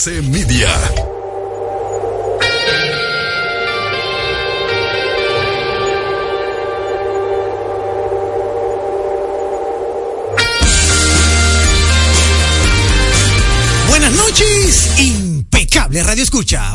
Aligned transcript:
ABC 0.00 0.22
Media. 0.32 0.99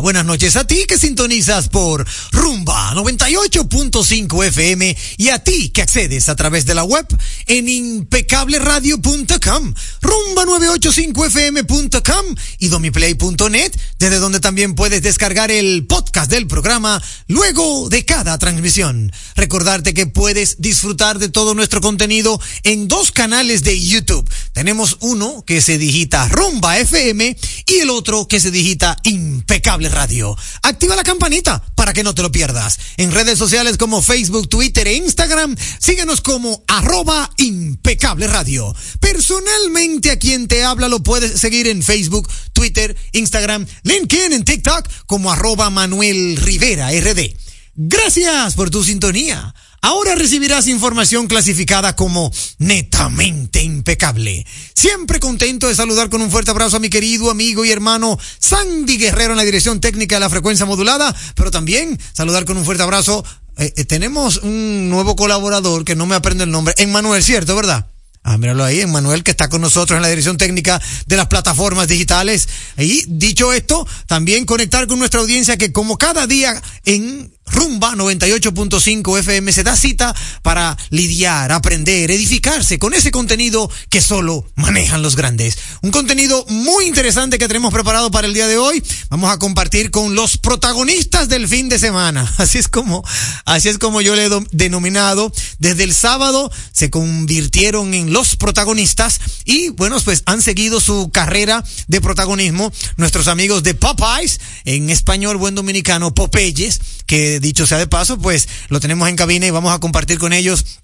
Buenas 0.01 0.25
noches 0.25 0.55
a 0.55 0.65
ti 0.67 0.85
que 0.87 0.97
sintonizas 0.97 1.69
por 1.69 2.05
Rumba 2.31 2.93
98.5 2.93 4.45
FM 4.45 4.95
y 5.17 5.29
a 5.29 5.43
ti 5.43 5.69
que 5.69 5.81
accedes 5.81 6.29
a 6.29 6.35
través 6.35 6.65
de 6.65 6.75
la 6.75 6.83
web 6.83 7.07
en 7.47 7.67
impecableradio.com, 7.67 9.73
rumba985fm.com 10.01 12.35
y 12.59 12.67
domiplay.net, 12.67 13.71
desde 13.99 14.19
donde 14.19 14.39
también 14.39 14.75
puedes 14.75 15.01
descargar 15.01 15.49
el 15.51 15.87
podcast 15.87 16.29
del 16.29 16.45
programa 16.47 17.01
luego 17.27 17.89
de 17.89 18.05
cada 18.05 18.37
transmisión. 18.37 19.11
Recordarte 19.35 19.93
que 19.93 20.07
puedes 20.07 20.61
disfrutar 20.61 21.19
de 21.19 21.27
todo 21.29 21.55
nuestro 21.55 21.81
contenido 21.81 22.39
en 22.63 22.87
dos 22.87 23.11
canales 23.11 23.63
de 23.63 23.81
YouTube. 23.81 24.29
Tenemos 24.53 24.95
uno 24.99 25.43
que 25.45 25.61
se 25.61 25.77
digita 25.77 26.27
Rumba 26.29 26.77
FM 26.79 27.37
y 27.67 27.75
el 27.79 27.89
otro 27.89 28.27
que 28.27 28.39
se 28.39 28.51
digita 28.51 28.95
Impecable 29.15 29.87
Radio. 29.87 30.35
Activa 30.61 30.95
la 30.95 31.03
campanita 31.03 31.63
para 31.75 31.93
que 31.93 32.03
no 32.03 32.13
te 32.13 32.21
lo 32.21 32.31
pierdas. 32.31 32.77
En 32.97 33.13
redes 33.13 33.39
sociales 33.39 33.77
como 33.77 34.01
Facebook, 34.01 34.49
Twitter 34.49 34.87
e 34.87 34.95
Instagram, 34.95 35.55
síguenos 35.79 36.19
como 36.19 36.63
arroba 36.67 37.31
Impecable 37.37 38.27
Radio. 38.27 38.75
Personalmente 38.99 40.11
a 40.11 40.19
quien 40.19 40.49
te 40.49 40.65
habla 40.65 40.89
lo 40.89 41.01
puedes 41.01 41.39
seguir 41.39 41.67
en 41.67 41.81
Facebook, 41.81 42.29
Twitter, 42.51 42.95
Instagram, 43.13 43.65
LinkedIn, 43.83 44.33
en 44.33 44.43
TikTok 44.43 44.87
como 45.05 45.31
arroba 45.31 45.69
Manuel 45.69 46.35
Rivera 46.35 46.91
RD. 46.91 47.37
Gracias 47.75 48.53
por 48.55 48.69
tu 48.69 48.83
sintonía. 48.83 49.53
Ahora 49.85 50.15
recibirás 50.15 50.67
información 50.67 51.27
clasificada 51.27 51.95
como 51.95 52.33
netamente 52.57 53.61
impecable. 53.61 54.43
Siempre 54.73 55.19
contento 55.19 55.67
de 55.67 55.75
saludar 55.75 56.09
con 56.09 56.23
un 56.23 56.31
fuerte 56.31 56.49
abrazo 56.49 56.77
a 56.77 56.79
mi 56.79 56.89
querido 56.89 57.29
amigo 57.29 57.63
y 57.63 57.69
hermano 57.69 58.17
Sandy 58.39 58.97
Guerrero 58.97 59.33
en 59.33 59.37
la 59.37 59.43
dirección 59.43 59.79
técnica 59.79 60.15
de 60.15 60.21
la 60.21 60.31
frecuencia 60.31 60.65
modulada, 60.65 61.15
pero 61.35 61.51
también 61.51 61.99
saludar 62.13 62.45
con 62.45 62.57
un 62.57 62.65
fuerte 62.65 62.81
abrazo. 62.81 63.23
Eh, 63.57 63.73
eh, 63.77 63.85
tenemos 63.85 64.37
un 64.37 64.89
nuevo 64.89 65.15
colaborador 65.15 65.85
que 65.85 65.95
no 65.95 66.07
me 66.07 66.15
aprende 66.15 66.45
el 66.45 66.49
nombre, 66.49 66.73
Emmanuel, 66.79 67.23
¿cierto, 67.23 67.55
verdad? 67.55 67.85
Ah, 68.23 68.39
míralo 68.39 68.63
ahí, 68.63 68.81
Emmanuel, 68.81 69.21
que 69.21 69.29
está 69.29 69.49
con 69.49 69.61
nosotros 69.61 69.97
en 69.97 70.01
la 70.01 70.09
dirección 70.09 70.35
técnica 70.35 70.81
de 71.05 71.15
las 71.15 71.27
plataformas 71.27 71.87
digitales. 71.87 72.49
Y 72.75 73.03
dicho 73.07 73.53
esto, 73.53 73.87
también 74.07 74.47
conectar 74.47 74.87
con 74.87 74.97
nuestra 74.97 75.19
audiencia 75.19 75.57
que 75.57 75.71
como 75.71 75.99
cada 75.99 76.25
día 76.25 76.59
en 76.85 77.34
Rumba 77.45 77.93
98.5 77.93 79.19
FM 79.19 79.53
se 79.53 79.63
da 79.63 79.75
cita 79.77 80.15
para 80.41 80.75
lidiar, 80.89 81.51
aprender, 81.51 82.09
edificarse 82.11 82.79
con 82.79 82.93
ese 82.93 83.11
contenido 83.11 83.69
que 83.89 84.01
solo 84.01 84.45
manejan 84.55 85.01
los 85.01 85.15
grandes. 85.15 85.57
Un 85.81 85.91
contenido 85.91 86.45
muy 86.49 86.85
interesante 86.85 87.37
que 87.37 87.47
tenemos 87.47 87.71
preparado 87.73 88.09
para 88.11 88.27
el 88.27 88.33
día 88.33 88.47
de 88.47 88.57
hoy. 88.57 88.83
Vamos 89.09 89.31
a 89.31 89.37
compartir 89.37 89.91
con 89.91 90.15
los 90.15 90.37
protagonistas 90.37 91.29
del 91.29 91.47
fin 91.47 91.69
de 91.69 91.79
semana. 91.79 92.31
Así 92.37 92.57
es 92.57 92.67
como, 92.67 93.03
así 93.45 93.69
es 93.69 93.77
como 93.77 94.01
yo 94.01 94.15
le 94.15 94.25
he 94.25 94.29
denominado. 94.51 95.31
Desde 95.59 95.83
el 95.83 95.93
sábado 95.93 96.51
se 96.71 96.89
convirtieron 96.89 97.93
en 97.93 98.11
los 98.11 98.35
protagonistas 98.35 99.19
y 99.45 99.69
bueno, 99.69 99.99
pues 100.03 100.23
han 100.25 100.41
seguido 100.41 100.79
su 100.79 101.09
carrera 101.11 101.63
de 101.87 102.01
protagonismo 102.01 102.71
nuestros 102.97 103.27
amigos 103.27 103.63
de 103.63 103.75
Popeyes, 103.75 104.39
en 104.65 104.89
español 104.89 105.37
buen 105.37 105.55
dominicano, 105.55 106.13
Popeyes, 106.13 106.79
que 107.05 107.34
dicho 107.39 107.65
sea 107.65 107.77
de 107.77 107.87
paso, 107.87 108.17
pues 108.17 108.47
lo 108.69 108.79
tenemos 108.79 109.07
en 109.09 109.15
cabina 109.15 109.45
y 109.45 109.51
vamos 109.51 109.73
a 109.73 109.79
compartir 109.79 110.19
con 110.19 110.33
ellos 110.33 110.79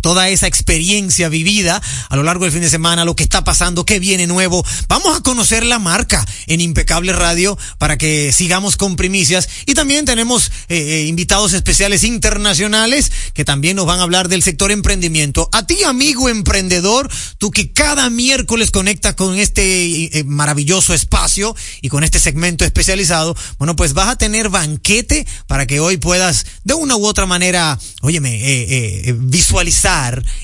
toda 0.00 0.28
esa 0.28 0.46
experiencia 0.46 1.28
vivida 1.28 1.80
a 2.08 2.16
lo 2.16 2.22
largo 2.22 2.44
del 2.44 2.52
fin 2.52 2.62
de 2.62 2.70
semana, 2.70 3.04
lo 3.04 3.16
que 3.16 3.22
está 3.22 3.44
pasando, 3.44 3.84
qué 3.84 3.98
viene 3.98 4.26
nuevo. 4.26 4.64
Vamos 4.88 5.16
a 5.16 5.22
conocer 5.22 5.64
la 5.64 5.78
marca 5.78 6.26
en 6.46 6.60
Impecable 6.60 7.12
Radio 7.12 7.58
para 7.78 7.98
que 7.98 8.32
sigamos 8.32 8.76
con 8.76 8.96
primicias. 8.96 9.48
Y 9.66 9.74
también 9.74 10.04
tenemos 10.04 10.50
eh, 10.68 10.76
eh, 10.78 11.06
invitados 11.06 11.52
especiales 11.52 12.04
internacionales 12.04 13.10
que 13.34 13.44
también 13.44 13.76
nos 13.76 13.86
van 13.86 14.00
a 14.00 14.04
hablar 14.04 14.28
del 14.28 14.42
sector 14.42 14.70
emprendimiento. 14.70 15.48
A 15.52 15.66
ti, 15.66 15.82
amigo 15.84 16.28
emprendedor, 16.28 17.10
tú 17.38 17.50
que 17.50 17.72
cada 17.72 18.10
miércoles 18.10 18.70
conectas 18.70 19.14
con 19.14 19.38
este 19.38 20.18
eh, 20.18 20.24
maravilloso 20.24 20.94
espacio 20.94 21.54
y 21.80 21.88
con 21.88 22.04
este 22.04 22.18
segmento 22.18 22.64
especializado, 22.64 23.36
bueno, 23.58 23.76
pues 23.76 23.92
vas 23.92 24.08
a 24.08 24.16
tener 24.16 24.48
banquete 24.48 25.26
para 25.46 25.66
que 25.66 25.80
hoy 25.80 25.96
puedas 25.96 26.46
de 26.64 26.74
una 26.74 26.96
u 26.96 27.06
otra 27.06 27.26
manera, 27.26 27.78
óyeme, 28.02 29.14
visualizar 29.18 29.89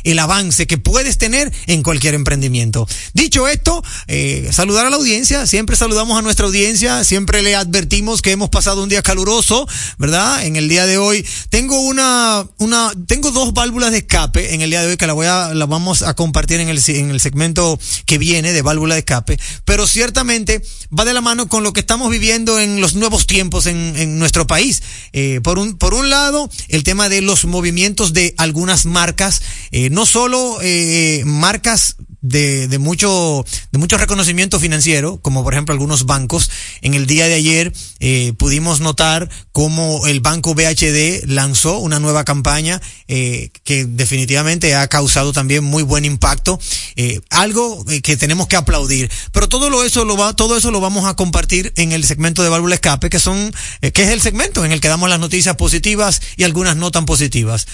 el 0.05 0.19
avance 0.19 0.67
que 0.67 0.79
puedes 0.79 1.19
tener 1.19 1.53
en 1.67 1.83
cualquier 1.83 2.15
emprendimiento. 2.15 2.89
Dicho 3.15 3.47
esto, 3.49 3.83
eh, 4.07 4.49
saludar 4.53 4.87
a 4.87 4.91
la 4.91 4.97
audiencia, 4.97 5.47
siempre 5.47 5.77
saludamos 5.77 6.19
a 6.19 6.23
nuestra 6.23 6.47
audiencia, 6.47 7.05
siempre 7.05 7.43
le 7.43 7.55
advertimos 7.55 8.23
que 8.23 8.33
hemos 8.33 8.51
pasado 8.51 8.83
un 8.83 8.89
día 8.89 9.03
caluroso, 9.03 9.69
¿verdad? 9.99 10.45
En 10.45 10.57
el 10.57 10.69
día 10.69 10.87
de 10.87 10.99
hoy 10.99 11.27
tengo 11.51 11.81
una, 11.81 12.47
una, 12.59 12.93
tengo 13.07 13.31
dos 13.31 13.53
válvulas 13.53 13.93
de 13.93 13.99
escape 13.99 14.55
en 14.55 14.63
el 14.63 14.71
día 14.71 14.83
de 14.83 14.89
hoy 14.89 14.97
que 14.97 15.07
la 15.07 15.13
voy 15.13 15.27
a, 15.27 15.55
la 15.55 15.67
vamos 15.67 16.03
a 16.03 16.15
compartir 16.15 16.61
en 16.61 16.69
el, 16.69 16.81
en 16.89 17.11
el 17.11 17.21
segmento 17.21 17.79
que 18.05 18.19
viene 18.19 18.53
de 18.53 18.63
válvula 18.63 18.95
de 18.95 19.01
escape, 19.01 19.39
pero 19.65 19.87
ciertamente 19.87 20.63
va 20.97 21.05
de 21.05 21.15
la 21.15 21.21
mano 21.21 21.49
con 21.49 21.63
lo 21.63 21.73
que 21.73 21.81
estamos 21.81 22.11
viviendo 22.11 22.59
en 22.59 22.81
los 22.81 22.95
nuevos 22.95 23.27
tiempos 23.27 23.67
en, 23.67 23.95
en 23.97 24.19
nuestro 24.19 24.47
país. 24.47 24.83
Eh, 25.13 25.41
por 25.43 25.59
un, 25.59 25.77
por 25.77 25.95
un 25.95 26.11
lado, 26.11 26.51
el 26.69 26.83
tema 26.83 27.09
de 27.09 27.21
los 27.21 27.45
movimientos 27.45 28.13
de 28.13 28.35
algunas 28.37 28.87
marcas, 28.87 29.36
eh, 29.71 29.91
no 29.91 30.07
solo 30.07 30.59
eh, 30.63 31.23
marcas 31.25 31.97
de, 32.29 32.67
de, 32.69 32.79
mucho, 32.79 33.45
de 33.71 33.79
mucho 33.79 33.99
reconocimiento 33.99 34.59
financiero, 34.59 35.19
como 35.23 35.45
por 35.45 35.55
ejemplo 35.55 35.73
algunos 35.73 36.07
bancos. 36.07 36.51
En 36.83 36.95
el 36.95 37.07
día 37.07 37.27
de 37.27 37.35
ayer 37.35 37.73
eh, 38.01 38.33
pudimos 38.37 38.81
notar 38.81 39.29
cómo 39.53 40.07
el 40.07 40.21
banco 40.21 40.55
BHD 40.55 41.25
lanzó 41.27 41.79
una 41.79 42.01
nueva 42.01 42.25
campaña 42.25 42.81
eh, 43.09 43.51
que 43.65 43.85
definitivamente 43.85 44.75
ha 44.75 44.89
causado 44.89 45.33
también 45.33 45.65
muy 45.65 45.83
buen 45.83 46.05
impacto. 46.05 46.59
Eh, 46.97 47.21
algo 47.31 47.85
que 48.03 48.17
tenemos 48.17 48.49
que 48.49 48.57
aplaudir. 48.57 49.11
Pero 49.33 49.49
todo 49.49 49.71
lo 49.71 49.85
eso 49.85 50.05
lo 50.05 50.17
va, 50.17 50.35
todo 50.35 50.57
eso 50.57 50.71
lo 50.71 50.81
vamos 50.81 51.05
a 51.07 51.15
compartir 51.15 51.73
en 51.77 51.93
el 51.93 52.05
segmento 52.05 52.43
de 52.43 52.49
válvula 52.49 52.75
escape, 52.75 53.11
que 53.11 53.21
son, 53.21 53.55
que 53.81 54.03
es 54.03 54.11
el 54.11 54.21
segmento 54.21 54.65
en 54.65 54.73
el 54.73 54.81
que 54.81 54.89
damos 54.89 55.09
las 55.09 55.21
noticias 55.21 55.57
positivas 55.57 56.21
y 56.37 56.45
algunas 56.45 56.77
no 56.77 56.91
tan 56.91 57.07
positivas. 57.07 57.67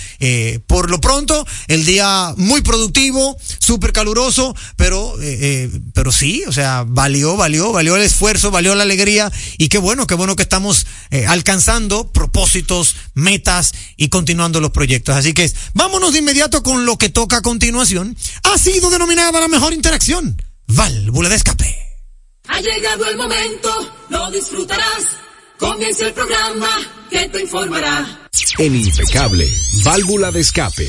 por 0.66 0.90
lo 0.90 1.00
pronto, 1.00 1.46
el 1.68 1.84
día 1.84 2.34
muy 2.36 2.60
productivo, 2.60 3.36
súper 3.58 3.92
caluroso 3.92 4.41
pero, 4.76 5.20
eh, 5.20 5.38
eh, 5.40 5.80
pero 5.94 6.12
sí, 6.12 6.44
o 6.46 6.52
sea, 6.52 6.84
valió, 6.86 7.36
valió, 7.36 7.72
valió 7.72 7.96
el 7.96 8.02
esfuerzo, 8.02 8.50
valió 8.50 8.74
la 8.74 8.82
alegría 8.82 9.30
y 9.58 9.68
qué 9.68 9.78
bueno, 9.78 10.06
qué 10.06 10.14
bueno 10.14 10.36
que 10.36 10.42
estamos 10.42 10.86
eh, 11.10 11.26
alcanzando 11.26 12.12
propósitos, 12.12 12.96
metas 13.14 13.72
y 13.96 14.08
continuando 14.08 14.60
los 14.60 14.70
proyectos. 14.70 15.16
Así 15.16 15.32
que 15.32 15.50
vámonos 15.74 16.12
de 16.12 16.20
inmediato 16.20 16.62
con 16.62 16.86
lo 16.86 16.98
que 16.98 17.08
toca 17.08 17.38
a 17.38 17.42
continuación. 17.42 18.16
Ha 18.44 18.58
sido 18.58 18.90
denominada 18.90 19.40
la 19.40 19.48
mejor 19.48 19.72
interacción, 19.72 20.40
válvula 20.66 21.28
de 21.28 21.36
escape. 21.36 21.78
Ha 22.48 22.60
llegado 22.60 23.06
el 23.06 23.16
momento, 23.16 23.94
lo 24.08 24.30
disfrutarás. 24.30 25.04
Comienza 25.58 26.06
el 26.06 26.12
programa 26.12 26.68
que 27.08 27.28
te 27.28 27.40
informará. 27.40 28.28
El 28.58 28.74
impecable, 28.74 29.48
válvula 29.84 30.32
de 30.32 30.40
escape. 30.40 30.88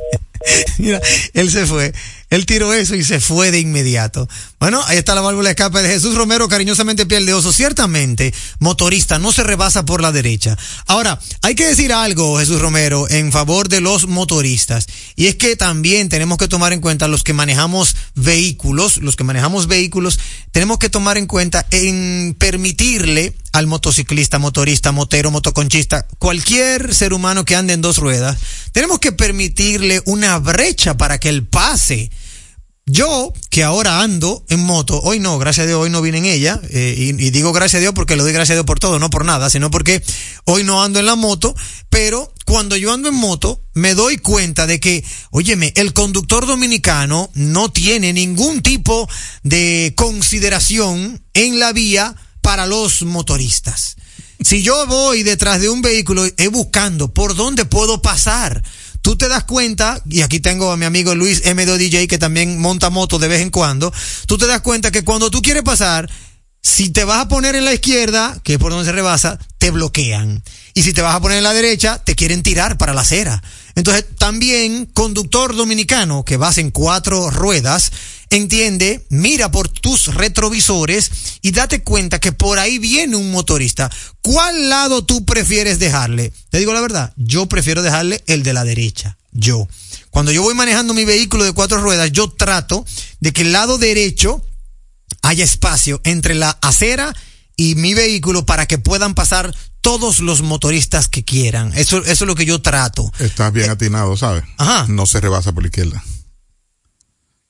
Mira, 0.79 0.99
él 1.33 1.49
se 1.49 1.65
fue. 1.65 1.91
Él 2.29 2.45
tiró 2.45 2.73
eso 2.73 2.95
y 2.95 3.03
se 3.03 3.19
fue 3.19 3.51
de 3.51 3.59
inmediato. 3.59 4.29
Bueno, 4.59 4.83
ahí 4.85 4.97
está 4.97 5.15
la 5.15 5.21
válvula 5.21 5.49
de 5.49 5.51
escape 5.51 5.81
de 5.81 5.89
Jesús 5.89 6.15
Romero, 6.15 6.47
cariñosamente 6.47 7.05
piel 7.05 7.25
de 7.25 7.33
oso. 7.33 7.51
Ciertamente, 7.51 8.33
motorista, 8.59 9.17
no 9.17 9.31
se 9.31 9.43
rebasa 9.43 9.85
por 9.85 10.01
la 10.01 10.11
derecha. 10.11 10.57
Ahora, 10.85 11.19
hay 11.41 11.55
que 11.55 11.67
decir 11.67 11.91
algo, 11.91 12.39
Jesús 12.39 12.61
Romero, 12.61 13.09
en 13.09 13.31
favor 13.31 13.67
de 13.67 13.81
los 13.81 14.07
motoristas. 14.07 14.85
Y 15.15 15.27
es 15.27 15.35
que 15.35 15.55
también 15.55 16.09
tenemos 16.09 16.37
que 16.37 16.47
tomar 16.47 16.73
en 16.73 16.81
cuenta 16.81 17.07
los 17.07 17.23
que 17.23 17.33
manejamos 17.33 17.95
vehículos, 18.15 18.97
los 18.97 19.15
que 19.15 19.23
manejamos 19.23 19.67
vehículos, 19.67 20.19
tenemos 20.51 20.77
que 20.77 20.89
tomar 20.89 21.17
en 21.17 21.25
cuenta 21.25 21.65
en 21.71 22.35
permitirle 22.37 23.35
al 23.59 23.67
motociclista, 23.67 24.39
motorista, 24.39 24.91
motero, 24.91 25.31
motoconchista, 25.31 26.07
cualquier 26.17 26.95
ser 26.95 27.13
humano 27.13 27.45
que 27.45 27.55
ande 27.55 27.73
en 27.73 27.81
dos 27.81 27.97
ruedas, 27.97 28.37
tenemos 28.71 28.99
que 28.99 29.11
permitirle 29.11 30.01
una 30.05 30.39
brecha 30.39 30.97
para 30.97 31.19
que 31.19 31.29
él 31.29 31.45
pase. 31.45 32.09
Yo, 32.85 33.33
que 33.51 33.63
ahora 33.63 34.01
ando 34.01 34.43
en 34.49 34.61
moto, 34.61 34.99
hoy 35.03 35.19
no, 35.19 35.37
gracias 35.37 35.65
a 35.65 35.67
Dios, 35.67 35.79
hoy 35.79 35.91
no 35.91 36.01
vine 36.01 36.17
en 36.19 36.25
ella, 36.25 36.59
eh, 36.71 36.95
y, 36.97 37.09
y, 37.09 37.29
digo 37.29 37.53
gracias 37.53 37.79
a 37.79 37.81
Dios 37.81 37.93
porque 37.93 38.15
le 38.15 38.23
doy 38.23 38.33
gracias 38.33 38.55
a 38.55 38.57
Dios 38.57 38.65
por 38.65 38.79
todo, 38.79 38.97
no 38.97 39.11
por 39.11 39.25
nada, 39.25 39.51
sino 39.51 39.69
porque 39.69 40.01
hoy 40.45 40.63
no 40.63 40.81
ando 40.81 40.97
en 40.97 41.05
la 41.05 41.15
moto, 41.15 41.53
pero 41.91 42.33
cuando 42.45 42.75
yo 42.77 42.91
ando 42.91 43.09
en 43.09 43.15
moto, 43.15 43.61
me 43.75 43.93
doy 43.93 44.17
cuenta 44.17 44.65
de 44.65 44.79
que, 44.79 45.03
óyeme, 45.29 45.71
el 45.75 45.93
conductor 45.93 46.47
dominicano 46.47 47.29
no 47.35 47.71
tiene 47.71 48.11
ningún 48.11 48.63
tipo 48.63 49.07
de 49.43 49.93
consideración 49.95 51.21
en 51.35 51.59
la 51.59 51.73
vía 51.73 52.15
para 52.49 52.65
los 52.65 53.03
motoristas. 53.03 53.95
Si 54.41 54.63
yo 54.63 54.87
voy 54.87 55.21
detrás 55.21 55.61
de 55.61 55.69
un 55.69 55.83
vehículo, 55.83 56.25
es 56.25 56.49
buscando 56.49 57.13
por 57.13 57.35
dónde 57.35 57.65
puedo 57.65 58.01
pasar 58.01 58.63
tú 59.03 59.15
te 59.15 59.27
das 59.27 59.43
cuenta, 59.43 60.01
y 60.09 60.21
aquí 60.21 60.39
tengo 60.39 60.71
a 60.71 60.77
mi 60.77 60.85
amigo 60.85 61.13
Luis 61.13 61.43
MDO 61.45 61.77
DJ 61.77 62.07
que 62.07 62.17
también 62.17 62.59
monta 62.59 62.89
moto 62.89 63.19
de 63.19 63.27
vez 63.27 63.41
en 63.41 63.51
cuando, 63.51 63.93
tú 64.25 64.39
te 64.39 64.47
das 64.47 64.61
cuenta 64.61 64.89
que 64.89 65.03
cuando 65.03 65.29
tú 65.29 65.43
quieres 65.43 65.61
pasar, 65.61 66.09
si 66.59 66.89
te 66.89 67.03
vas 67.03 67.19
a 67.19 67.27
poner 67.27 67.55
en 67.55 67.65
la 67.65 67.73
izquierda, 67.73 68.39
que 68.43 68.53
es 68.53 68.59
por 68.59 68.71
donde 68.71 68.85
se 68.85 68.93
rebasa, 68.93 69.37
te 69.59 69.69
bloquean. 69.69 70.43
Y 70.73 70.81
si 70.81 70.91
te 70.91 71.03
vas 71.03 71.13
a 71.13 71.21
poner 71.21 71.37
en 71.37 71.43
la 71.43 71.53
derecha, 71.53 72.01
te 72.03 72.15
quieren 72.15 72.41
tirar 72.41 72.79
para 72.79 72.95
la 72.95 73.01
acera. 73.01 73.43
Entonces, 73.75 74.05
también, 74.17 74.87
conductor 74.87 75.55
dominicano 75.55 76.25
que 76.25 76.37
vas 76.37 76.57
en 76.57 76.71
cuatro 76.71 77.29
ruedas, 77.29 77.91
entiende, 78.29 79.05
mira 79.09 79.51
por 79.51 79.69
tus 79.69 80.13
retrovisores 80.13 81.11
y 81.41 81.51
date 81.51 81.83
cuenta 81.83 82.19
que 82.19 82.31
por 82.31 82.59
ahí 82.59 82.77
viene 82.77 83.15
un 83.15 83.31
motorista. 83.31 83.91
¿Cuál 84.21 84.69
lado 84.69 85.03
tú 85.03 85.25
prefieres 85.25 85.79
dejarle? 85.79 86.31
Te 86.49 86.59
digo 86.59 86.73
la 86.73 86.81
verdad, 86.81 87.13
yo 87.17 87.47
prefiero 87.47 87.81
dejarle 87.81 88.23
el 88.27 88.43
de 88.43 88.53
la 88.53 88.63
derecha. 88.63 89.17
Yo. 89.31 89.67
Cuando 90.09 90.31
yo 90.31 90.41
voy 90.41 90.55
manejando 90.55 90.93
mi 90.93 91.05
vehículo 91.05 91.43
de 91.43 91.53
cuatro 91.53 91.81
ruedas, 91.81 92.11
yo 92.11 92.29
trato 92.29 92.85
de 93.19 93.31
que 93.31 93.43
el 93.43 93.51
lado 93.51 93.77
derecho 93.77 94.43
haya 95.21 95.43
espacio 95.43 96.01
entre 96.03 96.35
la 96.35 96.57
acera 96.61 97.13
y 97.55 97.75
mi 97.75 97.93
vehículo 97.93 98.45
para 98.45 98.65
que 98.65 98.77
puedan 98.77 99.13
pasar 99.13 99.53
todos 99.81 100.19
los 100.19 100.41
motoristas 100.41 101.07
que 101.07 101.23
quieran. 101.23 101.71
Eso, 101.75 101.99
eso 101.99 102.11
es 102.11 102.21
lo 102.21 102.35
que 102.35 102.45
yo 102.45 102.61
trato. 102.61 103.11
Estás 103.19 103.53
bien 103.53 103.69
eh, 103.69 103.73
atinado, 103.73 104.15
¿sabes? 104.17 104.43
Ajá. 104.57 104.85
No 104.87 105.05
se 105.05 105.19
rebasa 105.21 105.51
por 105.51 105.63
la 105.63 105.67
izquierda. 105.67 106.03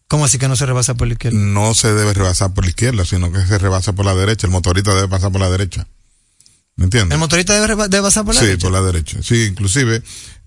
¿Cómo 0.10 0.26
así 0.26 0.40
que 0.40 0.48
no 0.48 0.56
se 0.56 0.66
rebasa 0.66 0.96
por 0.96 1.08
la 1.08 1.14
izquierda? 1.14 1.38
No 1.38 1.76
se 1.76 1.94
debe 1.94 2.16
rebasar 2.16 2.52
por 2.56 2.64
la 2.64 2.72
izquierda, 2.72 3.06
sino 3.06 3.32
que 3.32 3.46
se 3.46 3.60
rebasa 3.60 3.94
por 3.94 4.08
la 4.08 4.16
derecha. 4.16 4.48
El 4.48 4.52
motorista 4.52 4.96
debe 4.96 5.08
pasar 5.08 5.32
por 5.32 5.40
la 5.40 5.52
derecha. 5.52 5.88
¿Me 6.76 6.86
entiendes? 6.86 7.14
¿El 7.14 7.20
motorista 7.20 7.54
debe, 7.54 7.88
debe 7.88 8.02
pasar 8.02 8.26
por 8.26 8.34
la 8.34 8.42
sí, 8.42 8.48
derecha? 8.48 8.64
por 8.64 8.72
la 8.72 8.82
derecha. 8.82 9.20
Sí, 9.22 9.46
inclusive 9.46 10.02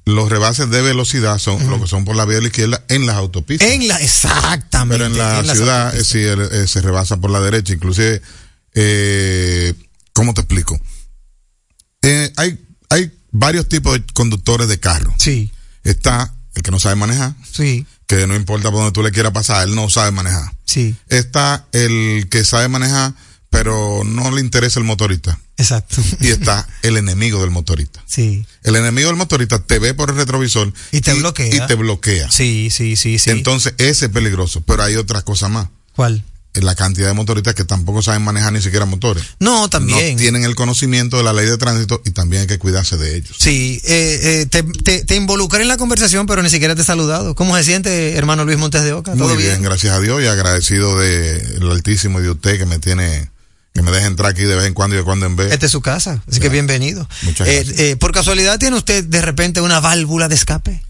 los 0.04 0.28
rebases 0.28 0.69
de 0.69 0.83
velocidad 0.83 1.38
son 1.38 1.71
lo 1.71 1.81
que 1.81 1.87
son 1.87 2.04
por 2.04 2.16
la 2.16 2.25
vía 2.25 2.37
de 2.37 2.42
la 2.42 2.49
izquierda 2.49 2.85
en 2.88 3.07
las 3.07 3.14
autopistas. 3.14 3.69
En 3.69 3.87
la, 3.87 3.99
exactamente. 3.99 4.97
Pero 4.99 5.07
en 5.07 5.47
la 5.47 5.54
ciudad 5.54 5.95
sí 6.02 6.19
eh, 6.19 6.66
se 6.66 6.81
rebasa 6.81 7.19
por 7.19 7.31
la 7.31 7.40
derecha. 7.40 7.73
Inclusive, 7.73 8.21
eh, 8.75 9.75
¿cómo 10.12 10.35
te 10.35 10.40
explico? 10.40 10.76
Eh, 12.02 12.33
hay, 12.37 12.59
hay 12.90 13.12
varios 13.31 13.69
tipos 13.69 13.92
de 13.92 14.02
conductores 14.12 14.66
de 14.66 14.81
carro. 14.81 15.14
Sí, 15.19 15.52
Está 15.85 16.35
el 16.54 16.62
que 16.62 16.71
no 16.71 16.78
sabe 16.78 16.97
manejar, 16.97 17.35
sí, 17.50 17.87
que 18.16 18.26
no 18.26 18.35
importa 18.37 18.71
por 18.71 18.81
donde 18.81 18.92
tú 18.92 19.02
le 19.02 19.11
quieras 19.11 19.33
pasar, 19.33 19.66
él 19.66 19.75
no 19.75 19.88
sabe 19.88 20.11
manejar. 20.11 20.52
sí, 20.64 20.95
Está 21.09 21.66
el 21.73 22.26
que 22.31 22.45
sabe 22.45 22.69
manejar, 22.69 23.14
pero 23.50 24.02
no 24.04 24.31
le 24.31 24.40
interesa 24.40 24.78
el 24.81 24.85
motorista. 24.87 25.38
exacto. 25.57 25.97
Y 26.21 26.28
está 26.28 26.66
el 26.83 26.97
enemigo 26.97 27.40
del 27.40 27.50
motorista. 27.50 28.02
Sí, 28.12 28.45
El 28.62 28.76
enemigo 28.76 29.09
del 29.09 29.16
motorista 29.16 29.59
te 29.62 29.78
ve 29.78 29.95
por 29.95 30.11
el 30.11 30.16
retrovisor 30.16 30.71
Y 30.90 31.00
te 31.00 31.14
bloquea. 31.14 31.54
Y 31.64 31.66
te 31.66 31.75
bloquea. 31.75 32.31
sí, 32.31 32.69
sí, 32.71 32.97
sí, 32.97 33.19
sí. 33.19 33.31
Entonces, 33.31 33.73
ese 33.78 34.07
es 34.07 34.12
peligroso. 34.12 34.61
Pero 34.61 34.83
hay 34.83 34.97
otras 34.97 35.23
cosas 35.23 35.50
más. 35.50 35.69
¿Cuál? 35.97 36.23
La 36.54 36.75
cantidad 36.75 37.09
de 37.09 37.14
motoristas 37.14 37.54
que 37.54 37.64
tampoco 37.64 38.02
saben 38.02 38.21
manejar 38.23 38.52
ni 38.52 38.61
siquiera 38.61 38.85
motores. 38.85 39.25
No, 39.40 39.71
también. 39.71 40.16
No 40.16 40.21
tienen 40.21 40.44
el 40.44 40.54
conocimiento 40.54 41.16
de 41.16 41.23
la 41.23 41.32
ley 41.32 41.47
de 41.47 41.56
tránsito 41.56 42.02
y 42.04 42.11
también 42.11 42.42
hay 42.42 42.47
que 42.49 42.59
cuidarse 42.59 42.99
de 42.99 43.16
ellos. 43.16 43.35
Sí, 43.38 43.80
eh, 43.87 44.21
eh, 44.23 44.47
te, 44.50 44.62
te, 44.62 45.02
te 45.04 45.16
involucré 45.16 45.62
en 45.62 45.68
la 45.68 45.78
conversación, 45.78 46.26
pero 46.26 46.42
ni 46.42 46.50
siquiera 46.50 46.75
te 46.75 46.82
he 46.82 46.85
saludado. 46.85 47.35
¿Cómo 47.35 47.56
se 47.56 47.64
siente, 47.64 48.16
hermano 48.18 48.44
Luis 48.44 48.59
Montes 48.59 48.82
de 48.82 48.92
Oca? 48.92 49.14
¿Todo 49.14 49.28
Muy 49.28 49.37
bien? 49.38 49.50
bien, 49.52 49.62
gracias 49.62 49.97
a 49.97 50.00
Dios 50.00 50.23
y 50.23 50.26
agradecido 50.26 50.99
de 50.99 51.38
el 51.38 51.71
Altísimo 51.71 52.21
y 52.21 52.25
de 52.25 52.30
usted 52.32 52.59
que 52.59 52.66
me 52.66 52.78
tiene, 52.78 53.30
que 53.73 53.80
me 53.80 53.90
deja 53.90 54.06
entrar 54.06 54.30
aquí 54.32 54.42
de 54.42 54.54
vez 54.54 54.66
en 54.66 54.75
cuando 54.75 54.94
y 54.94 54.99
de 54.99 55.04
cuando 55.04 55.25
en 55.25 55.37
vez. 55.37 55.52
Esta 55.52 55.64
es 55.64 55.73
su 55.73 55.80
casa, 55.80 56.23
así 56.28 56.38
que 56.38 56.50
bienvenido. 56.50 57.09
Muchas 57.23 57.49
Eh, 57.49 57.54
gracias. 57.64 57.78
eh, 57.80 57.97
¿Por 57.97 58.12
casualidad 58.12 58.59
tiene 58.59 58.76
usted 58.76 59.02
de 59.04 59.23
repente 59.23 59.62
una 59.62 59.80
válvula 59.80 60.28
de 60.28 60.35
escape? 60.35 60.82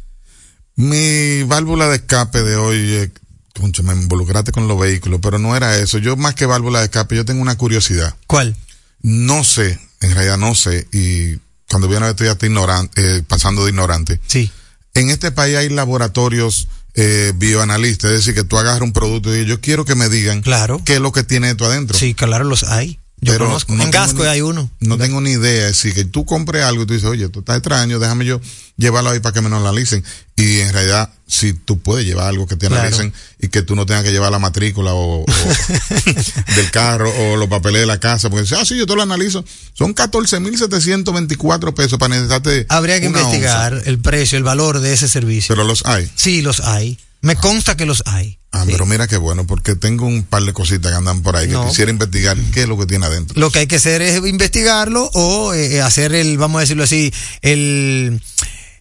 Mi 0.74 1.44
válvula 1.44 1.86
de 1.88 1.96
escape 1.96 2.42
de 2.42 2.56
hoy, 2.56 3.12
concha, 3.58 3.82
me 3.82 3.92
involucraste 3.92 4.52
con 4.52 4.66
los 4.68 4.78
vehículos, 4.78 5.20
pero 5.22 5.38
no 5.38 5.56
era 5.56 5.76
eso. 5.78 5.98
Yo 5.98 6.16
más 6.16 6.34
que 6.34 6.46
válvula 6.46 6.78
de 6.80 6.86
escape, 6.86 7.16
yo 7.16 7.24
tengo 7.24 7.42
una 7.42 7.56
curiosidad. 7.56 8.14
¿Cuál? 8.26 8.56
No 9.02 9.44
sé, 9.44 9.78
en 10.00 10.14
realidad 10.14 10.38
no 10.38 10.54
sé, 10.54 10.86
y 10.92 11.38
cuando 11.68 11.88
viene 11.88 12.08
estoy 12.08 12.28
hasta 12.28 12.46
ignorante, 12.46 13.18
eh, 13.18 13.22
pasando 13.26 13.64
de 13.64 13.70
ignorante. 13.70 14.20
Sí. 14.26 14.50
En 14.94 15.10
este 15.10 15.30
país 15.32 15.56
hay 15.56 15.68
laboratorios 15.70 16.68
eh, 16.94 17.32
bioanalistas, 17.36 18.10
es 18.10 18.18
decir, 18.18 18.34
que 18.34 18.44
tú 18.44 18.58
agarras 18.58 18.82
un 18.82 18.92
producto 18.92 19.30
y 19.30 19.32
dices, 19.38 19.48
yo 19.48 19.60
quiero 19.60 19.84
que 19.84 19.94
me 19.94 20.08
digan 20.10 20.42
Claro. 20.42 20.82
qué 20.84 20.94
es 20.94 21.00
lo 21.00 21.12
que 21.12 21.22
tiene 21.24 21.50
esto 21.50 21.64
adentro. 21.64 21.98
Sí, 21.98 22.12
claro, 22.14 22.44
los 22.44 22.64
hay. 22.64 22.98
Yo 23.24 23.32
Pero 23.32 23.46
conozco. 23.46 23.72
no 23.74 23.84
en 23.84 23.90
Gasco 23.92 24.24
ni- 24.24 24.28
hay 24.28 24.40
uno. 24.40 24.68
No 24.80 24.98
tengo 24.98 25.20
ni 25.20 25.30
idea. 25.30 25.68
Es 25.68 25.76
decir, 25.76 25.94
que 25.94 26.04
tú 26.04 26.24
compres 26.26 26.64
algo 26.64 26.82
y 26.82 26.86
tú 26.86 26.94
dices, 26.94 27.08
oye, 27.08 27.26
esto 27.26 27.38
está 27.38 27.54
extraño, 27.54 27.98
déjame 28.00 28.24
yo 28.26 28.40
llevarlo 28.76 29.10
ahí 29.10 29.20
para 29.20 29.32
que 29.32 29.40
me 29.42 29.48
lo 29.50 29.56
analicen. 29.58 30.04
Y 30.36 30.60
en 30.60 30.72
realidad, 30.72 31.10
si 31.26 31.52
tú 31.52 31.80
puedes 31.80 32.04
llevar 32.06 32.26
algo 32.28 32.46
que 32.46 32.56
te 32.56 32.66
Claro. 32.66 32.82
analicen 32.82 33.12
y 33.38 33.48
que 33.48 33.62
tú 33.62 33.76
no 33.76 33.86
tengas 33.86 34.02
que 34.02 34.10
llevar 34.12 34.32
la 34.32 34.38
matrícula 34.38 34.92
o, 34.94 35.22
o 35.22 35.26
del 36.56 36.70
carro 36.70 37.12
o 37.16 37.36
los 37.36 37.48
papeles 37.48 37.82
de 37.82 37.86
la 37.86 38.00
casa, 38.00 38.28
porque 38.30 38.42
dices, 38.42 38.58
ah, 38.60 38.64
sí, 38.64 38.76
yo 38.76 38.86
te 38.86 38.96
lo 38.96 39.02
analizo. 39.02 39.44
Son 39.74 39.94
14.724 39.94 41.74
pesos 41.74 41.98
para 41.98 42.14
necesitarte. 42.14 42.66
Habría 42.68 43.00
que 43.00 43.06
investigar 43.06 43.74
onza. 43.74 43.88
el 43.88 43.98
precio, 44.00 44.38
el 44.38 44.44
valor 44.44 44.80
de 44.80 44.92
ese 44.92 45.08
servicio. 45.08 45.54
Pero 45.54 45.66
los 45.66 45.84
hay. 45.86 46.10
sí, 46.14 46.42
los 46.42 46.60
hay. 46.60 46.98
Me 47.20 47.36
consta 47.36 47.76
que 47.76 47.86
los 47.86 48.02
hay. 48.06 48.38
Ah, 48.50 48.64
Sí. 48.66 48.72
pero 48.72 48.84
mira 48.84 49.06
qué 49.06 49.16
bueno, 49.16 49.46
porque 49.46 49.76
tengo 49.76 50.06
un 50.06 50.24
par 50.24 50.42
de 50.42 50.52
cositas 50.52 50.90
que 50.90 50.96
andan 50.98 51.22
por 51.22 51.36
ahí 51.36 51.46
que 51.46 51.52
No. 51.54 51.68
quisiera 51.68 51.90
investigar 51.90 52.36
qué 52.52 52.62
es 52.62 52.68
lo 52.68 52.76
que 52.76 52.84
tiene 52.86 53.06
adentro. 53.06 53.40
Lo 53.40 53.50
que 53.50 53.60
hay 53.60 53.66
que 53.66 53.76
hacer 53.76 54.02
es 54.02 54.18
investigarlo 54.26 55.08
o 55.14 55.54
eh, 55.54 55.80
hacer 55.80 56.14
el, 56.14 56.36
vamos 56.36 56.58
a 56.58 56.60
decirlo 56.62 56.82
así, 56.84 57.12
el, 57.42 58.20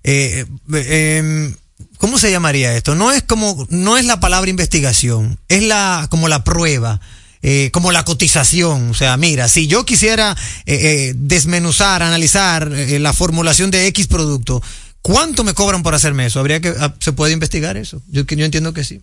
eh, 0.03 0.45
eh, 0.73 1.17
em, 1.17 1.55
¿cómo 1.97 2.17
se 2.17 2.31
llamaría 2.31 2.75
esto? 2.75 2.95
No 2.95 3.11
es 3.11 3.23
como, 3.23 3.67
no 3.69 3.97
es 3.97 4.05
la 4.05 4.19
palabra 4.19 4.49
investigación, 4.49 5.39
es 5.47 5.63
la, 5.63 6.07
como 6.09 6.27
la 6.27 6.43
prueba. 6.43 6.99
eh, 7.43 7.69
como 7.73 7.91
la 7.91 8.05
cotización, 8.05 8.91
o 8.91 8.93
sea, 8.93 9.17
mira, 9.17 9.47
si 9.47 9.65
yo 9.65 9.83
quisiera 9.83 10.35
eh, 10.67 10.75
eh, 10.75 11.13
desmenuzar, 11.15 12.03
analizar 12.03 12.71
eh, 12.71 12.99
la 12.99 13.13
formulación 13.13 13.71
de 13.71 13.87
X 13.87 14.05
producto, 14.05 14.61
¿cuánto 15.01 15.43
me 15.43 15.55
cobran 15.55 15.81
por 15.81 15.95
hacerme 15.95 16.27
eso? 16.27 16.39
Habría 16.39 16.59
que, 16.61 16.69
ah, 16.79 16.93
se 16.99 17.13
puede 17.13 17.33
investigar 17.33 17.77
eso. 17.77 17.99
Yo, 18.09 18.25
yo 18.27 18.45
entiendo 18.45 18.73
que 18.75 18.83
sí. 18.83 19.01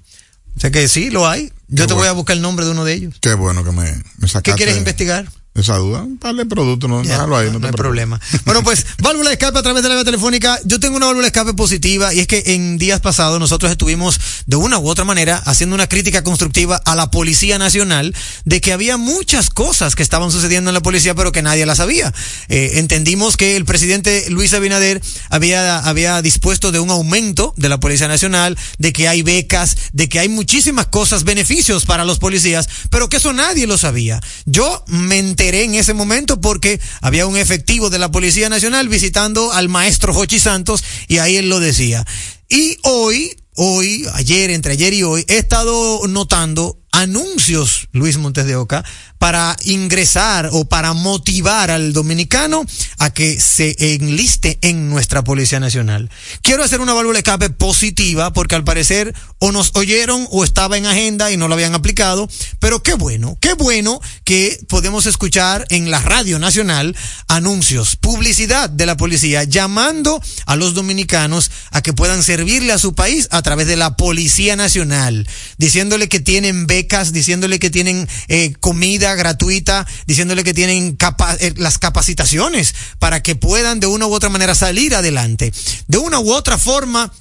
O 0.57 0.61
sea 0.61 0.71
que 0.71 0.87
sí, 0.87 1.11
lo 1.11 1.29
hay. 1.29 1.53
Yo 1.67 1.85
Qué 1.85 1.89
te 1.89 1.95
voy 1.95 2.07
a 2.07 2.13
buscar 2.13 2.37
el 2.37 2.43
nombre 2.43 2.65
de 2.65 2.71
uno 2.73 2.85
de 2.85 2.95
ellos. 2.95 3.15
Qué 3.21 3.35
bueno 3.35 3.65
que 3.65 3.73
me, 3.73 3.91
me 4.19 4.29
sacaste. 4.29 4.53
¿Qué 4.53 4.57
quieres 4.57 4.77
investigar? 4.77 5.29
Esa 5.59 5.77
duda. 5.77 6.07
De 6.07 6.47
productos, 6.47 6.89
no, 6.89 7.03
Ya, 7.03 7.13
déjalo 7.13 7.37
ahí, 7.37 7.47
no, 7.47 7.55
no 7.55 7.61
te 7.61 7.67
hay 7.69 7.73
problema. 7.73 8.21
Bueno, 8.45 8.63
pues, 8.63 8.87
válvula 8.99 9.31
de 9.31 9.35
escape 9.35 9.59
a 9.59 9.63
través 9.63 9.83
de 9.83 9.89
la 9.89 9.97
vía 9.97 10.05
telefónica. 10.05 10.59
Yo 10.65 10.79
tengo 10.79 10.97
una 10.97 11.07
válvula 11.07 11.25
de 11.25 11.29
escape 11.29 11.55
positiva 11.55 12.15
y 12.15 12.21
es 12.21 12.27
que 12.27 12.43
en 12.47 12.79
días 12.79 13.01
pasados 13.01 13.41
nosotros 13.41 13.71
estuvimos 13.73 14.21
de 14.47 14.57
una 14.57 14.79
u 14.79 14.89
otra 14.89 15.05
manera 15.05 15.37
haciendo 15.37 15.75
una 15.75 15.89
crítica 15.89 16.23
constructiva 16.23 16.77
a 16.77 16.95
la 16.95 17.11
Policía 17.11 17.59
Nacional 17.59 18.15
de 18.45 18.61
que 18.61 18.73
había 18.73 18.97
muchas 18.97 19.51
cosas 19.51 19.97
que 19.97 20.03
estaban 20.03 20.31
sucediendo 20.31 20.71
en 20.71 20.75
la 20.75 20.81
policía 20.81 21.15
pero 21.15 21.33
que 21.33 21.43
nadie 21.43 21.67
las 21.67 21.79
sabía. 21.79 22.13
Eh, 22.49 22.73
entendimos 22.75 23.37
que 23.37 23.57
el 23.57 23.65
presidente 23.65 24.27
Luis 24.31 24.55
Abinader 24.55 25.03
había, 25.31 25.79
había 25.79 26.23
dispuesto 26.23 26.71
de 26.73 26.81
un 26.81 26.91
aumento 26.91 27.55
de 27.57 27.69
la 27.69 27.81
Policía 27.81 28.09
Nacional, 28.09 28.57
de 28.79 28.93
que 28.93 29.09
hay 29.09 29.23
becas, 29.23 29.77
de 29.93 30.09
que 30.09 30.21
hay 30.21 30.29
muchísimas 30.29 30.87
cosas, 30.87 31.25
beneficios 31.25 31.85
para 31.85 32.05
los 32.05 32.19
policías, 32.19 32.69
pero 32.91 33.09
que 33.09 33.17
eso 33.17 33.33
nadie 33.33 33.67
lo 33.67 33.79
sabía. 33.79 34.21
Yo 34.47 34.85
me 34.87 35.19
enteré 35.19 35.48
en 35.55 35.75
ese 35.75 35.95
momento 35.95 36.41
porque 36.41 36.81
había 37.01 37.27
un 37.27 37.37
efectivo 37.37 37.91
de 37.91 37.99
la 37.99 38.11
Policía 38.11 38.49
Nacional 38.49 38.89
visitando 38.89 39.53
al 39.53 39.69
maestro 39.69 40.15
Jochi 40.15 40.39
Santos 40.39 40.85
y 41.07 41.19
ahí 41.19 41.37
él 41.37 41.49
lo 41.49 41.61
decía. 41.61 42.05
Y 42.49 42.79
hoy, 42.83 43.37
hoy, 43.57 44.07
ayer, 44.15 44.51
entre 44.51 44.73
ayer 44.73 44.95
y 44.95 45.03
hoy, 45.03 45.25
he 45.29 45.39
estado 45.39 46.07
notando 46.09 46.79
anuncios, 46.93 47.89
Luis 47.93 48.17
Montes 48.17 48.47
de 48.47 48.57
Oca, 48.57 48.85
para 49.19 49.57
ingresar 49.65 50.51
o 50.53 50.65
para 50.65 50.93
motivar 50.93 51.71
al 51.71 51.93
dominicano 51.93 52.65
a 52.99 53.11
que 53.11 53.41
se 53.41 53.77
enliste 53.95 54.59
en 54.63 54.89
nuestra 54.89 55.25
Policía 55.25 55.61
Nacional. 55.61 56.11
Quiero 56.43 56.65
hacer 56.65 56.81
una 56.81 56.95
válvula 56.95 57.19
escape 57.19 57.51
positiva 57.51 58.33
porque 58.33 58.55
al 58.55 58.65
parecer 58.65 59.15
o 59.39 59.53
nos 59.53 59.73
oyeron 59.75 60.27
o 60.31 60.45
estaba 60.45 60.79
en 60.79 60.87
agenda 60.87 61.31
y 61.31 61.37
no 61.37 61.49
lo 61.49 61.55
habían 61.55 61.75
aplicado, 61.75 62.29
pero 62.59 62.83
qué 62.83 62.95
bueno, 62.95 63.37
qué 63.41 63.55
bueno 63.55 64.01
que 64.25 64.61
podemos 64.69 65.07
escuchar 65.07 65.67
en 65.71 65.91
la 65.91 66.01
radio 66.01 66.39
nacional 66.39 66.97
anuncios, 67.29 67.97
publicidad 67.97 68.71
de 68.71 68.87
la 68.87 68.97
policía 68.97 69.45
llamando 69.45 70.21
a 70.47 70.57
los 70.57 70.75
dominicanos 70.75 71.51
a 71.71 71.83
que 71.83 71.93
puedan 71.93 72.23
servirle 72.23 72.73
a 72.73 72.79
su 72.79 72.95
país 72.95 73.29
a 73.31 73.43
través 73.43 73.67
de 73.67 73.77
la 73.77 73.97
Policía 73.97 74.57
Nacional, 74.57 75.27
diciéndole 75.57 76.09
que 76.09 76.21
tienen 76.21 76.67
becas, 76.67 77.13
diciéndole 77.13 77.59
que 77.59 77.71
tienen 77.71 78.09
eh, 78.29 78.53
comida 78.61 79.08
gratuita, 79.15 79.87
diciéndole 80.07 80.45
que 80.45 80.55
tienen 80.55 80.97
eh, 81.41 81.55
las 81.57 81.79
capacitaciones 81.79 82.75
para 82.99 83.23
que 83.23 83.37
puedan 83.37 83.81
de 83.81 83.87
una 83.87 84.07
u 84.07 84.13
otra 84.13 84.29
manera 84.29 84.55
salir 84.55 84.95
adelante. 84.95 85.53
De 85.87 85.99
una 85.99 86.21
u 86.21 86.33
otra 86.33 86.59
forma, 86.59 87.13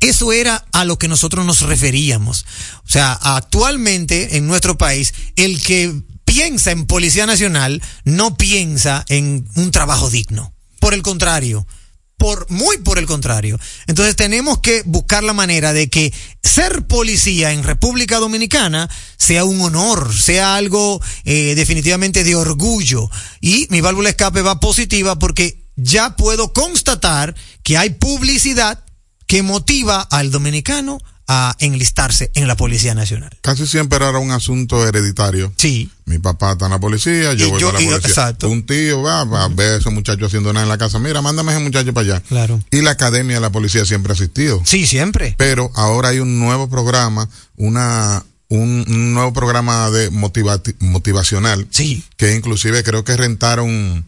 eso 0.00 0.32
era 0.32 0.64
a 0.72 0.84
lo 0.84 0.98
que 0.98 1.08
nosotros 1.08 1.44
nos 1.44 1.62
referíamos. 1.62 2.44
O 2.84 2.90
sea, 2.90 3.12
actualmente 3.12 4.36
en 4.36 4.46
nuestro 4.46 4.78
país, 4.78 5.14
el 5.36 5.60
que 5.62 6.02
piensa 6.24 6.70
en 6.70 6.86
Policía 6.86 7.26
Nacional 7.26 7.82
no 8.04 8.36
piensa 8.36 9.04
en 9.08 9.48
un 9.56 9.70
trabajo 9.70 10.10
digno. 10.10 10.52
Por 10.78 10.94
el 10.94 11.02
contrario, 11.02 11.66
por 12.18 12.50
muy 12.50 12.78
por 12.78 12.98
el 12.98 13.06
contrario. 13.06 13.58
Entonces 13.86 14.16
tenemos 14.16 14.58
que 14.58 14.82
buscar 14.84 15.24
la 15.24 15.32
manera 15.32 15.72
de 15.72 15.88
que 15.88 16.12
ser 16.42 16.86
policía 16.86 17.52
en 17.52 17.62
República 17.62 18.18
Dominicana 18.18 18.90
sea 19.16 19.44
un 19.44 19.60
honor, 19.60 20.12
sea 20.14 20.56
algo 20.56 21.00
eh, 21.24 21.54
definitivamente 21.54 22.24
de 22.24 22.34
orgullo. 22.34 23.08
Y 23.40 23.66
mi 23.70 23.80
válvula 23.80 24.10
escape 24.10 24.42
va 24.42 24.60
positiva 24.60 25.18
porque 25.18 25.64
ya 25.76 26.16
puedo 26.16 26.52
constatar 26.52 27.34
que 27.62 27.78
hay 27.78 27.90
publicidad 27.90 28.84
que 29.26 29.42
motiva 29.42 30.02
al 30.02 30.30
dominicano 30.30 30.98
a 31.30 31.54
enlistarse 31.58 32.30
en 32.34 32.48
la 32.48 32.56
Policía 32.56 32.94
Nacional. 32.94 33.30
Casi 33.42 33.66
siempre 33.66 33.98
era 33.98 34.18
un 34.18 34.30
asunto 34.30 34.86
hereditario. 34.88 35.52
Sí, 35.56 35.90
Mi 36.06 36.18
papá 36.18 36.52
está 36.52 36.64
en 36.64 36.70
la 36.70 36.80
policía, 36.80 37.34
yo 37.34 37.48
Y 37.48 37.50
voy 37.50 37.60
yo- 37.60 37.66
para 37.70 37.80
la 37.82 37.90
policía. 37.90 38.08
exacto. 38.08 38.48
Un 38.48 38.64
tío 38.64 39.02
va, 39.02 39.24
va 39.24 39.44
a 39.44 39.48
ver 39.48 39.74
a 39.74 39.76
ese 39.76 39.90
muchacho 39.90 40.24
haciendo 40.24 40.52
nada 40.54 40.64
en 40.64 40.70
la 40.70 40.78
casa. 40.78 40.98
Mira, 40.98 41.20
mándame 41.20 41.52
a 41.52 41.56
ese 41.56 41.62
muchacho 41.64 41.92
para 41.92 42.14
allá. 42.14 42.20
Claro. 42.22 42.62
Y 42.70 42.80
la 42.80 42.92
academia 42.92 43.34
de 43.34 43.40
la 43.42 43.50
policía 43.52 43.84
siempre 43.84 44.12
ha 44.12 44.14
asistido. 44.14 44.62
sí, 44.64 44.86
siempre. 44.86 45.34
Pero 45.36 45.70
ahora 45.74 46.08
hay 46.08 46.20
un 46.20 46.38
nuevo 46.40 46.70
programa, 46.70 47.28
una, 47.56 48.24
un, 48.48 48.86
un 48.88 49.12
nuevo 49.12 49.34
programa 49.34 49.90
de 49.90 50.10
motivati- 50.10 50.76
motivacional. 50.80 51.66
Sí. 51.70 52.02
Que 52.16 52.34
inclusive 52.34 52.82
creo 52.82 53.04
que 53.04 53.14
rentaron 53.18 54.06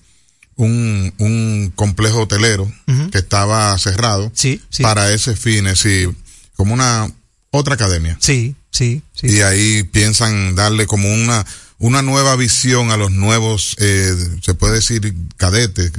un, 0.57 1.15
un 1.19 1.73
complejo 1.75 2.21
hotelero 2.23 2.71
que 3.13 3.19
estaba 3.19 3.77
cerrado. 3.79 4.31
Sí, 4.35 4.63
sí. 4.71 4.83
Para 4.83 5.13
ese 5.13 5.37
fin, 5.37 5.67
es 5.67 5.83
decir, 5.83 6.15
como 6.61 6.75
una 6.75 7.11
otra 7.53 7.73
academia. 7.73 8.19
Sí. 8.21 8.55
sí, 8.71 9.01
sí. 9.15 9.29
Y 9.29 9.41
ahí 9.41 9.83
piensan 9.83 10.55
darle 10.55 10.87
como 10.87 11.11
una, 11.11 11.47
una 11.79 12.03
nueva 12.03 12.37
visión 12.37 12.91
a 12.91 12.99
los 12.99 13.11
nuevos, 13.11 13.77
eh, 13.79 14.15
se 14.43 14.53
puede 14.53 14.75
decir, 14.75 15.15
cadetes. 15.39 15.91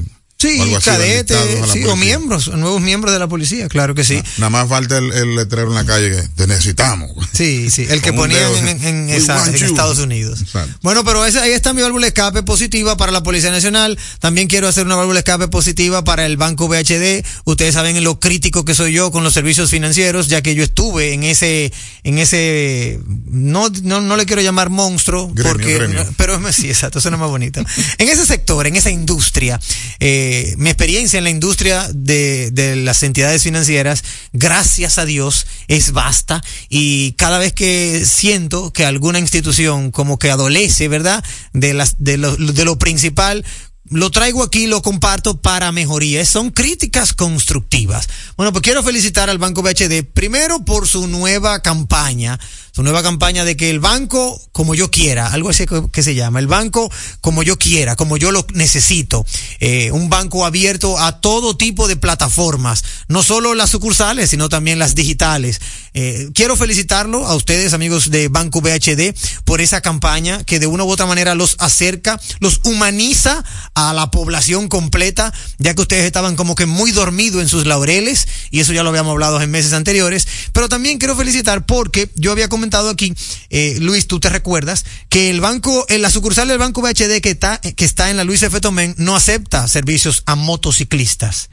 Sí, 0.41 0.59
cadetes, 0.83 1.37
sí, 1.71 1.83
o 1.85 1.95
miembros, 1.95 2.47
nuevos 2.47 2.81
miembros 2.81 3.13
de 3.13 3.19
la 3.19 3.27
policía, 3.27 3.67
claro 3.67 3.93
que 3.93 4.03
sí. 4.03 4.21
Nada 4.37 4.49
más 4.49 4.67
falta 4.67 4.97
el, 4.97 5.11
el 5.13 5.35
letrero 5.35 5.67
en 5.67 5.75
la 5.75 5.85
calle 5.85 6.09
que 6.09 6.27
te 6.35 6.47
necesitamos. 6.47 7.11
Sí, 7.31 7.69
sí, 7.69 7.85
el 7.89 8.01
que 8.01 8.11
ponían 8.11 8.51
en, 8.67 9.09
esa- 9.11 9.45
en. 9.47 9.55
Estados 9.55 9.99
Unidos. 9.99 10.41
Exacto. 10.41 10.75
Bueno, 10.81 11.03
pero 11.03 11.25
esa- 11.25 11.43
ahí 11.43 11.51
está 11.51 11.73
mi 11.73 11.81
válvula 11.83 12.05
de 12.05 12.07
escape 12.09 12.41
positiva 12.41 12.97
para 12.97 13.11
la 13.11 13.21
Policía 13.21 13.51
Nacional. 13.51 13.99
También 14.19 14.47
quiero 14.47 14.67
hacer 14.67 14.85
una 14.85 14.95
válvula 14.95 15.15
de 15.15 15.19
escape 15.19 15.47
positiva 15.47 16.03
para 16.03 16.25
el 16.25 16.37
Banco 16.37 16.67
BHD. 16.67 17.23
Ustedes 17.45 17.75
saben 17.75 18.03
lo 18.03 18.19
crítico 18.19 18.65
que 18.65 18.73
soy 18.73 18.93
yo 18.93 19.11
con 19.11 19.23
los 19.23 19.33
servicios 19.33 19.69
financieros, 19.69 20.27
ya 20.27 20.41
que 20.41 20.55
yo 20.55 20.63
estuve 20.63 21.13
en 21.13 21.23
ese, 21.23 21.71
en 22.03 22.17
ese, 22.17 22.99
no, 23.27 23.69
no, 23.83 24.01
no 24.01 24.17
le 24.17 24.25
quiero 24.25 24.41
llamar 24.41 24.69
monstruo, 24.71 25.27
Gremio, 25.33 25.51
porque, 25.51 25.73
gremio. 25.75 26.05
pero 26.17 26.39
sí, 26.51 26.67
exacto, 26.69 26.99
suena 26.99 27.17
más 27.17 27.29
bonito. 27.29 27.61
En 27.99 28.09
ese 28.09 28.25
sector, 28.25 28.65
en 28.65 28.75
esa 28.75 28.89
industria, 28.89 29.59
eh, 29.99 30.30
mi 30.57 30.69
experiencia 30.69 31.17
en 31.17 31.23
la 31.23 31.29
industria 31.29 31.89
de, 31.93 32.51
de 32.51 32.75
las 32.75 33.03
entidades 33.03 33.43
financieras, 33.43 34.03
gracias 34.33 34.97
a 34.97 35.05
Dios, 35.05 35.45
es 35.67 35.91
vasta 35.91 36.43
y 36.69 37.13
cada 37.13 37.39
vez 37.39 37.53
que 37.53 38.05
siento 38.05 38.71
que 38.73 38.85
alguna 38.85 39.19
institución 39.19 39.91
como 39.91 40.19
que 40.19 40.31
adolece, 40.31 40.87
¿verdad? 40.87 41.23
De 41.53 41.73
las, 41.73 41.95
de 41.99 42.17
lo, 42.17 42.35
de 42.35 42.65
lo 42.65 42.77
principal, 42.77 43.45
lo 43.91 44.09
traigo 44.09 44.41
aquí, 44.41 44.67
lo 44.67 44.81
comparto 44.81 45.41
para 45.41 45.71
mejoría. 45.71 46.23
Son 46.25 46.51
críticas 46.51 47.13
constructivas. 47.13 48.07
Bueno, 48.37 48.53
pues 48.53 48.63
quiero 48.63 48.83
felicitar 48.83 49.29
al 49.29 49.37
Banco 49.37 49.61
BHD 49.61 50.05
primero 50.13 50.63
por 50.63 50.87
su 50.87 51.07
nueva 51.07 51.61
campaña, 51.61 52.39
su 52.71 52.83
nueva 52.83 53.03
campaña 53.03 53.43
de 53.43 53.57
que 53.57 53.69
el 53.69 53.79
banco 53.79 54.39
como 54.51 54.75
yo 54.75 54.89
quiera, 54.91 55.27
algo 55.27 55.49
así 55.49 55.65
que, 55.91 56.03
se 56.03 56.15
llama, 56.15 56.39
el 56.39 56.47
banco 56.47 56.91
como 57.19 57.43
yo 57.43 57.57
quiera, 57.57 57.95
como 57.95 58.17
yo 58.17 58.31
lo 58.31 58.45
necesito. 58.53 59.25
Eh, 59.59 59.91
un 59.91 60.09
banco 60.09 60.45
abierto 60.45 60.97
a 60.97 61.19
todo 61.19 61.57
tipo 61.57 61.87
de 61.87 61.95
plataformas, 61.95 62.83
no 63.07 63.23
solo 63.23 63.55
las 63.55 63.69
sucursales, 63.71 64.29
sino 64.29 64.49
también 64.49 64.79
las 64.79 64.95
digitales. 64.95 65.59
Eh, 65.93 66.29
quiero 66.33 66.55
felicitarlo 66.55 67.25
a 67.25 67.35
ustedes, 67.35 67.73
amigos 67.73 68.09
de 68.09 68.29
Banco 68.29 68.61
BHD, 68.61 69.13
por 69.43 69.59
esa 69.59 69.81
campaña 69.81 70.43
que 70.43 70.59
de 70.59 70.67
una 70.67 70.83
u 70.83 70.89
otra 70.89 71.05
manera 71.05 71.35
los 71.35 71.55
acerca, 71.59 72.19
los 72.39 72.61
humaniza 72.63 73.43
a 73.73 73.93
la 73.93 74.11
población 74.11 74.69
completa, 74.69 75.33
ya 75.57 75.73
que 75.73 75.81
ustedes 75.81 76.05
estaban 76.05 76.35
como 76.35 76.55
que 76.55 76.65
muy 76.65 76.91
dormidos 76.91 77.41
en 77.41 77.49
sus 77.49 77.65
laureles, 77.65 78.27
y 78.51 78.61
eso 78.61 78.73
ya 78.73 78.83
lo 78.83 78.89
habíamos 78.89 79.11
hablado 79.11 79.41
en 79.41 79.51
meses 79.51 79.73
anteriores, 79.73 80.27
pero 80.53 80.69
también 80.69 80.97
quiero 80.97 81.15
felicitar 81.15 81.65
porque 81.65 82.09
yo 82.15 82.31
había 82.31 82.47
comentado 82.61 82.91
aquí, 82.91 83.11
eh, 83.49 83.77
Luis, 83.79 84.05
tú 84.05 84.19
te 84.19 84.29
recuerdas, 84.29 84.85
que 85.09 85.31
el 85.31 85.41
banco, 85.41 85.83
en 85.89 86.03
la 86.03 86.11
sucursal 86.11 86.47
del 86.47 86.59
Banco 86.59 86.83
BHD 86.83 87.19
que 87.19 87.31
está, 87.31 87.59
que 87.59 87.85
está 87.85 88.11
en 88.11 88.17
la 88.17 88.23
Luis 88.23 88.43
F. 88.43 88.61
Tomén 88.61 88.93
no 88.99 89.15
acepta 89.15 89.67
servicios 89.67 90.21
a 90.27 90.35
motociclistas. 90.35 91.49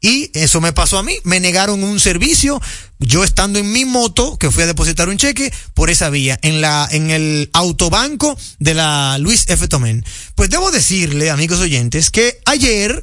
Y 0.00 0.30
eso 0.34 0.60
me 0.60 0.72
pasó 0.72 0.98
a 0.98 1.02
mí, 1.02 1.16
me 1.24 1.40
negaron 1.40 1.82
un 1.82 1.98
servicio, 1.98 2.62
yo 3.00 3.24
estando 3.24 3.58
en 3.58 3.72
mi 3.72 3.84
moto, 3.84 4.38
que 4.38 4.52
fui 4.52 4.62
a 4.62 4.66
depositar 4.66 5.08
un 5.08 5.16
cheque 5.16 5.52
por 5.74 5.90
esa 5.90 6.10
vía, 6.10 6.38
en 6.42 6.60
la, 6.60 6.88
en 6.92 7.10
el 7.10 7.50
autobanco 7.52 8.38
de 8.60 8.74
la 8.74 9.18
Luis 9.18 9.44
F. 9.48 9.66
Tomén. 9.66 10.04
Pues 10.36 10.48
debo 10.48 10.70
decirle, 10.70 11.30
amigos 11.30 11.58
oyentes, 11.58 12.12
que 12.12 12.38
ayer, 12.44 13.02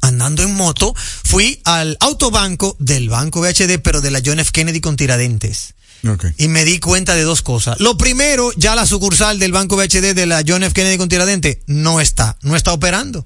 andando 0.00 0.42
en 0.42 0.54
moto, 0.54 0.92
fui 1.22 1.60
al 1.64 1.96
autobanco 2.00 2.76
del 2.80 3.08
Banco 3.08 3.40
BHD, 3.40 3.78
pero 3.80 4.00
de 4.00 4.10
la 4.10 4.22
John 4.24 4.40
F. 4.40 4.50
Kennedy 4.50 4.80
con 4.80 4.96
Tiradentes. 4.96 5.74
Y 6.38 6.48
me 6.48 6.64
di 6.64 6.78
cuenta 6.80 7.14
de 7.14 7.22
dos 7.22 7.42
cosas. 7.42 7.80
Lo 7.80 7.96
primero, 7.96 8.52
ya 8.56 8.74
la 8.74 8.86
sucursal 8.86 9.38
del 9.38 9.52
Banco 9.52 9.76
BHD 9.76 10.14
de 10.14 10.26
la 10.26 10.42
John 10.46 10.62
F. 10.62 10.74
Kennedy 10.74 10.98
con 10.98 11.08
Tiradentes 11.08 11.58
no 11.66 12.00
está, 12.00 12.36
no 12.42 12.56
está 12.56 12.72
operando. 12.72 13.24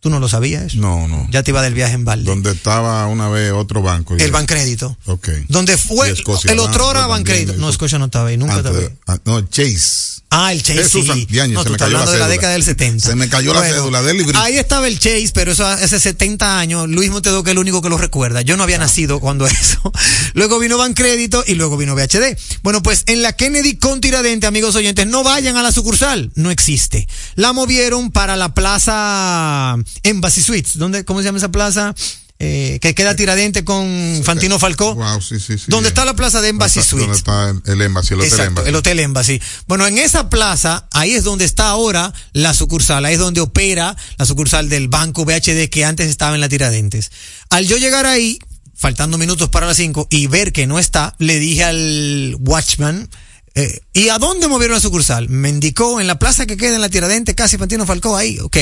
Tú 0.00 0.08
no 0.08 0.18
lo 0.18 0.28
sabías 0.30 0.64
eso. 0.64 0.78
No, 0.78 1.06
no. 1.08 1.28
Ya 1.30 1.42
te 1.42 1.50
iba 1.50 1.60
del 1.60 1.74
viaje 1.74 1.92
en 1.92 2.06
balde. 2.06 2.24
Donde 2.24 2.52
estaba 2.52 3.06
una 3.06 3.28
vez 3.28 3.52
otro 3.52 3.82
banco. 3.82 4.16
El 4.16 4.30
Bancrédito. 4.32 4.96
Ok. 5.04 5.28
Donde 5.48 5.76
fue 5.76 6.08
el 6.08 6.58
otro 6.58 6.86
Bank, 6.86 6.94
también, 6.94 7.08
Bancrédito. 7.08 7.52
No. 7.58 7.68
Escocia 7.68 7.98
no 7.98 8.06
estaba 8.06 8.28
ahí, 8.28 8.38
nunca 8.38 8.56
estaba 8.56 8.78
ahí. 8.78 8.88
ah, 9.06 9.18
no, 9.26 9.42
Chase. 9.42 10.19
Ah, 10.32 10.52
el 10.52 10.62
Chase, 10.62 10.88
sí. 10.88 11.04
Santiañez, 11.04 11.54
no, 11.54 11.62
se 11.62 11.64
tú 11.64 11.70
me 11.70 11.76
estás 11.76 11.88
cayó 11.88 11.92
la 11.92 12.02
hablando 12.04 12.12
de 12.12 12.18
la 12.20 12.28
década 12.28 12.52
del 12.52 12.62
70. 12.62 13.08
Se 13.08 13.16
me 13.16 13.28
cayó 13.28 13.52
la 13.52 13.62
cédula 13.62 14.00
del 14.00 14.18
librito. 14.18 14.38
Ahí 14.40 14.58
estaba 14.58 14.86
el 14.86 14.96
Chase, 14.98 15.30
pero 15.34 15.50
eso 15.50 15.66
hace 15.66 15.98
70 15.98 16.58
años. 16.58 16.88
Luis 16.88 17.10
Montedo 17.10 17.42
que 17.42 17.50
es 17.50 17.52
el 17.52 17.58
único 17.58 17.82
que 17.82 17.88
lo 17.88 17.98
recuerda. 17.98 18.40
Yo 18.40 18.56
no 18.56 18.62
había 18.62 18.78
nacido 18.78 19.18
cuando 19.18 19.46
eso. 19.48 19.92
Luego 20.34 20.60
vino 20.60 20.78
Bancrédito 20.78 21.42
y 21.46 21.54
luego 21.56 21.76
vino 21.76 21.96
VHD. 21.96 22.38
Bueno, 22.62 22.80
pues 22.80 23.02
en 23.06 23.22
la 23.22 23.32
Kennedy 23.32 23.76
con 23.76 24.00
Tiradente, 24.00 24.46
amigos 24.46 24.76
oyentes, 24.76 25.04
no 25.08 25.24
vayan 25.24 25.56
a 25.56 25.62
la 25.62 25.72
sucursal. 25.72 26.30
No 26.36 26.52
existe. 26.52 27.08
La 27.34 27.52
movieron 27.52 28.12
para 28.12 28.36
la 28.36 28.54
plaza 28.54 29.76
Embassy 30.04 30.42
Suites. 30.42 30.78
¿Dónde, 30.78 31.04
¿Cómo 31.04 31.20
se 31.20 31.24
llama 31.24 31.38
esa 31.38 31.50
plaza? 31.50 31.94
Eh, 32.42 32.78
que 32.80 32.94
queda 32.94 33.14
Tiradente 33.14 33.64
con 33.66 34.22
Fantino 34.24 34.58
Falcó. 34.58 34.94
Wow, 34.94 35.20
sí, 35.20 35.38
sí, 35.38 35.58
sí. 35.58 35.66
¿Dónde 35.68 35.90
está 35.90 36.06
la 36.06 36.16
plaza 36.16 36.40
de 36.40 36.48
Embassy 36.48 36.80
¿Dónde 36.80 37.14
está- 37.14 37.22
Suites? 37.22 37.24
¿Dónde 37.24 37.58
está 37.58 37.72
el 37.72 37.82
Embassy, 37.82 38.14
el 38.14 38.20
Hotel 38.20 38.30
Exacto, 38.32 38.48
Embassy? 38.50 38.68
el 38.70 38.74
Hotel 38.76 38.98
Embassy. 39.00 39.42
Bueno, 39.66 39.86
en 39.86 39.98
esa 39.98 40.30
plaza, 40.30 40.88
ahí 40.92 41.12
es 41.12 41.22
donde 41.22 41.44
está 41.44 41.68
ahora 41.68 42.14
la 42.32 42.54
sucursal, 42.54 43.04
ahí 43.04 43.12
es 43.12 43.20
donde 43.20 43.42
opera 43.42 43.94
la 44.16 44.24
sucursal 44.24 44.70
del 44.70 44.88
Banco 44.88 45.26
BHD 45.26 45.68
que 45.68 45.84
antes 45.84 46.08
estaba 46.08 46.34
en 46.34 46.40
la 46.40 46.48
Tiradentes. 46.48 47.10
Al 47.50 47.66
yo 47.66 47.76
llegar 47.76 48.06
ahí, 48.06 48.38
faltando 48.74 49.18
minutos 49.18 49.50
para 49.50 49.66
las 49.66 49.76
5, 49.76 50.06
y 50.08 50.26
ver 50.26 50.52
que 50.54 50.66
no 50.66 50.78
está, 50.78 51.14
le 51.18 51.38
dije 51.38 51.64
al 51.64 52.36
watchman, 52.40 53.10
eh, 53.54 53.80
¿y 53.92 54.08
a 54.08 54.16
dónde 54.16 54.48
movieron 54.48 54.76
la 54.76 54.80
sucursal? 54.80 55.28
Me 55.28 55.50
indicó 55.50 56.00
en 56.00 56.06
la 56.06 56.18
plaza 56.18 56.46
que 56.46 56.56
queda 56.56 56.76
en 56.76 56.80
la 56.80 56.88
Tiradentes, 56.88 57.34
casi 57.34 57.58
Fantino 57.58 57.84
Falcó, 57.84 58.16
ahí, 58.16 58.38
ok. 58.40 58.56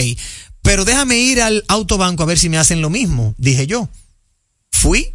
Pero 0.62 0.85
déjame 0.85 1.18
ir 1.18 1.40
al 1.40 1.64
autobanco 1.68 2.23
a 2.23 2.27
ver 2.27 2.38
si 2.38 2.49
me 2.49 2.59
hacen 2.59 2.81
lo 2.81 2.90
mismo, 2.90 3.35
dije 3.38 3.66
yo. 3.66 3.88
Fui, 4.71 5.12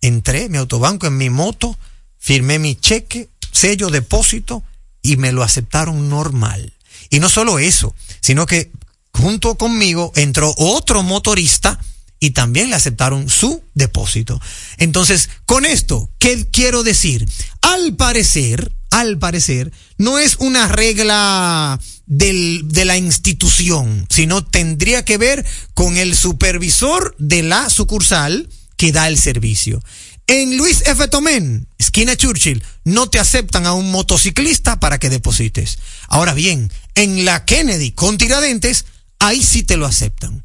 entré 0.00 0.48
mi 0.48 0.58
autobanco 0.58 1.06
en 1.06 1.16
mi 1.16 1.30
moto, 1.30 1.76
firmé 2.18 2.58
mi 2.58 2.74
cheque, 2.74 3.28
sello, 3.52 3.90
depósito 3.90 4.62
y 5.02 5.16
me 5.16 5.32
lo 5.32 5.42
aceptaron 5.42 6.08
normal. 6.08 6.72
Y 7.10 7.20
no 7.20 7.28
solo 7.28 7.58
eso, 7.58 7.94
sino 8.20 8.46
que 8.46 8.70
junto 9.12 9.56
conmigo 9.56 10.12
entró 10.14 10.54
otro 10.56 11.02
motorista 11.02 11.78
y 12.20 12.30
también 12.30 12.70
le 12.70 12.76
aceptaron 12.76 13.28
su 13.28 13.62
depósito. 13.74 14.40
Entonces, 14.76 15.30
con 15.46 15.64
esto, 15.64 16.10
¿qué 16.18 16.46
quiero 16.50 16.82
decir? 16.82 17.28
Al 17.62 17.94
parecer, 17.94 18.72
al 18.90 19.18
parecer, 19.18 19.72
no 19.96 20.18
es 20.18 20.36
una 20.36 20.68
regla 20.68 21.78
del, 22.06 22.62
de 22.64 22.84
la 22.84 22.96
institución, 22.96 24.06
sino 24.08 24.44
tendría 24.44 25.04
que 25.04 25.18
ver 25.18 25.44
con 25.74 25.96
el 25.96 26.16
supervisor 26.16 27.14
de 27.18 27.42
la 27.42 27.70
sucursal 27.70 28.48
que 28.76 28.92
da 28.92 29.08
el 29.08 29.18
servicio. 29.18 29.82
En 30.26 30.58
Luis 30.58 30.82
F. 30.84 31.08
Tomén, 31.08 31.68
esquina 31.78 32.14
Churchill, 32.14 32.62
no 32.84 33.08
te 33.08 33.18
aceptan 33.18 33.64
a 33.64 33.72
un 33.72 33.90
motociclista 33.90 34.78
para 34.78 34.98
que 34.98 35.08
deposites. 35.08 35.78
Ahora 36.06 36.34
bien, 36.34 36.70
en 36.94 37.24
la 37.24 37.46
Kennedy 37.46 37.92
con 37.92 38.18
Tiradentes, 38.18 38.84
ahí 39.18 39.42
sí 39.42 39.62
te 39.62 39.78
lo 39.78 39.86
aceptan. 39.86 40.44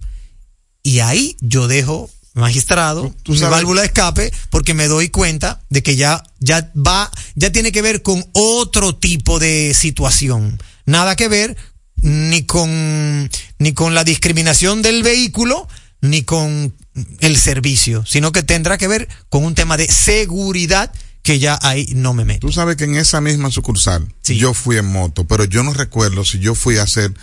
Y 0.84 1.00
ahí 1.00 1.36
yo 1.42 1.68
dejo, 1.68 2.10
magistrado, 2.34 3.13
Tú- 3.24 3.34
mi 3.34 3.39
válvula 3.39 3.82
de 3.82 3.88
escape, 3.88 4.32
porque 4.50 4.74
me 4.74 4.88
doy 4.88 5.10
cuenta 5.10 5.62
de 5.69 5.84
que 5.84 5.96
ya, 5.96 6.24
ya 6.39 6.72
va, 6.76 7.12
ya 7.36 7.52
tiene 7.52 7.72
que 7.72 7.82
ver 7.82 8.02
con 8.02 8.26
otro 8.34 8.96
tipo 8.96 9.39
de 9.39 9.74
situación. 9.74 10.62
Nada 10.86 11.15
que 11.15 11.28
ver 11.28 11.56
ni 11.98 12.43
con, 12.43 13.30
ni 13.60 13.74
con 13.74 13.93
la 13.96 14.04
discriminación 14.04 14.82
del 14.82 15.04
vehículo, 15.04 15.67
ni 16.02 16.24
con 16.24 16.74
el 17.22 17.38
servicio, 17.38 18.04
sino 18.06 18.32
que 18.32 18.43
tendrá 18.43 18.78
que 18.78 18.88
ver 18.88 19.08
con 19.30 19.46
un 19.46 19.56
tema 19.56 19.78
de 19.78 19.88
seguridad 19.88 20.91
que 21.22 21.39
ya 21.39 21.58
ahí 21.62 21.88
no 21.96 22.13
me 22.13 22.26
meto. 22.26 22.46
Tú 22.48 22.52
sabes 22.52 22.76
que 22.76 22.84
en 22.84 22.98
esa 22.98 23.22
misma 23.22 23.50
sucursal 23.52 24.13
Sí. 24.22 24.36
yo 24.38 24.54
fui 24.54 24.78
en 24.78 24.86
moto, 24.86 25.26
pero 25.26 25.46
yo 25.46 25.63
no 25.63 25.74
recuerdo 25.74 26.26
si 26.26 26.39
yo 26.39 26.54
fui 26.56 26.78
a 26.78 26.84
hacer 26.84 27.13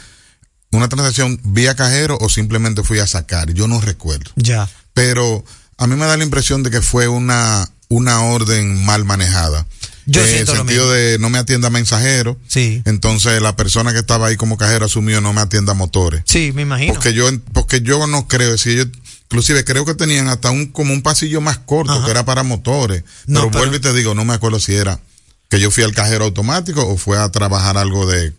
una 0.73 0.88
transacción 0.88 1.38
vía 1.44 1.75
cajero 1.77 2.16
o 2.20 2.29
simplemente 2.31 2.83
fui 2.83 3.01
a 3.01 3.07
sacar. 3.07 3.53
Yo 3.53 3.68
no 3.68 3.81
recuerdo. 3.81 4.31
Ya. 4.37 4.70
Pero 4.94 5.44
a 5.79 5.87
mí 5.87 5.96
me 5.96 6.07
da 6.07 6.16
la 6.16 6.24
impresión 6.24 6.62
de 6.62 6.70
que 6.70 6.83
fue 6.83 7.09
una, 7.09 7.68
una 7.88 8.22
orden 8.24 8.85
mal 8.85 9.05
manejada. 9.05 9.66
Yo 10.07 10.26
en 10.26 10.38
el 10.38 10.46
sentido 10.46 10.90
de 10.90 11.18
no 11.18 11.31
me 11.31 11.38
atienda 11.38 11.70
mensajero. 11.70 12.37
Sí. 12.48 12.83
Entonces 12.85 13.40
la 13.40 13.55
persona 13.55 13.92
que 13.92 14.00
estaba 14.00 14.26
ahí 14.26 14.37
como 14.37 14.57
cajero 14.57 14.87
asumió 14.87 15.20
no 15.20 15.33
me 15.33 15.40
atienda 15.40 15.72
motores. 15.74 16.22
Sí, 16.26 16.53
me 16.53 16.62
imagino. 16.62 16.94
Porque 16.94 17.12
yo, 17.12 17.29
porque 17.53 17.81
yo 17.83 18.07
no 18.09 18.26
creo, 18.26 18.59
si 18.59 18.70
ellos, 18.70 18.88
inclusive 19.24 19.64
creo 19.64 19.85
que 19.85 19.94
tenían 19.94 20.26
hasta 20.29 20.50
un, 20.50 20.66
como 20.66 20.92
un 20.92 21.03
pasillo 21.03 21.40
más 21.40 21.59
corto 21.59 21.92
Ajá. 21.92 22.05
que 22.05 22.11
era 22.11 22.24
para 22.24 22.42
motores. 22.42 23.05
No, 23.26 23.40
pero, 23.40 23.50
pero- 23.53 23.59
vuelvo 23.61 23.76
y 23.76 23.81
te 23.81 23.92
digo, 23.92 24.14
no 24.14 24.24
me 24.24 24.35
acuerdo 24.35 24.59
si 24.59 24.74
era 24.74 24.98
que 25.48 25.61
yo 25.61 25.70
fui 25.70 25.85
al 25.85 25.94
cajero 25.94 26.24
automático 26.24 26.85
o 26.87 26.96
fue 26.96 27.18
a 27.18 27.31
trabajar 27.31 27.76
algo 27.79 28.07
de 28.07 28.33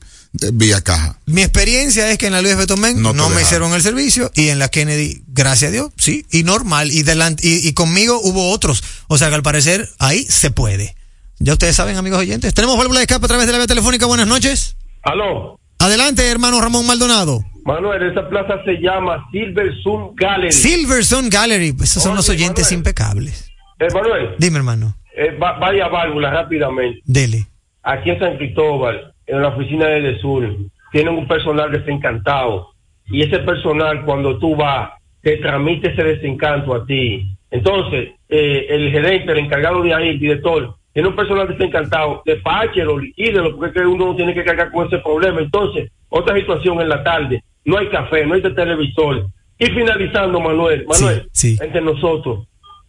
vía 0.53 0.81
caja. 0.81 1.17
Mi 1.25 1.41
experiencia 1.41 2.09
es 2.11 2.17
que 2.17 2.27
en 2.27 2.33
la 2.33 2.41
Luis 2.41 2.55
Betomén 2.55 3.01
No 3.01 3.13
no, 3.13 3.29
me 3.29 3.41
hicieron 3.41 3.73
el 3.73 3.81
servicio 3.81 4.31
y 4.33 4.49
en 4.49 4.59
la 4.59 4.69
Kennedy, 4.69 5.21
gracias 5.27 5.69
a 5.69 5.71
Dios, 5.73 5.91
sí, 5.97 6.25
y 6.31 6.43
normal. 6.43 6.91
Y, 6.91 7.03
delante, 7.03 7.45
y, 7.47 7.67
y 7.67 7.73
conmigo 7.73 8.19
hubo 8.23 8.51
otros. 8.51 8.83
O 9.07 9.17
sea 9.17 9.29
que 9.29 9.35
al 9.35 9.43
parecer 9.43 9.87
ahí 9.99 10.23
se 10.23 10.51
puede. 10.51 10.95
Ya 11.39 11.53
ustedes 11.53 11.75
saben, 11.75 11.97
amigos 11.97 12.19
oyentes. 12.19 12.53
Tenemos 12.53 12.77
válvula 12.77 12.99
de 12.99 13.05
escape 13.05 13.25
a 13.25 13.27
través 13.27 13.45
de 13.47 13.51
la 13.53 13.57
vía 13.57 13.67
telefónica. 13.67 14.05
Buenas 14.05 14.27
noches. 14.27 14.75
Aló, 15.03 15.59
Adelante, 15.79 16.27
hermano 16.27 16.61
Ramón 16.61 16.85
Maldonado. 16.85 17.43
Manuel, 17.65 18.11
esa 18.11 18.27
plaza 18.29 18.55
se 18.65 18.73
llama 18.81 19.23
Silver 19.31 19.71
Sun 19.83 20.15
Gallery. 20.15 20.51
Silverstone 20.51 21.29
Gallery. 21.29 21.75
Esos 21.81 22.01
son 22.03 22.15
los 22.15 22.29
oyentes 22.29 22.65
Manuel. 22.65 22.77
impecables. 22.79 23.51
Eh, 23.79 23.87
Manuel, 23.93 24.35
Dime, 24.37 24.57
hermano. 24.57 24.95
eh, 25.17 25.31
va- 25.37 25.57
vaya 25.59 25.87
válvula 25.87 26.29
rápidamente. 26.31 26.99
Dele. 27.05 27.47
Aquí 27.83 28.11
en 28.11 28.19
San 28.19 28.37
Cristóbal, 28.37 29.10
en 29.31 29.41
la 29.41 29.47
oficina 29.49 29.87
de 29.87 30.19
Sur, 30.19 30.47
tienen 30.91 31.15
un 31.15 31.27
personal 31.27 31.71
desencantado. 31.71 32.67
Y 33.09 33.21
ese 33.21 33.39
personal, 33.39 34.03
cuando 34.03 34.37
tú 34.37 34.55
vas, 34.55 34.91
te 35.21 35.37
transmite 35.37 35.91
ese 35.91 36.03
desencanto 36.03 36.73
a 36.73 36.85
ti. 36.85 37.25
Entonces, 37.49 38.09
eh, 38.29 38.67
el 38.69 38.91
gerente, 38.91 39.31
el 39.31 39.39
encargado 39.39 39.81
de 39.83 39.93
ahí, 39.93 40.09
el 40.09 40.19
director, 40.19 40.75
tiene 40.93 41.09
un 41.09 41.15
personal 41.15 41.47
desencantado, 41.47 42.21
despáchelo, 42.25 42.99
liquídelo, 42.99 43.55
porque 43.55 43.67
es 43.67 43.73
que 43.73 43.87
uno 43.87 44.07
no 44.07 44.15
tiene 44.15 44.33
que 44.33 44.43
cargar 44.43 44.71
con 44.71 44.87
ese 44.87 44.97
problema. 44.99 45.39
Entonces, 45.39 45.89
otra 46.09 46.35
situación 46.35 46.81
en 46.81 46.89
la 46.89 47.03
tarde, 47.03 47.41
no 47.63 47.77
hay 47.77 47.87
café, 47.87 48.25
no 48.25 48.33
hay 48.33 48.41
televisor. 48.41 49.27
Y 49.57 49.65
finalizando, 49.67 50.39
Manuel, 50.39 50.85
Manuel, 50.87 51.27
Sí, 51.31 51.55
sí. 51.55 51.63
entre 51.63 51.81
nosotros, 51.81 52.47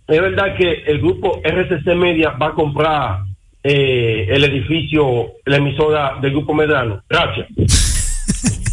es 0.08 0.20
verdad 0.20 0.56
que 0.56 0.82
el 0.86 0.98
grupo 0.98 1.40
RCC 1.44 1.94
Media 1.94 2.30
va 2.30 2.48
a 2.48 2.54
comprar 2.54 3.18
eh, 3.64 4.26
el 4.30 4.44
edificio, 4.44 5.32
la 5.46 5.56
emisora 5.56 6.18
del 6.20 6.32
grupo 6.32 6.54
Medrano. 6.54 7.02
Gracias. 7.08 7.46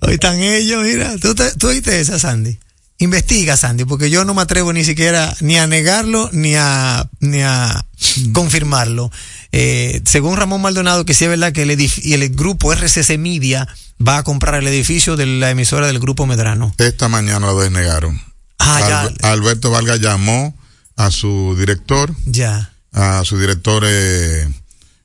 Hoy 0.00 0.14
están 0.14 0.40
ellos, 0.40 0.82
mira. 0.82 1.16
¿Tú, 1.18 1.34
te- 1.34 1.54
tú 1.56 1.68
oíste 1.68 2.00
esa, 2.00 2.18
Sandy? 2.18 2.58
Investiga, 2.98 3.56
Sandy, 3.56 3.84
porque 3.84 4.10
yo 4.10 4.24
no 4.24 4.34
me 4.34 4.42
atrevo 4.42 4.72
ni 4.72 4.84
siquiera 4.84 5.34
ni 5.40 5.56
a 5.58 5.66
negarlo 5.66 6.28
ni 6.32 6.54
a, 6.56 7.08
ni 7.20 7.40
a 7.42 7.84
confirmarlo. 8.32 9.10
Eh, 9.50 10.00
según 10.04 10.36
Ramón 10.36 10.62
Maldonado, 10.62 11.04
que 11.04 11.14
sí 11.14 11.24
es 11.24 11.30
verdad 11.30 11.52
que 11.52 11.62
el, 11.62 11.70
el 11.70 12.28
grupo 12.30 12.72
RCC 12.72 13.18
Media 13.18 13.66
va 14.06 14.18
a 14.18 14.22
comprar 14.22 14.54
el 14.56 14.68
edificio 14.68 15.16
de 15.16 15.26
la 15.26 15.50
emisora 15.50 15.86
del 15.88 15.98
grupo 15.98 16.26
Medrano. 16.26 16.74
Esta 16.78 17.08
mañana 17.08 17.46
lo 17.46 17.58
desnegaron. 17.60 18.20
Ah, 18.58 19.10
ya. 19.20 19.30
Alberto 19.32 19.70
Vargas 19.72 20.00
llamó 20.00 20.54
a 20.96 21.10
su 21.10 21.54
director, 21.58 22.14
Ya. 22.26 22.72
a 22.92 23.22
su 23.24 23.38
director 23.38 23.84
eh, 23.86 24.42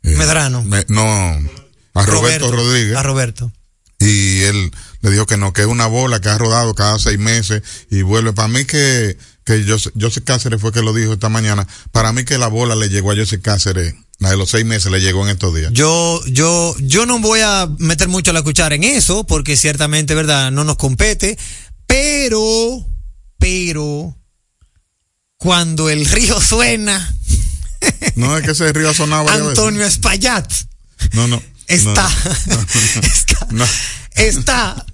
eh, 0.03 0.15
Medrano. 0.17 0.63
me- 0.63 0.85
no, 0.89 1.03
a 1.93 2.05
Roberto, 2.05 2.51
Rodríguez. 2.51 2.95
A 2.95 3.03
Roberto. 3.03 3.51
y 3.99 4.41
él 4.43 4.71
le 5.01 5.09
dijo 5.11 5.25
que 5.25 5.37
no, 5.37 5.53
que 5.53 5.61
es 5.61 5.67
una 5.67 5.87
bola 5.87 6.19
que 6.21 6.29
ha 6.29 6.37
rodado 6.37 6.75
cada 6.75 6.99
seis 6.99 7.17
meses 7.17 7.63
y 7.89 8.03
vuelve. 8.03 8.31
Para 8.33 8.47
mí 8.47 8.65
que, 8.65 9.17
que 9.43 9.63
José, 9.67 9.91
José 9.99 10.23
Cáceres 10.23 10.61
fue 10.61 10.71
que 10.71 10.81
lo 10.83 10.93
dijo 10.93 11.13
esta 11.13 11.29
mañana, 11.29 11.67
para 11.91 12.13
mí 12.13 12.23
que 12.23 12.37
la 12.37 12.47
bola 12.47 12.75
le 12.75 12.89
llegó 12.89 13.11
a 13.11 13.15
José 13.15 13.41
Cáceres, 13.41 13.95
la 14.19 14.29
de 14.31 14.37
los 14.37 14.49
seis 14.51 14.65
meses 14.65 14.91
le 14.91 14.99
llegó 15.01 15.23
en 15.23 15.29
estos 15.29 15.55
días. 15.55 15.71
Yo, 15.73 16.21
yo, 16.27 16.75
yo 16.79 17.05
no 17.07 17.17
voy 17.19 17.39
a 17.43 17.67
meter 17.79 18.07
mucho 18.07 18.33
la 18.33 18.43
cuchara 18.43 18.75
en 18.75 18.83
eso, 18.83 19.25
porque 19.25 19.57
ciertamente, 19.57 20.13
verdad, 20.13 20.51
no 20.51 20.63
nos 20.63 20.77
compete, 20.77 21.37
pero, 21.87 22.85
pero, 23.39 24.15
cuando 25.47 25.89
el 25.89 26.05
río 26.05 26.41
suena, 26.41 27.15
No 28.15 28.35
es 28.37 28.43
que 28.43 28.51
ese 28.51 28.73
río 28.73 28.91
varias 28.93 28.99
Antonio 29.47 29.85
Espaillat. 29.85 30.51
No, 31.13 31.25
no. 31.29 31.41
está, 31.67 32.09
no, 32.47 32.55
no, 32.55 32.65
no. 33.51 33.65
está, 34.15 34.25
está, 34.25 34.85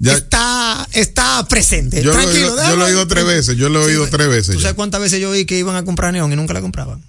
Ya- 0.00 0.14
está, 0.14 0.88
está 0.90 1.46
presente. 1.48 2.02
Yo 2.02 2.10
lo, 2.12 2.14
Tranquilo, 2.20 2.52
oído, 2.52 2.68
yo 2.68 2.76
lo 2.76 2.82
he 2.86 2.90
oído 2.90 3.06
tres 3.06 3.24
veces, 3.24 3.56
yo 3.56 3.68
lo 3.68 3.80
he 3.82 3.84
Sí, 3.84 3.90
oído 3.90 4.08
tres 4.08 4.26
veces. 4.28 4.46
¿Tú 4.48 4.54
ya. 4.54 4.62
sabes 4.62 4.74
cuántas 4.74 5.00
veces 5.00 5.20
yo 5.20 5.30
oí 5.30 5.44
que 5.44 5.56
iban 5.56 5.76
a 5.76 5.84
comprar 5.84 6.12
neón 6.12 6.32
y 6.32 6.34
nunca 6.36 6.52
la 6.52 6.60
compraban? 6.62 7.08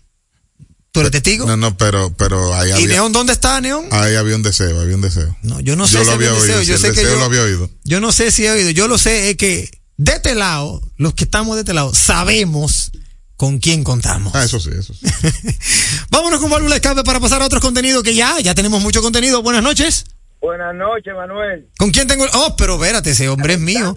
¿Tú 0.92 1.00
eres 1.00 1.12
testigo? 1.12 1.48
No, 1.48 1.58
no, 1.58 1.76
pero, 1.76 2.14
pero 2.16 2.54
ahí 2.54 2.70
¿Y 2.70 2.74
había, 2.74 2.88
neón 2.90 3.12
dónde 3.12 3.34
está 3.34 3.60
neón? 3.60 3.88
ahí 3.90 4.14
había 4.14 4.36
un 4.36 4.44
deseo, 4.44 4.80
había 4.80 4.94
un 4.94 5.02
deseo. 5.02 5.36
No, 5.42 5.60
yo 5.62 5.76
no 5.76 5.88
sé 5.88 5.94
Yo 5.96 6.00
si 6.02 6.06
lo 6.06 6.12
había 6.12 6.30
había 6.30 6.40
deseo, 6.42 6.58
oído, 6.60 6.68
yo 6.68 6.76
si 6.76 6.82
sé 6.84 6.88
el 6.90 6.94
que 6.94 7.00
deseo 7.00 7.14
yo- 7.16 7.20
lo 7.20 7.26
había 7.26 7.42
oído. 7.42 7.72
Yo 7.86 8.00
no 8.00 8.12
sé 8.12 8.30
si 8.30 8.46
he 8.46 8.52
oído, 8.52 8.70
yo 8.70 8.88
lo 8.88 9.00
sé 9.00 9.32
es 9.32 9.38
que 9.38 9.72
de 10.04 10.12
este 10.14 10.36
lado, 10.36 10.82
los 10.98 11.14
que 11.14 11.24
estamos 11.24 11.56
de 11.56 11.62
este 11.62 11.74
lado, 11.74 11.94
sabemos 11.94 12.92
con 13.38 13.60
quién 13.60 13.84
contamos. 13.84 14.34
Ah, 14.36 14.44
eso 14.44 14.60
sí, 14.60 14.70
eso 14.78 14.94
sí. 14.94 15.06
Vámonos 16.10 16.40
con 16.40 16.50
válvula 16.50 16.76
de 16.76 16.82
escape 16.82 17.04
para 17.04 17.20
pasar 17.20 17.42
a 17.42 17.46
otros 17.46 17.62
contenidos 17.62 18.04
que 18.04 18.14
ya, 18.14 18.40
ya 18.40 18.54
tenemos 18.54 18.82
mucho 18.82 19.02
contenido. 19.02 19.42
Buenas 19.42 19.64
noches. 19.64 20.06
Buenas 20.42 20.76
noches, 20.76 21.14
Manuel. 21.16 21.68
¿Con 21.78 21.92
quién 21.92 22.08
tengo? 22.08 22.26
el- 22.26 22.32
Oh, 22.34 22.56
pero 22.58 22.76
espérate, 22.76 23.12
ese 23.12 23.30
hombre 23.30 23.54
es 23.54 23.60
mío. 23.60 23.96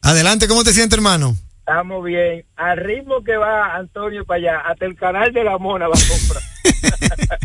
Adelante, 0.00 0.48
¿cómo 0.48 0.64
te 0.64 0.72
sientes, 0.72 0.96
hermano? 0.96 1.36
Estamos 1.58 2.04
bien. 2.04 2.44
Al 2.56 2.76
ritmo 2.78 3.22
que 3.24 3.36
va 3.36 3.74
Antonio 3.76 4.24
para 4.24 4.38
allá, 4.38 4.60
hasta 4.70 4.84
el 4.86 4.96
canal 4.96 5.32
de 5.32 5.44
la 5.44 5.58
mona 5.58 5.88
va 5.88 5.94
a 5.94 6.08
comprar. 6.08 6.42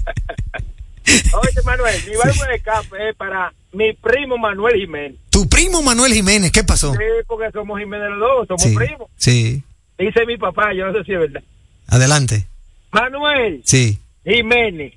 Oye, 1.41 1.61
Manuel, 1.65 1.95
mi 2.07 2.15
válvula 2.15 2.47
de 2.47 2.55
escape 2.55 3.09
es 3.09 3.15
para 3.15 3.53
mi 3.73 3.93
primo 3.93 4.37
Manuel 4.37 4.75
Jiménez. 4.75 5.17
Tu 5.39 5.47
primo 5.47 5.81
Manuel 5.81 6.11
Jiménez, 6.11 6.51
¿qué 6.51 6.65
pasó? 6.65 6.91
Sí, 6.91 6.99
porque 7.25 7.49
somos 7.51 7.79
Jiménez 7.79 8.09
los 8.09 8.19
dos, 8.19 8.47
somos 8.49 8.61
Sí, 8.61 8.75
primos. 8.75 9.07
sí. 9.15 9.63
Dice 9.97 10.25
mi 10.25 10.35
papá, 10.35 10.73
yo 10.73 10.85
no 10.85 10.91
sé 10.91 11.05
si 11.05 11.13
es 11.13 11.19
verdad. 11.19 11.41
Adelante. 11.87 12.45
Manuel 12.91 13.61
Sí. 13.63 13.97
Jiménez, 14.25 14.95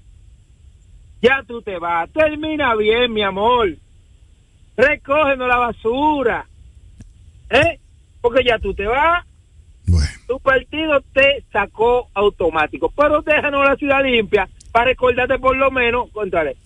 ya 1.23 1.45
tú 1.47 1.63
te 1.63 1.79
vas. 1.79 2.11
Termina 2.13 2.75
bien, 2.75 3.13
mi 3.13 3.23
amor. 3.23 3.69
Recógenos 4.77 5.47
la 5.47 5.59
basura. 5.59 6.45
¿Eh? 7.49 7.79
Porque 8.21 8.43
ya 8.45 8.59
tú 8.59 8.75
te 8.75 8.85
vas. 8.87 9.25
Bueno. 9.87 10.09
tu 10.27 10.41
partido 10.41 11.01
te 11.13 11.45
sacó 11.53 12.09
automático. 12.15 12.93
Pero 12.97 13.23
déjanos 13.23 13.65
la 13.65 13.77
ciudad 13.77 14.03
limpia 14.03 14.49
para 14.73 14.87
recordarte 14.87 15.39
por 15.39 15.57
lo 15.57 15.71
menos, 15.71 16.11
contrale. 16.11 16.57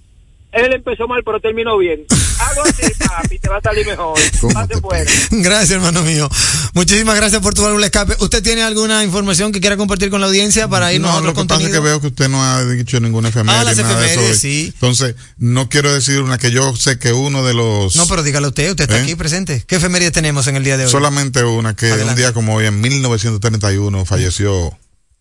Él 0.53 0.73
empezó 0.73 1.07
mal, 1.07 1.23
pero 1.25 1.41
terminó 1.41 1.77
bien. 1.77 2.05
Algo 2.39 2.63
así, 2.65 2.93
papi, 2.99 3.39
te 3.39 3.49
va 3.49 3.57
a 3.59 3.61
salir 3.63 3.87
mejor. 3.87 4.19
¿Cómo 4.41 4.53
Pase 4.55 4.75
te 4.75 4.81
fuera. 4.81 5.11
Gracias, 5.31 5.71
hermano 5.71 6.03
mío. 6.03 6.29
Muchísimas 6.75 7.17
gracias 7.17 7.41
por 7.41 7.55
tu 7.55 7.63
válvula 7.63 7.87
escape. 7.87 8.17
¿Usted 8.21 8.43
tiene 8.43 8.63
alguna 8.63 9.03
información 9.05 9.53
que 9.53 9.61
quiera 9.61 9.77
compartir 9.77 10.11
con 10.11 10.21
la 10.21 10.27
audiencia 10.27 10.69
para 10.69 10.93
irnos 10.93 11.11
a 11.11 11.13
No, 11.15 11.19
otro 11.19 11.29
lo 11.31 11.35
que 11.35 11.37
pasa 11.49 11.55
es 11.55 11.61
contenido? 11.61 11.83
que 11.83 11.89
veo 11.89 12.01
que 12.01 12.07
usted 12.09 12.29
no 12.29 12.43
ha 12.45 12.65
dicho 12.65 13.01
ninguna 13.01 13.31
efeméride. 13.31 13.61
Ah, 13.61 13.65
las 13.65 13.77
nada 13.79 13.89
de 13.99 14.05
eso 14.07 14.13
efemérides, 14.13 14.41
sí. 14.41 14.71
Entonces, 14.75 15.15
no 15.39 15.69
quiero 15.69 15.93
decir 15.95 16.21
una 16.21 16.37
que 16.39 16.51
yo 16.51 16.77
sé 16.77 16.99
que 16.99 17.13
uno 17.13 17.45
de 17.45 17.55
los... 17.55 17.97
No, 17.97 18.07
pero 18.07 18.23
dígalo 18.23 18.49
usted, 18.49 18.71
usted 18.71 18.85
está 18.85 18.99
¿Eh? 18.99 19.03
aquí 19.03 19.15
presente. 19.15 19.65
¿Qué 19.67 19.77
efeméride 19.77 20.11
tenemos 20.11 20.47
en 20.49 20.57
el 20.57 20.65
día 20.65 20.77
de 20.77 20.85
hoy? 20.85 20.91
Solamente 20.91 21.43
una, 21.45 21.75
que 21.75 21.87
Adelante. 21.87 22.11
un 22.13 22.17
día 22.17 22.33
como 22.33 22.55
hoy, 22.57 22.67
en 22.67 22.79
1931, 22.81 24.05
falleció 24.05 24.77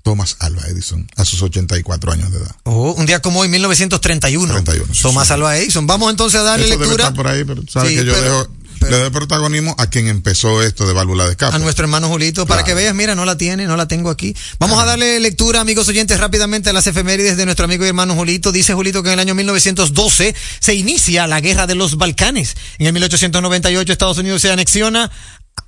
Thomas 0.06 0.38
Alva 0.40 0.62
Edison 0.68 1.08
a 1.16 1.26
sus 1.26 1.42
84 1.42 2.12
años 2.12 2.32
de 2.32 2.38
edad. 2.38 2.56
Oh, 2.62 2.92
un 2.92 3.08
día 3.08 3.24
como 3.24 3.40
hoy, 3.40 3.50
1931. 3.50 4.54
31, 4.54 4.94
sí, 4.94 5.02
Tomás 5.02 5.28
sí. 5.30 5.34
Alva 5.34 5.58
Edison. 5.58 5.88
Vamos 5.88 6.12
entonces 6.12 6.40
a 6.40 6.44
darle 6.44 6.66
Eso 6.68 6.74
debe 6.76 6.86
lectura 6.86 7.06
estar 7.06 7.16
por 7.16 7.28
ahí, 7.28 7.44
pero 7.44 7.64
sabe 7.68 7.90
Sí, 7.90 7.96
que 7.96 8.06
yo 8.06 8.14
pero- 8.14 8.24
dejo, 8.24 8.48
pero- 8.80 8.92
le 8.92 9.00
doy 9.00 9.10
protagonismo 9.10 9.74
a 9.80 9.88
quien 9.90 10.08
empezó 10.08 10.62
esto 10.62 10.86
de 10.86 10.94
válvula 10.94 11.26
de 11.26 11.32
escape. 11.32 11.56
a 11.56 11.58
nuestro 11.58 11.86
hermano 11.86 12.08
Julito 12.08 12.46
para 12.46 12.64
que 12.64 12.76
veas, 12.76 12.94
mira, 12.94 13.16
no 13.16 13.26
la 13.26 13.36
tiene, 13.36 13.66
no 13.66 13.76
la 13.78 13.88
tengo 13.88 14.12
aquí. 14.12 14.36
Vamos 14.60 14.80
a 14.80 14.86
darle 14.86 15.20
lectura, 15.20 15.60
amigos 15.62 15.88
oyentes, 15.88 16.20
rápidamente 16.20 16.70
a 16.70 16.74
las 16.74 16.86
efemérides 16.86 17.36
de 17.36 17.46
nuestro 17.46 17.66
amigo 17.66 17.84
y 17.84 17.88
hermano 17.88 18.14
Julito. 18.14 18.52
Dice 18.52 18.76
Julito 18.76 19.02
que 19.02 19.10
en 19.10 19.14
el 19.14 19.20
año 19.22 19.34
1912 19.34 20.36
se 20.60 20.76
inicia 20.76 21.26
la 21.26 21.42
guerra 21.42 21.66
de 21.66 21.74
los 21.74 21.98
Balcanes. 21.98 22.56
En 22.78 22.86
el 22.86 22.94
1898 22.94 23.92
Estados 23.92 24.20
Unidos 24.20 24.44
se 24.44 24.52
anexiona 24.52 25.10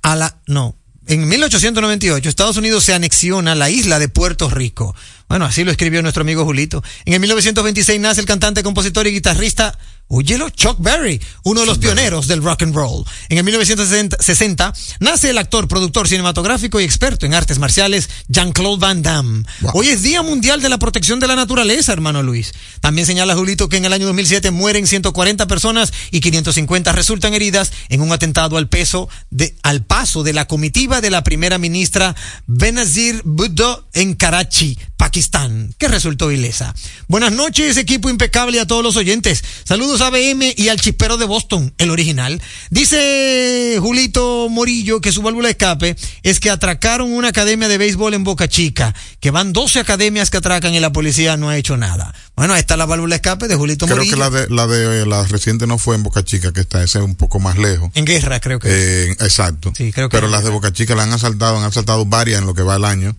a 0.02 0.14
la... 0.14 0.36
No. 0.46 0.76
En 1.08 1.26
1898 1.26 2.28
Estados 2.28 2.58
Unidos 2.58 2.84
se 2.84 2.92
anexiona 2.92 3.54
la 3.54 3.70
isla 3.70 3.98
de 3.98 4.10
Puerto 4.10 4.50
Rico. 4.50 4.94
Bueno, 5.26 5.46
así 5.46 5.64
lo 5.64 5.70
escribió 5.70 6.02
nuestro 6.02 6.20
amigo 6.20 6.44
Julito. 6.44 6.84
En 7.06 7.14
el 7.14 7.20
1926 7.20 7.98
nace 7.98 8.20
el 8.20 8.26
cantante, 8.26 8.62
compositor 8.62 9.06
y 9.06 9.12
guitarrista 9.12 9.78
Óyelo, 10.08 10.48
Chuck 10.48 10.78
Berry, 10.80 11.20
uno 11.44 11.60
de 11.60 11.66
los 11.66 11.78
pioneros 11.78 12.28
del 12.28 12.42
rock 12.42 12.62
and 12.62 12.74
roll. 12.74 13.04
En 13.28 13.36
el 13.36 13.44
1960 13.44 14.72
nace 15.00 15.30
el 15.30 15.36
actor, 15.36 15.68
productor 15.68 16.08
cinematográfico 16.08 16.80
y 16.80 16.84
experto 16.84 17.26
en 17.26 17.34
artes 17.34 17.58
marciales 17.58 18.08
Jean-Claude 18.28 18.80
Van 18.80 19.02
Damme. 19.02 19.44
Wow. 19.60 19.72
Hoy 19.74 19.88
es 19.88 20.02
Día 20.02 20.22
Mundial 20.22 20.62
de 20.62 20.70
la 20.70 20.78
Protección 20.78 21.20
de 21.20 21.26
la 21.26 21.36
Naturaleza, 21.36 21.92
hermano 21.92 22.22
Luis. 22.22 22.52
También 22.80 23.06
señala 23.06 23.34
Julito 23.34 23.68
que 23.68 23.76
en 23.76 23.84
el 23.84 23.92
año 23.92 24.06
2007 24.06 24.50
mueren 24.50 24.86
140 24.86 25.46
personas 25.46 25.92
y 26.10 26.20
550 26.20 26.92
resultan 26.92 27.34
heridas 27.34 27.70
en 27.90 28.00
un 28.00 28.10
atentado 28.10 28.56
al 28.56 28.68
peso 28.68 29.10
de, 29.30 29.54
al 29.62 29.84
paso 29.84 30.22
de 30.22 30.32
la 30.32 30.46
comitiva 30.46 31.02
de 31.02 31.10
la 31.10 31.22
primera 31.22 31.58
ministra 31.58 32.16
Benazir 32.46 33.20
Bhutto 33.24 33.86
en 33.92 34.14
Karachi, 34.14 34.78
Pakistán, 34.98 35.72
que 35.78 35.86
resultó 35.88 36.30
ilesa. 36.32 36.74
Buenas 37.06 37.32
noches, 37.32 37.76
equipo 37.78 38.10
impecable 38.10 38.56
y 38.56 38.60
a 38.60 38.66
todos 38.66 38.82
los 38.82 38.96
oyentes. 38.96 39.42
Saludos 39.64 40.00
a 40.00 40.10
BM 40.10 40.52
y 40.56 40.68
al 40.68 40.80
chispero 40.80 41.16
de 41.16 41.24
Boston, 41.24 41.72
el 41.78 41.90
original. 41.90 42.42
Dice 42.70 43.78
Julito 43.80 44.48
Morillo 44.50 45.00
que 45.00 45.12
su 45.12 45.22
válvula 45.22 45.46
de 45.46 45.52
escape 45.52 45.96
es 46.24 46.40
que 46.40 46.50
atracaron 46.50 47.12
una 47.12 47.28
academia 47.28 47.68
de 47.68 47.78
béisbol 47.78 48.12
en 48.14 48.24
Boca 48.24 48.48
Chica, 48.48 48.94
que 49.20 49.30
van 49.30 49.52
12 49.52 49.78
academias 49.80 50.30
que 50.30 50.38
atracan 50.38 50.74
y 50.74 50.80
la 50.80 50.92
policía 50.92 51.36
no 51.36 51.48
ha 51.48 51.56
hecho 51.56 51.76
nada. 51.76 52.12
Bueno, 52.34 52.54
ahí 52.54 52.60
está 52.60 52.76
la 52.76 52.84
válvula 52.86 53.12
de 53.14 53.16
escape 53.16 53.46
de 53.48 53.54
Julito 53.54 53.86
Creo 53.86 53.98
Morillo. 53.98 54.14
que 54.14 54.20
la 54.20 54.30
de, 54.30 54.46
la 54.50 54.66
de 54.66 55.06
la 55.06 55.22
reciente 55.24 55.66
no 55.68 55.78
fue 55.78 55.94
en 55.94 56.02
Boca 56.02 56.24
Chica, 56.24 56.52
que 56.52 56.60
está 56.60 56.82
ese 56.82 57.00
un 57.00 57.14
poco 57.14 57.38
más 57.38 57.56
lejos. 57.56 57.90
En 57.94 58.04
guerra, 58.04 58.40
creo 58.40 58.58
que. 58.58 58.68
Eh, 58.68 59.10
exacto. 59.20 59.72
Sí, 59.76 59.92
creo 59.92 60.08
que- 60.08 60.16
Pero 60.16 60.26
las 60.28 60.42
de 60.42 60.50
Boca 60.50 60.72
Chica 60.72 60.94
la 60.96 61.04
han 61.04 61.12
asaltado, 61.12 61.56
han 61.58 61.64
asaltado 61.64 62.04
varias 62.04 62.40
en 62.40 62.46
lo 62.46 62.54
que 62.54 62.62
va 62.62 62.76
el 62.76 62.84
año. 62.84 63.14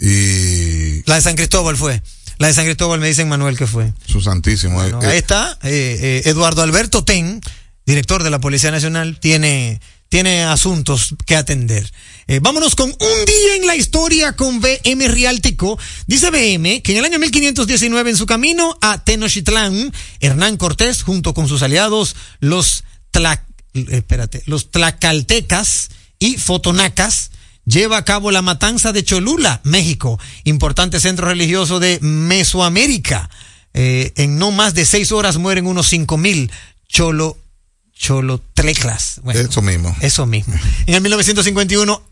Y 0.00 1.02
La 1.06 1.16
de 1.16 1.22
San 1.22 1.36
Cristóbal 1.36 1.76
fue. 1.76 2.02
La 2.38 2.46
de 2.46 2.54
San 2.54 2.64
Cristóbal 2.64 3.00
me 3.00 3.08
dicen 3.08 3.28
Manuel 3.28 3.56
que 3.56 3.66
fue. 3.66 3.92
su 4.06 4.20
santísimo. 4.20 4.82
eh, 4.84 4.92
ahí 5.02 5.18
está. 5.18 5.58
eh, 5.62 6.22
eh, 6.24 6.28
Eduardo 6.30 6.62
Alberto 6.62 7.04
Ten, 7.04 7.40
director 7.84 8.22
de 8.22 8.30
la 8.30 8.38
Policía 8.40 8.70
Nacional, 8.70 9.18
tiene, 9.18 9.80
tiene 10.08 10.44
asuntos 10.44 11.16
que 11.26 11.34
atender. 11.34 11.90
Eh, 12.28 12.38
vámonos 12.40 12.76
con 12.76 12.90
un 12.90 13.24
día 13.26 13.56
en 13.56 13.66
la 13.66 13.74
historia 13.74 14.36
con 14.36 14.60
BM 14.60 15.08
Riáltico. 15.08 15.78
Dice 16.06 16.30
BM 16.30 16.80
que 16.82 16.92
en 16.92 16.98
el 16.98 17.04
año 17.06 17.18
1519, 17.18 18.10
en 18.10 18.16
su 18.16 18.26
camino 18.26 18.78
a 18.82 19.02
Tenochtitlán, 19.02 19.92
Hernán 20.20 20.58
Cortés, 20.58 21.02
junto 21.02 21.34
con 21.34 21.48
sus 21.48 21.62
aliados, 21.62 22.14
los, 22.38 22.84
tla- 23.12 23.42
eh, 23.74 23.86
espérate, 23.90 24.42
los 24.46 24.70
tlacaltecas 24.70 25.88
y 26.20 26.36
fotonacas, 26.36 27.30
lleva 27.68 27.98
a 27.98 28.04
cabo 28.04 28.30
la 28.30 28.42
matanza 28.42 28.92
de 28.92 29.04
Cholula, 29.04 29.60
México, 29.64 30.18
importante 30.44 31.00
centro 31.00 31.26
religioso 31.26 31.78
de 31.80 31.98
Mesoamérica. 32.00 33.28
Eh, 33.74 34.12
en 34.16 34.38
no 34.38 34.50
más 34.50 34.74
de 34.74 34.84
seis 34.84 35.12
horas 35.12 35.36
mueren 35.36 35.66
unos 35.66 35.88
cinco 35.88 36.16
mil 36.16 36.50
cholo, 36.88 37.36
cholotleclas. 37.94 39.20
Bueno, 39.22 39.40
Eso 39.40 39.62
mismo. 39.62 39.94
Eso 40.00 40.26
mismo. 40.26 40.54
En 40.86 40.94
el 40.94 41.02
1951, 41.02 42.02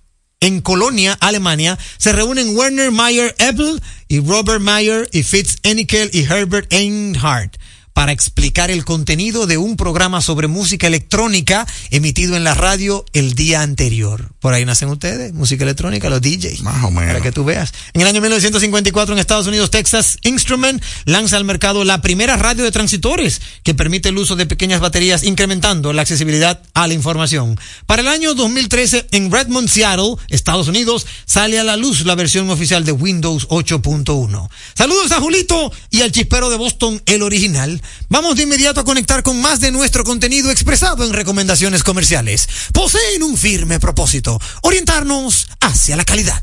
en 0.41 0.61
Colonia, 0.61 1.17
Alemania, 1.21 1.79
se 1.97 2.13
reúnen 2.13 2.55
Werner 2.57 2.91
Mayer 2.91 3.35
Eppel 3.39 3.83
y 4.07 4.21
Robert 4.21 4.61
Mayer 4.61 5.09
y 5.13 5.23
Fitz 5.23 5.57
Enikel 5.63 6.11
y 6.13 6.25
Herbert 6.25 6.71
Einhardt 6.73 7.57
para 7.97 8.13
explicar 8.13 8.71
el 8.71 8.85
contenido 8.85 9.47
de 9.47 9.57
un 9.57 9.79
programa 9.79 10.21
sobre 10.21 10.49
música 10.49 10.87
electrónica 10.87 11.67
emitido 11.91 12.37
en 12.37 12.45
la 12.45 12.53
radio 12.53 13.07
el 13.15 13.33
día 13.33 13.63
anterior. 13.63 14.33
Por 14.39 14.53
ahí 14.53 14.67
nacen 14.67 14.91
ustedes, 14.91 15.33
música 15.33 15.65
electrónica, 15.65 16.11
los 16.11 16.21
DJs. 16.21 16.61
Más 16.61 16.85
o 16.85 16.91
menos. 16.91 17.15
Para 17.15 17.23
que 17.23 17.33
tú 17.33 17.43
veas. 17.43 17.73
En 17.95 18.03
el 18.03 18.07
año 18.07 18.21
1954 18.21 19.15
en 19.15 19.19
Estados 19.19 19.47
Unidos, 19.47 19.71
Texas 19.71 20.19
Instrument 20.25 20.85
lanza 21.07 21.39
al 21.39 21.47
mercado 21.47 21.85
la 21.87 22.03
primera 22.03 22.37
radio 22.37 22.65
de 22.65 22.71
transitores 22.71 23.41
que 23.63 23.73
permite 23.73 24.11
el 24.11 24.19
uso 24.19 24.37
de 24.37 24.45
pequeñas 24.45 24.81
baterías 24.81 25.25
incrementando 25.25 25.95
la 25.95 26.03
accesibilidad 26.03 26.61
a 26.75 26.87
la 26.87 26.93
información. 26.93 27.59
Para 27.87 28.03
el 28.03 28.09
año 28.09 28.35
2013 28.35 29.07
en 29.13 29.33
Redmond, 29.33 29.71
Seattle, 29.71 30.17
Estados 30.29 30.69
Unidos, 30.69 31.07
sale 31.25 31.59
a 31.59 31.65
la 31.65 31.79
luz 31.79 32.05
la 32.05 32.15
versión 32.15 32.51
oficial 32.51 32.85
de 32.85 32.93
Windows 32.93 33.49
8.1. 33.49 34.51
Saludos 34.75 35.13
a 35.13 35.21
Julito 35.21 35.73
y 35.89 36.03
al 36.03 36.13
chispero 36.13 36.51
de 36.51 36.59
Boston, 36.59 37.03
el 37.07 37.23
original. 37.23 37.81
Vamos 38.09 38.37
de 38.37 38.45
inmediato 38.45 38.81
a 38.81 38.85
conectar 38.85 39.23
con 39.23 39.41
más 39.41 39.61
de 39.61 39.71
nuestro 39.71 40.05
contenido 40.05 40.51
expresado 40.51 41.05
en 41.05 41.13
recomendaciones 41.13 41.83
comerciales. 41.83 42.49
Poseen 42.73 43.23
un 43.23 43.37
firme 43.37 43.81
propósito, 43.81 44.41
orientarnos 44.63 45.49
hacia 45.61 45.97
la 45.97 46.05
calidad. 46.05 46.43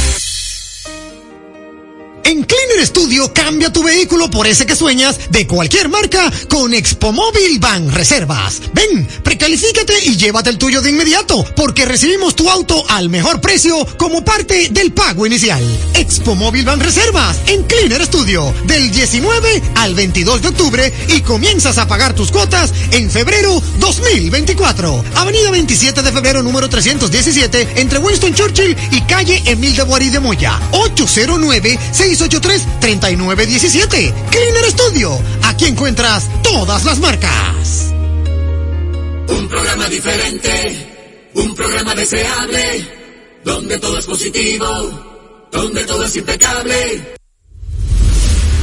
En 2.23 2.43
Cleaner 2.43 2.85
Studio 2.85 3.33
cambia 3.33 3.73
tu 3.73 3.83
vehículo 3.83 4.29
por 4.29 4.47
ese 4.47 4.65
que 4.65 4.75
sueñas 4.75 5.17
de 5.29 5.47
cualquier 5.47 5.89
marca 5.89 6.31
con 6.49 6.73
Expo 6.73 7.11
Móvil 7.11 7.59
Ban 7.59 7.91
Reservas. 7.91 8.61
Ven, 8.73 9.07
precalifícate 9.23 9.93
y 10.05 10.15
llévate 10.15 10.49
el 10.49 10.57
tuyo 10.57 10.81
de 10.81 10.91
inmediato 10.91 11.43
porque 11.55 11.85
recibimos 11.85 12.35
tu 12.35 12.49
auto 12.49 12.83
al 12.89 13.09
mejor 13.09 13.41
precio 13.41 13.85
como 13.97 14.23
parte 14.23 14.69
del 14.69 14.93
pago 14.93 15.25
inicial. 15.25 15.63
Expo 15.95 16.35
Móvil 16.35 16.65
Ban 16.65 16.79
Reservas 16.79 17.37
en 17.47 17.63
Cleaner 17.63 18.05
Studio 18.05 18.53
del 18.65 18.91
19 18.91 19.61
al 19.75 19.95
22 19.95 20.41
de 20.41 20.47
octubre 20.49 20.93
y 21.09 21.21
comienzas 21.21 21.77
a 21.77 21.87
pagar 21.87 22.13
tus 22.13 22.31
cuotas 22.31 22.73
en 22.91 23.09
febrero 23.09 23.61
2024. 23.79 25.03
Avenida 25.15 25.51
27 25.51 26.01
de 26.01 26.11
febrero 26.11 26.43
número 26.43 26.69
317 26.69 27.67
entre 27.75 27.99
Winston 27.99 28.33
Churchill 28.33 28.77
y 28.91 29.01
calle 29.01 29.41
Emil 29.45 29.75
de 29.75 29.83
Boari 29.83 30.09
de 30.09 30.19
Moya. 30.19 30.59
809 30.71 31.79
683-3917. 32.15 34.13
Cleaner 34.29 34.65
Studio. 34.71 35.19
Aquí 35.43 35.65
encuentras 35.65 36.29
todas 36.43 36.83
las 36.85 36.99
marcas. 36.99 37.93
Un 39.27 39.47
programa 39.47 39.87
diferente, 39.87 41.29
un 41.35 41.55
programa 41.55 41.95
deseable, 41.95 42.85
donde 43.43 43.79
todo 43.79 43.97
es 43.97 44.05
positivo, 44.05 44.67
donde 45.51 45.83
todo 45.85 46.03
es 46.03 46.15
impecable. 46.15 47.20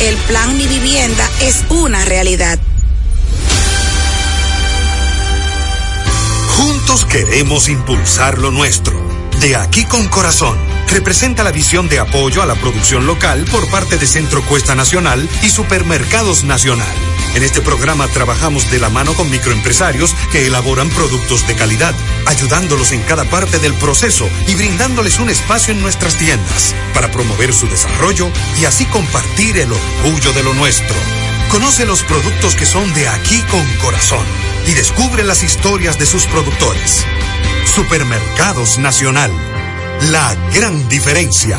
El 0.00 0.16
plan 0.16 0.56
Mi 0.56 0.66
Vivienda 0.66 1.28
es 1.40 1.64
una 1.68 2.04
realidad. 2.04 2.58
Juntos 6.48 7.04
queremos 7.04 7.68
impulsar 7.68 8.38
lo 8.38 8.50
nuestro. 8.50 9.00
De 9.40 9.56
aquí 9.56 9.84
con 9.84 10.08
corazón. 10.08 10.58
Representa 10.88 11.42
la 11.42 11.52
visión 11.52 11.88
de 11.88 11.98
apoyo 11.98 12.42
a 12.42 12.46
la 12.46 12.54
producción 12.54 13.06
local 13.06 13.44
por 13.50 13.68
parte 13.70 13.96
de 13.96 14.06
Centro 14.06 14.42
Cuesta 14.42 14.74
Nacional 14.74 15.28
y 15.42 15.48
Supermercados 15.48 16.44
Nacional. 16.44 16.94
En 17.34 17.42
este 17.42 17.60
programa 17.60 18.06
trabajamos 18.08 18.70
de 18.70 18.78
la 18.78 18.90
mano 18.90 19.14
con 19.14 19.28
microempresarios 19.28 20.14
que 20.30 20.46
elaboran 20.46 20.88
productos 20.90 21.46
de 21.48 21.56
calidad, 21.56 21.94
ayudándolos 22.26 22.92
en 22.92 23.02
cada 23.02 23.24
parte 23.24 23.58
del 23.58 23.74
proceso 23.74 24.28
y 24.46 24.54
brindándoles 24.54 25.18
un 25.18 25.30
espacio 25.30 25.74
en 25.74 25.80
nuestras 25.80 26.16
tiendas 26.16 26.74
para 26.94 27.10
promover 27.10 27.52
su 27.52 27.66
desarrollo 27.66 28.30
y 28.60 28.66
así 28.66 28.86
compartir 28.86 29.58
el 29.58 29.72
orgullo 29.72 30.32
de 30.32 30.44
lo 30.44 30.54
nuestro. 30.54 30.94
Conoce 31.50 31.84
los 31.86 32.02
productos 32.04 32.54
que 32.54 32.66
son 32.66 32.92
de 32.94 33.08
aquí 33.08 33.42
con 33.50 33.66
corazón 33.78 34.24
y 34.68 34.74
descubre 34.74 35.24
las 35.24 35.42
historias 35.42 35.98
de 35.98 36.06
sus 36.06 36.26
productores. 36.26 37.04
Supermercados 37.66 38.78
Nacional. 38.78 39.32
La 40.10 40.34
gran 40.52 40.88
diferencia. 40.88 41.58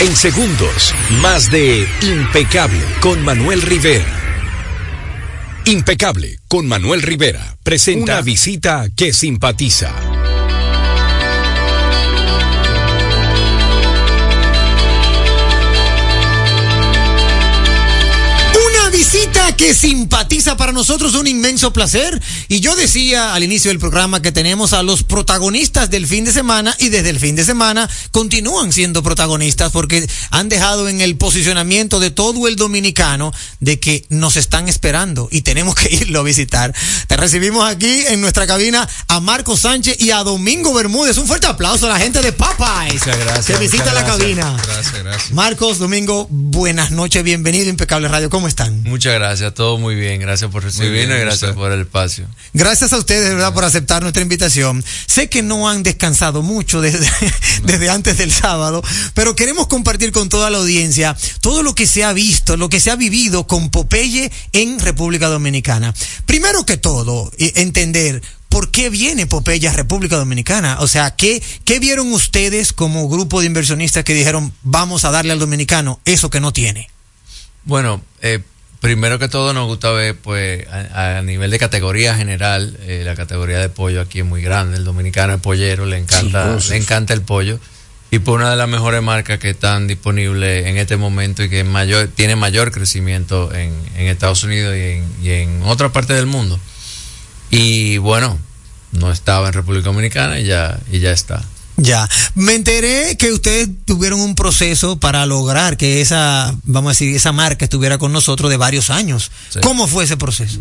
En 0.00 0.16
segundos, 0.16 0.94
más 1.22 1.50
de 1.50 1.88
Impecable 2.02 2.80
con 3.00 3.22
Manuel 3.22 3.62
Rivera. 3.62 4.04
Impecable 5.66 6.40
con 6.48 6.66
Manuel 6.66 7.00
Rivera 7.00 7.56
presenta 7.62 8.14
una 8.14 8.22
visita 8.22 8.86
que 8.94 9.12
simpatiza. 9.12 9.94
Que 19.56 19.74
simpatiza 19.74 20.56
para 20.56 20.72
nosotros 20.72 21.14
un 21.14 21.26
inmenso 21.26 21.72
placer. 21.72 22.20
Y 22.48 22.60
yo 22.60 22.76
decía 22.76 23.34
al 23.34 23.44
inicio 23.44 23.70
del 23.70 23.78
programa 23.78 24.22
que 24.22 24.32
tenemos 24.32 24.72
a 24.72 24.82
los 24.82 25.02
protagonistas 25.02 25.90
del 25.90 26.06
fin 26.06 26.24
de 26.24 26.32
semana 26.32 26.74
y 26.78 26.88
desde 26.88 27.10
el 27.10 27.20
fin 27.20 27.36
de 27.36 27.44
semana 27.44 27.88
continúan 28.10 28.72
siendo 28.72 29.02
protagonistas 29.02 29.72
porque 29.72 30.08
han 30.30 30.48
dejado 30.48 30.88
en 30.88 31.00
el 31.00 31.16
posicionamiento 31.16 32.00
de 32.00 32.10
todo 32.10 32.48
el 32.48 32.56
dominicano 32.56 33.32
de 33.60 33.78
que 33.80 34.04
nos 34.08 34.36
están 34.36 34.68
esperando 34.68 35.28
y 35.30 35.42
tenemos 35.42 35.74
que 35.74 35.94
irlo 35.94 36.20
a 36.20 36.22
visitar. 36.22 36.74
Te 37.06 37.16
recibimos 37.16 37.68
aquí 37.68 38.04
en 38.08 38.20
nuestra 38.20 38.46
cabina 38.46 38.88
a 39.08 39.20
Marco 39.20 39.56
Sánchez 39.56 40.00
y 40.00 40.10
a 40.10 40.18
Domingo 40.24 40.72
Bermúdez. 40.74 41.16
Un 41.18 41.26
fuerte 41.26 41.46
aplauso 41.46 41.86
a 41.86 41.90
la 41.90 41.98
gente 41.98 42.20
de 42.20 42.32
Popeyes 42.32 42.94
Muchas 43.06 43.18
gracias. 43.18 43.46
que 43.46 43.64
visita 43.64 43.92
la 43.92 44.04
cabina. 44.04 44.56
Gracias, 44.66 45.02
gracias. 45.02 45.32
Marcos, 45.32 45.78
Domingo, 45.78 46.26
buenas 46.30 46.90
noches, 46.90 47.22
bienvenido 47.22 47.66
a 47.66 47.70
Impecable 47.70 48.08
Radio. 48.08 48.30
¿Cómo 48.30 48.48
están? 48.48 48.82
Muchas 48.84 49.14
gracias, 49.14 49.43
todo 49.52 49.78
muy 49.78 49.94
bien. 49.94 50.20
Gracias 50.20 50.50
por 50.50 50.62
recibirnos 50.62 51.08
bien, 51.08 51.10
y 51.10 51.20
gracias 51.20 51.50
usted. 51.50 51.54
por 51.54 51.72
el 51.72 51.80
espacio. 51.82 52.26
Gracias 52.52 52.92
a 52.92 52.98
ustedes, 52.98 53.24
de 53.24 53.34
verdad, 53.34 53.52
por 53.52 53.64
aceptar 53.64 54.02
nuestra 54.02 54.22
invitación. 54.22 54.84
Sé 55.06 55.28
que 55.28 55.42
no 55.42 55.68
han 55.68 55.82
descansado 55.82 56.42
mucho 56.42 56.80
desde, 56.80 57.08
desde 57.64 57.90
antes 57.90 58.16
del 58.16 58.32
sábado, 58.32 58.82
pero 59.14 59.34
queremos 59.34 59.66
compartir 59.66 60.12
con 60.12 60.28
toda 60.28 60.50
la 60.50 60.58
audiencia 60.58 61.16
todo 61.40 61.62
lo 61.62 61.74
que 61.74 61.86
se 61.86 62.04
ha 62.04 62.12
visto, 62.12 62.56
lo 62.56 62.68
que 62.68 62.80
se 62.80 62.90
ha 62.90 62.96
vivido 62.96 63.46
con 63.46 63.70
Popeye 63.70 64.30
en 64.52 64.78
República 64.78 65.28
Dominicana. 65.28 65.94
Primero 66.26 66.64
que 66.64 66.76
todo, 66.76 67.30
eh, 67.38 67.52
entender 67.56 68.22
por 68.54 68.70
qué 68.70 68.88
viene 68.88 69.26
Popeye 69.26 69.66
a 69.66 69.72
República 69.72 70.16
Dominicana. 70.16 70.78
O 70.78 70.86
sea, 70.86 71.16
¿qué, 71.16 71.42
¿qué 71.64 71.80
vieron 71.80 72.12
ustedes 72.12 72.72
como 72.72 73.08
grupo 73.08 73.40
de 73.40 73.46
inversionistas 73.46 74.04
que 74.04 74.14
dijeron, 74.14 74.52
vamos 74.62 75.04
a 75.04 75.10
darle 75.10 75.32
al 75.32 75.40
dominicano 75.40 76.00
eso 76.04 76.30
que 76.30 76.38
no 76.38 76.52
tiene? 76.52 76.88
Bueno, 77.64 78.00
eh, 78.22 78.42
primero 78.84 79.18
que 79.18 79.28
todo 79.28 79.54
nos 79.54 79.66
gusta 79.66 79.90
ver, 79.92 80.14
pues, 80.14 80.68
a, 80.68 81.16
a 81.16 81.22
nivel 81.22 81.50
de 81.50 81.58
categoría 81.58 82.14
general, 82.14 82.76
eh, 82.82 83.00
la 83.02 83.16
categoría 83.16 83.58
de 83.58 83.70
pollo 83.70 84.02
aquí 84.02 84.18
es 84.18 84.26
muy 84.26 84.42
grande. 84.42 84.76
El 84.76 84.84
dominicano 84.84 85.32
es 85.32 85.40
pollero, 85.40 85.86
le 85.86 85.96
encanta, 85.96 86.60
Sí, 86.60 86.68
le 86.68 86.76
encanta 86.76 87.14
el 87.14 87.22
pollo. 87.22 87.58
Y 88.10 88.18
por 88.18 88.40
una 88.40 88.50
de 88.50 88.56
las 88.56 88.68
mejores 88.68 89.02
marcas 89.02 89.38
que 89.38 89.48
están 89.48 89.86
disponibles 89.86 90.66
en 90.66 90.76
este 90.76 90.98
momento 90.98 91.42
y 91.42 91.48
que 91.48 91.64
mayor, 91.64 92.08
tiene 92.14 92.36
mayor 92.36 92.72
crecimiento 92.72 93.54
en, 93.54 93.72
en 93.96 94.06
Estados 94.08 94.44
Unidos 94.44 94.76
y 94.76 94.80
en, 94.80 95.04
y 95.22 95.30
en 95.30 95.62
otra 95.62 95.88
parte 95.88 96.12
del 96.12 96.26
mundo. 96.26 96.60
Y 97.50 97.96
bueno, 97.96 98.38
no 98.92 99.10
estaba 99.10 99.46
en 99.46 99.54
República 99.54 99.86
Dominicana 99.86 100.38
y 100.40 100.44
ya, 100.44 100.78
y 100.92 101.00
ya 101.00 101.10
está. 101.10 101.42
Ya, 101.76 102.08
me 102.34 102.54
enteré 102.54 103.16
que 103.16 103.32
ustedes 103.32 103.68
tuvieron 103.84 104.20
un 104.20 104.34
proceso 104.34 104.98
para 105.00 105.26
lograr 105.26 105.76
que 105.76 106.00
esa, 106.00 106.54
vamos 106.64 106.90
a 106.90 106.92
decir, 106.92 107.14
esa 107.14 107.32
marca 107.32 107.64
estuviera 107.64 107.98
con 107.98 108.12
nosotros 108.12 108.50
de 108.50 108.56
varios 108.56 108.90
años. 108.90 109.30
Sí. 109.50 109.58
¿Cómo 109.60 109.88
fue 109.88 110.04
ese 110.04 110.16
proceso? 110.16 110.60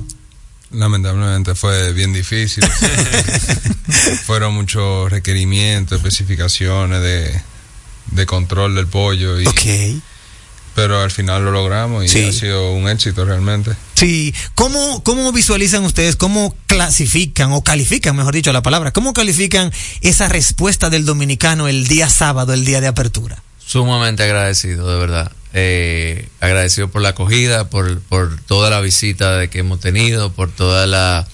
Lamentablemente 0.72 1.54
fue 1.54 1.94
bien 1.94 2.14
difícil. 2.14 2.66
Fueron 4.26 4.56
muchos 4.56 5.12
requerimientos, 5.12 5.98
especificaciones 5.98 7.00
de, 7.02 7.42
de 8.12 8.26
control 8.26 8.74
del 8.74 8.88
pollo. 8.88 9.40
Y, 9.40 9.46
Pero 10.76 11.02
al 11.02 11.12
final 11.12 11.46
lo 11.46 11.52
logramos 11.52 12.04
y 12.04 12.10
Sí. 12.10 12.24
ha 12.26 12.32
sido 12.32 12.72
un 12.74 12.90
éxito 12.90 13.26
realmente. 13.26 13.72
Sí, 13.94 14.34
¿cómo, 14.56 15.04
¿cómo 15.04 15.32
visualizan 15.32 15.84
ustedes, 15.84 16.16
cómo 16.16 16.56
clasifican 16.66 17.52
o 17.54 17.64
califican, 17.64 18.16
mejor 18.16 18.34
dicho 18.34 18.52
la 18.52 18.64
palabra, 18.64 18.92
cómo 18.92 19.14
califican 19.14 19.72
esa 20.02 20.28
respuesta 20.30 20.90
del 20.90 21.06
dominicano 21.06 21.68
el 21.68 21.88
día 21.88 22.10
sábado, 22.10 22.54
el 22.54 22.66
día 22.66 22.82
de 22.82 22.88
apertura? 22.88 23.44
Sumamente 23.66 24.24
agradecido, 24.24 24.92
de 24.92 25.00
verdad. 25.00 25.32
Eh, 25.54 26.28
agradecido 26.42 26.90
por 26.90 27.04
la 27.04 27.10
acogida, 27.10 27.70
por, 27.70 28.00
por 28.02 28.40
toda 28.42 28.72
la 28.72 28.82
visita 28.82 29.38
de 29.38 29.50
que 29.52 29.60
hemos 29.60 29.80
tenido, 29.80 30.32
por 30.34 30.50
toda 30.52 30.88
la 30.88 31.28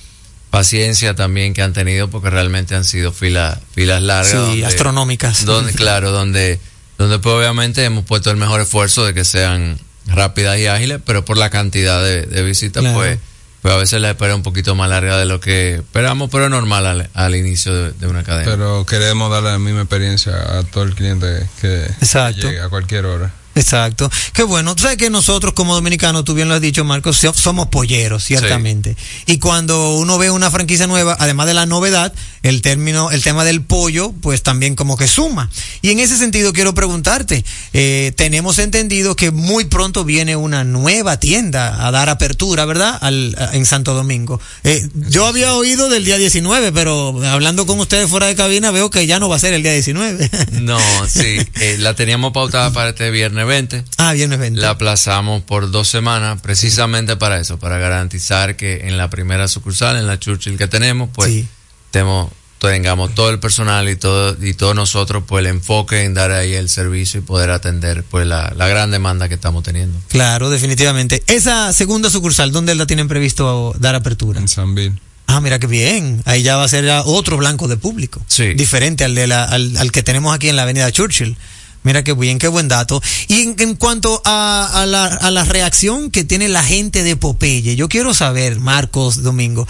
paciencia 0.50 1.16
también 1.16 1.54
que 1.54 1.62
han 1.62 1.74
tenido, 1.74 2.10
porque 2.10 2.30
realmente 2.30 2.76
han 2.76 2.84
sido 2.84 3.12
filas 3.14 3.60
filas 3.74 4.02
largas. 4.02 4.32
Sí, 4.32 4.38
donde- 4.38 4.66
astronómicas. 4.66 5.46
Donde, 5.46 5.74
claro, 5.74 6.12
donde, 6.12 6.60
donde 7.00 7.18
pues 7.18 7.34
obviamente 7.34 7.84
hemos 7.84 8.06
puesto 8.06 8.30
el 8.30 8.38
mejor 8.38 8.62
esfuerzo 8.62 9.04
de 9.06 9.16
que 9.16 9.26
sean 9.26 9.80
rápidas 10.06 10.60
y 10.60 10.68
ágiles, 10.68 11.00
pero 11.04 11.26
por 11.26 11.38
la 11.38 11.50
cantidad 11.50 12.04
de, 12.04 12.24
de 12.28 12.44
visitas, 12.44 12.82
Claro. 12.82 12.98
pues, 12.98 13.20
pues 13.62 13.74
a 13.74 13.78
veces 13.78 14.00
la 14.02 14.12
espera 14.12 14.36
un 14.36 14.44
poquito 14.44 14.74
más 14.76 14.90
larga 14.90 15.18
de 15.18 15.26
lo 15.26 15.40
que 15.40 15.76
esperamos, 15.76 16.30
pero 16.32 16.46
es 16.46 16.50
normal 16.52 16.86
al, 16.86 17.10
al 17.14 17.36
inicio 17.36 17.74
de, 17.74 17.92
de 17.94 18.08
una 18.08 18.24
cadena. 18.24 18.50
Pero 18.50 18.86
queremos 18.86 19.30
darle 19.32 19.52
la 19.52 19.60
misma 19.60 19.82
experiencia 19.82 20.34
a 20.60 20.64
todo 20.64 20.84
el 20.84 20.96
cliente 20.96 21.48
que 21.60 21.84
Exacto. 22.02 22.48
llegue 22.48 22.62
a 22.62 22.70
cualquier 22.70 23.06
hora. 23.06 23.34
Exacto. 23.56 24.10
Qué 24.34 24.44
bueno. 24.44 24.76
Tú 24.76 24.84
sabes 24.84 24.98
que 24.98 25.10
nosotros 25.10 25.54
como 25.54 25.74
dominicanos, 25.76 26.24
tú 26.24 26.34
bien 26.34 26.48
lo 26.48 26.56
has 26.56 26.62
dicho, 26.62 26.84
Marcos, 26.86 27.18
so- 27.18 27.34
somos 27.34 27.68
polleros, 27.68 28.24
ciertamente. 28.24 28.96
Y 29.26 29.40
cuando 29.40 29.96
uno 29.96 30.18
ve 30.18 30.32
una 30.32 30.50
franquicia 30.52 30.88
nueva, 30.88 31.18
además 31.20 31.48
de 31.48 31.54
la 31.54 31.66
novedad, 31.66 32.14
el 32.44 32.62
término, 32.62 33.12
el 33.12 33.22
tema 33.22 33.44
del 33.44 33.62
pollo, 33.62 34.14
pues 34.22 34.44
también 34.44 34.76
como 34.76 34.96
que 34.98 35.08
suma. 35.08 35.50
Y 35.82 35.90
en 35.92 36.00
ese 36.00 36.18
sentido 36.18 36.54
quiero 36.54 36.74
preguntarte, 36.74 37.44
eh, 37.74 38.14
tenemos 38.16 38.60
entendido 38.60 39.16
que 39.16 39.32
muy 39.32 39.66
pronto 39.66 40.06
viene 40.06 40.36
una 40.38 40.64
nueva 40.64 41.20
tienda 41.20 41.86
a 41.86 41.92
dar 41.92 42.08
apertura, 42.10 42.64
¿verdad? 42.66 42.98
Al, 43.02 43.36
a- 43.38 43.56
en 43.56 43.66
Santo 43.66 43.94
Domingo. 43.94 44.40
Eh, 44.64 44.88
yo 45.10 45.26
había 45.26 45.54
oído 45.56 45.90
del 45.90 46.06
día 46.06 46.18
19, 46.18 46.72
pero 46.72 47.20
hablando 47.26 47.66
con 47.66 47.80
ustedes 47.80 48.10
fuera 48.10 48.28
de 48.28 48.36
cabina 48.36 48.72
veo 48.72 48.90
que 48.90 49.06
ya 49.06 49.20
no 49.20 49.28
va 49.28 49.36
a 49.36 49.40
ser 49.40 49.54
el 49.54 49.64
día 49.64 49.74
19. 49.74 50.30
No, 50.62 50.80
sí, 51.10 51.38
eh, 51.60 51.76
la 51.80 51.94
teníamos 51.96 52.32
pautada 52.32 52.72
para 52.72 52.92
este 52.92 53.10
viernes 53.12 53.39
viernes 53.46 53.70
20. 53.70 53.84
Ah, 53.98 54.14
viernes 54.14 54.40
20. 54.40 54.60
La 54.62 54.72
aplazamos 54.72 55.42
por 55.44 55.72
dos 55.72 55.88
semanas 55.88 56.42
precisamente 56.42 57.16
para 57.16 57.40
eso, 57.40 57.60
para 57.60 57.78
garantizar 57.78 58.56
que 58.56 58.88
en 58.88 58.98
la 58.98 59.10
primera 59.10 59.48
sucursal, 59.48 59.98
en 59.98 60.08
la 60.08 60.20
Churchill 60.20 60.58
que 60.58 60.68
tenemos, 60.68 61.10
pues 61.14 61.46
tengamos, 61.92 62.32
tengamos 62.60 63.16
todo 63.16 63.30
el 63.30 63.40
personal 63.40 63.88
y 63.90 63.96
todo 63.96 64.36
y 64.44 64.54
todos 64.54 64.76
nosotros 64.76 65.24
pues 65.26 65.42
el 65.42 65.48
enfoque 65.48 66.04
en 66.04 66.14
dar 66.14 66.32
ahí 66.32 66.54
el 66.54 66.70
servicio 66.70 67.20
y 67.20 67.24
poder 67.24 67.52
atender 67.52 68.04
pues 68.04 68.28
la, 68.28 68.54
la 68.56 68.68
gran 68.68 68.92
demanda 68.92 69.28
que 69.28 69.36
estamos 69.36 69.64
teniendo. 69.64 70.00
Claro, 70.10 70.50
definitivamente. 70.50 71.24
Esa 71.28 71.72
segunda 71.74 72.10
sucursal, 72.10 72.52
¿dónde 72.52 72.76
la 72.76 72.86
tienen 72.86 73.08
previsto 73.08 73.74
dar 73.80 73.96
apertura? 73.96 74.40
En 74.40 74.48
San 74.48 74.76
Bill. 74.76 75.00
Ah, 75.28 75.42
mira 75.42 75.60
qué 75.60 75.68
bien. 75.68 76.24
Ahí 76.26 76.42
ya 76.42 76.58
va 76.58 76.64
a 76.64 76.68
ser 76.68 76.86
ya 76.86 77.04
otro 77.04 77.38
blanco 77.38 77.68
de 77.68 77.78
público. 77.78 78.20
Sí. 78.28 78.56
Diferente 78.56 79.04
al, 79.04 79.14
de 79.14 79.28
la, 79.28 79.44
al, 79.46 79.78
al 79.78 79.92
que 79.92 80.02
tenemos 80.02 80.34
aquí 80.34 80.50
en 80.50 80.56
la 80.56 80.64
avenida 80.64 80.92
Churchill. 80.92 81.38
Mira 81.84 82.04
qué 82.04 82.14
bien, 82.14 82.40
qué 82.40 82.48
buen 82.50 82.68
dato. 82.68 83.02
Y 83.28 83.42
en, 83.44 83.56
en 83.60 83.76
cuanto 83.76 84.22
a, 84.26 84.70
a, 84.82 84.86
la, 84.86 85.06
a 85.06 85.32
la 85.32 85.46
reacción 85.46 86.12
que 86.12 86.24
tiene 86.24 86.50
la 86.50 86.64
gente 86.64 87.04
de 87.04 87.16
Popeye, 87.16 87.76
yo 87.76 87.88
quiero 87.90 88.14
saber, 88.14 88.60
Marcos, 88.60 89.24
Domingo, 89.24 89.68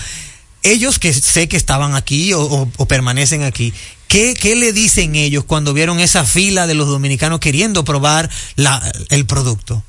ellos 0.64 0.98
que 1.00 1.14
sé 1.14 1.48
que 1.48 1.56
estaban 1.58 1.96
aquí 1.96 2.34
o, 2.34 2.42
o, 2.42 2.72
o 2.78 2.86
permanecen 2.88 3.44
aquí, 3.44 3.74
¿qué, 4.08 4.34
¿qué 4.34 4.56
le 4.56 4.74
dicen 4.74 5.16
ellos 5.16 5.44
cuando 5.46 5.74
vieron 5.74 6.00
esa 6.00 6.26
fila 6.26 6.66
de 6.68 6.74
los 6.74 6.88
dominicanos 6.88 7.40
queriendo 7.40 7.84
probar 7.86 8.30
la, 8.56 8.82
el 9.10 9.26
producto? 9.26 9.84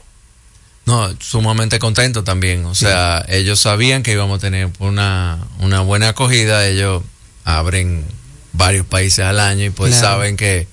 No, 0.87 1.09
sumamente 1.21 1.79
contento 1.79 2.23
también. 2.25 2.65
O 2.67 2.75
sea, 2.75 3.25
ellos 3.29 3.61
sabían 3.61 4.03
que 4.03 4.13
íbamos 4.13 4.39
a 4.39 4.41
tener 4.41 4.71
una, 4.79 5.39
una 5.61 5.81
buena 5.83 6.09
acogida. 6.09 6.67
Ellos 6.67 7.03
abren 7.45 8.05
varios 8.53 8.87
países 8.87 9.25
al 9.25 9.39
año 9.41 9.65
y 9.67 9.71
pues 9.71 9.93
Claro. 9.99 10.07
saben 10.17 10.37
que, 10.37 10.67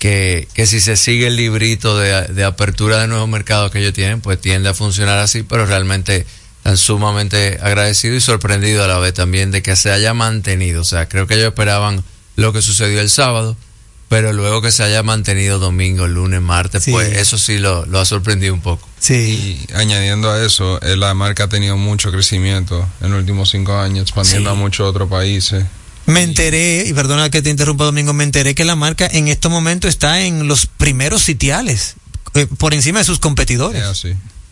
que, 0.00 0.48
que 0.54 0.66
si 0.66 0.80
se 0.80 0.96
sigue 0.96 1.28
el 1.28 1.36
librito 1.36 1.96
de, 1.96 2.22
de 2.26 2.42
apertura 2.44 2.98
de 3.00 3.06
nuevos 3.06 3.28
mercados 3.28 3.70
que 3.70 3.78
ellos 3.78 3.92
tienen, 3.92 4.20
pues 4.20 4.40
tiende 4.40 4.68
a 4.70 4.74
funcionar 4.74 5.18
así, 5.18 5.44
pero 5.44 5.64
realmente 5.66 6.26
están 6.58 6.76
sumamente 6.76 7.58
agradecidos 7.62 8.16
y 8.16 8.20
sorprendidos 8.20 8.84
a 8.84 8.88
la 8.88 8.98
vez 8.98 9.14
también 9.14 9.50
de 9.52 9.62
que 9.62 9.76
se 9.76 9.92
haya 9.92 10.12
mantenido. 10.14 10.80
O 10.82 10.84
sea, 10.84 11.08
creo 11.08 11.26
que 11.28 11.34
ellos 11.34 11.46
esperaban 11.48 12.02
lo 12.36 12.52
que 12.52 12.60
sucedió 12.62 13.00
el 13.00 13.10
sábado, 13.10 13.56
pero 14.08 14.32
luego 14.32 14.60
que 14.60 14.72
se 14.72 14.82
haya 14.82 15.02
mantenido 15.04 15.58
domingo, 15.60 16.08
lunes, 16.08 16.40
martes, 16.40 16.82
Sí. 16.84 16.90
pues 16.90 17.16
eso 17.16 17.38
sí 17.38 17.58
lo, 17.58 17.86
lo 17.86 18.00
ha 18.00 18.04
sorprendido 18.04 18.52
un 18.54 18.60
poco. 18.60 18.88
Sí. 18.98 19.66
Y 19.70 19.72
añadiendo 19.74 20.30
a 20.32 20.44
eso, 20.44 20.80
eh, 20.82 20.96
la 20.96 21.14
marca 21.14 21.44
ha 21.44 21.48
tenido 21.48 21.76
mucho 21.76 22.10
crecimiento 22.10 22.88
en 23.00 23.10
los 23.12 23.20
últimos 23.20 23.50
cinco 23.50 23.78
años, 23.78 24.02
expandiendo 24.02 24.50
Sí. 24.50 24.56
a 24.56 24.58
muchos 24.58 24.88
otros 24.88 25.08
países. 25.08 25.64
Me 26.06 26.22
enteré, 26.22 26.84
y 26.86 26.92
perdona 26.92 27.30
que 27.30 27.42
te 27.42 27.50
interrumpa 27.50 27.84
Domingo, 27.84 28.12
me 28.12 28.24
enteré 28.24 28.54
que 28.54 28.64
la 28.64 28.76
marca 28.76 29.08
en 29.10 29.28
estos 29.28 29.50
momentos 29.50 29.88
está 29.88 30.22
en 30.22 30.48
los 30.48 30.66
primeros 30.66 31.22
sitiales, 31.22 31.96
eh, 32.34 32.46
por 32.58 32.74
encima 32.74 32.98
de 32.98 33.04
sus 33.04 33.18
competidores. 33.18 33.82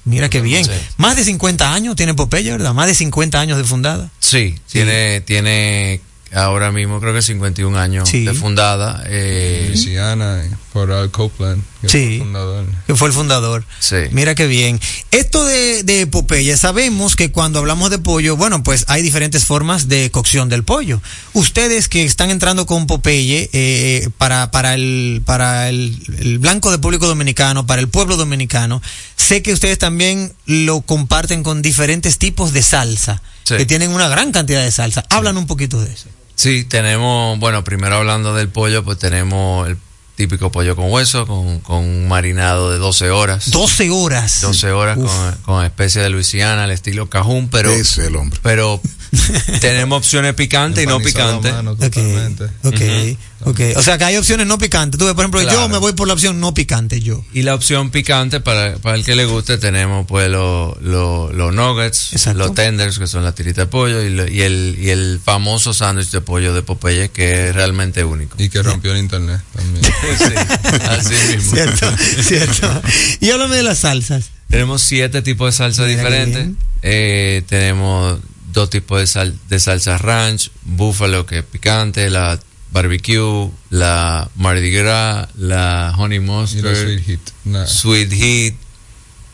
Mira 0.05 0.30
qué 0.30 0.40
bien. 0.40 0.64
Sí. 0.64 0.70
Más 0.96 1.16
de 1.16 1.24
50 1.24 1.74
años 1.74 1.94
tiene 1.96 2.14
Popeye, 2.14 2.51
¿verdad? 2.51 2.72
Más 2.72 2.86
de 2.86 2.94
50 2.94 3.40
años 3.40 3.59
de 3.59 3.64
fundada. 3.64 4.11
Sí, 4.20 4.55
tiene, 4.70 5.20
tiene 5.20 6.01
ahora 6.35 6.70
mismo 6.72 7.01
creo 7.01 7.14
que 7.14 7.22
51 7.22 7.76
años 7.79 8.09
Sí. 8.09 8.24
de 8.24 8.35
fundada. 8.35 9.03
Eh, 9.07 9.66
Luisiana, 9.68 10.43
por 10.72 10.93
Al 10.93 11.11
Copeland, 11.11 11.62
que 11.81 11.89
Sí. 11.89 11.99
fue 11.99 12.12
el 12.14 12.18
fundador. 12.20 12.66
que 12.87 12.95
fue 12.97 13.09
el 13.09 13.14
fundador. 13.14 13.64
Sí. 13.81 13.97
Mira 14.12 14.35
qué 14.35 14.47
bien. 14.47 14.81
Esto 15.11 15.45
de, 15.45 15.83
de 15.83 16.07
Popeye, 16.07 16.57
sabemos 16.57 17.16
que 17.16 17.33
cuando 17.33 17.59
hablamos 17.59 17.91
de 17.91 17.99
pollo, 17.99 18.37
bueno, 18.37 18.62
pues 18.62 18.85
hay 18.89 19.03
diferentes 19.03 19.45
formas 19.47 19.89
de 19.89 20.11
cocción 20.11 20.49
del 20.49 20.64
pollo. 20.64 21.01
Ustedes 21.33 21.89
que 21.89 22.05
están 22.05 22.31
entrando 22.31 22.66
con 22.66 22.87
Popeye 22.87 23.49
eh, 23.53 24.09
para, 24.18 24.51
para, 24.51 24.74
el, 24.74 25.22
para 25.24 25.68
el, 25.68 25.97
el 26.18 26.39
blanco 26.39 26.70
de 26.70 26.79
público 26.79 27.07
dominicano, 27.07 27.66
para 27.66 27.81
el 27.81 27.89
pueblo 27.89 28.16
dominicano, 28.16 28.83
sé 29.16 29.43
que 29.43 29.53
ustedes 29.53 29.79
también 29.79 30.33
lo 30.47 30.81
comparten 30.83 31.43
con 31.43 31.62
diferentes 31.62 32.18
tipos 32.18 32.53
de 32.53 32.62
salsa, 32.62 33.22
Sí. 33.45 33.57
que 33.57 33.64
tienen 33.64 33.93
una 33.93 34.09
gran 34.09 34.31
cantidad 34.31 34.62
de 34.62 34.70
salsa. 34.70 35.07
Hablan 35.09 35.39
un 35.39 35.47
poquito 35.47 35.81
de 35.81 35.91
eso. 35.91 36.09
Sí, 36.39 36.62
tenemos, 36.62 37.36
bueno, 37.41 37.64
primero 37.64 37.97
hablando 37.97 38.32
del 38.32 38.49
pollo, 38.49 38.84
pues 38.84 38.97
tenemos 38.97 39.66
el 39.66 39.76
típico 40.14 40.53
pollo 40.53 40.76
con 40.76 40.89
hueso, 40.89 41.26
con, 41.26 41.59
con 41.59 41.78
un 41.78 42.07
marinado 42.07 42.70
de 42.70 42.78
12 42.78 43.11
horas. 43.11 43.51
12 43.51 43.91
horas. 43.91 44.41
12 44.43 44.70
horas 44.70 44.99
con, 44.99 45.34
con 45.43 45.64
especie 45.64 46.01
de 46.01 46.11
Luisiana, 46.11 46.62
al 46.62 46.70
estilo 46.70 47.11
cajún, 47.11 47.49
pero... 47.49 47.70
Ese 47.70 48.03
es 48.03 48.07
el 48.07 48.14
hombre. 48.14 48.39
Pero 48.41 48.80
tenemos 49.61 49.99
opciones 49.99 50.35
picantes 50.35 50.85
y 50.85 50.87
no 50.87 51.01
picantes. 51.01 51.53
mano 51.53 51.73
Ok, 51.73 51.79
totalmente. 51.79 52.45
ok, 52.65 53.19
ok. 53.47 53.61
O 53.77 53.83
sea 53.83 53.99
que 53.99 54.05
hay 54.05 54.17
opciones 54.17 54.47
no 54.47 54.59
picantes. 54.59 54.99
Tú, 54.99 55.05
ves, 55.07 55.15
por 55.15 55.25
ejemplo, 55.25 55.43
yo 55.43 55.69
me 55.69 55.79
voy 55.79 55.93
por 55.93 56.07
la 56.09 56.15
opción 56.15 56.41
no 56.41 56.55
picante, 56.55 57.01
yo. 57.01 57.25
Y 57.33 57.43
la 57.43 57.55
opción 57.55 57.91
picante, 57.91 58.41
para, 58.41 58.77
para 58.79 58.97
el 58.97 59.05
que 59.05 59.15
le 59.15 59.25
guste, 59.25 59.59
tenemos 59.59 60.07
pues 60.07 60.29
los 60.31 60.81
lo, 60.83 61.33
los 61.33 61.55
nuggets, 61.55 62.13
Exacto. 62.13 62.39
los 62.39 62.55
tenders, 62.55 62.99
que 62.99 63.07
son 63.07 63.25
la 63.25 63.35
tirita 63.35 63.63
de 63.63 63.67
pollo, 63.67 64.03
y, 64.03 64.11
lo- 64.11 64.29
y 64.29 64.43
el, 64.43 64.77
y 64.81 64.91
el 64.91 65.21
famoso 65.25 65.73
sándwich 65.75 66.11
de 66.11 66.21
pollo 66.21 66.53
de 66.55 66.63
Popeye, 66.63 67.11
que 67.11 67.49
es 67.49 67.55
realmente 67.55 68.05
único. 68.05 68.37
Y 68.43 68.49
que 68.49 68.63
rompió 68.63 68.93
el 68.93 68.99
internet 68.99 69.41
también. 69.55 69.85
Sí, 70.19 70.75
así 70.89 71.15
mismo. 71.37 71.53
Cierto, 71.55 71.91
cierto. 72.23 72.83
Y 73.21 73.31
háblame 73.31 73.57
de 73.57 73.63
las 73.63 73.79
salsas. 73.81 74.31
Tenemos 74.49 74.83
siete 74.83 75.23
tipos 75.23 75.53
de 75.53 75.57
salsa 75.57 75.83
Mira 75.85 75.97
diferentes. 75.97 76.49
Eh, 76.83 77.43
tenemos 77.49 78.19
dos 78.59 78.71
tipos 78.71 78.99
de, 78.99 79.07
sal, 79.07 79.39
de 79.49 79.61
salsa 79.61 79.99
ranch, 79.99 80.51
búfalo 80.63 81.27
que 81.27 81.39
es 81.39 81.45
picante, 81.45 82.11
la 82.11 82.41
barbecue, 82.73 83.51
la 83.71 84.29
Mardi 84.35 84.71
Gras, 84.73 85.29
la 85.37 85.95
honey 85.97 86.19
mustard, 86.19 86.65
la 86.65 86.75
sweet 86.75 87.07
heat. 87.07 87.21
Nah. 87.45 87.67
sweet 87.67 88.13
heat. 88.13 88.55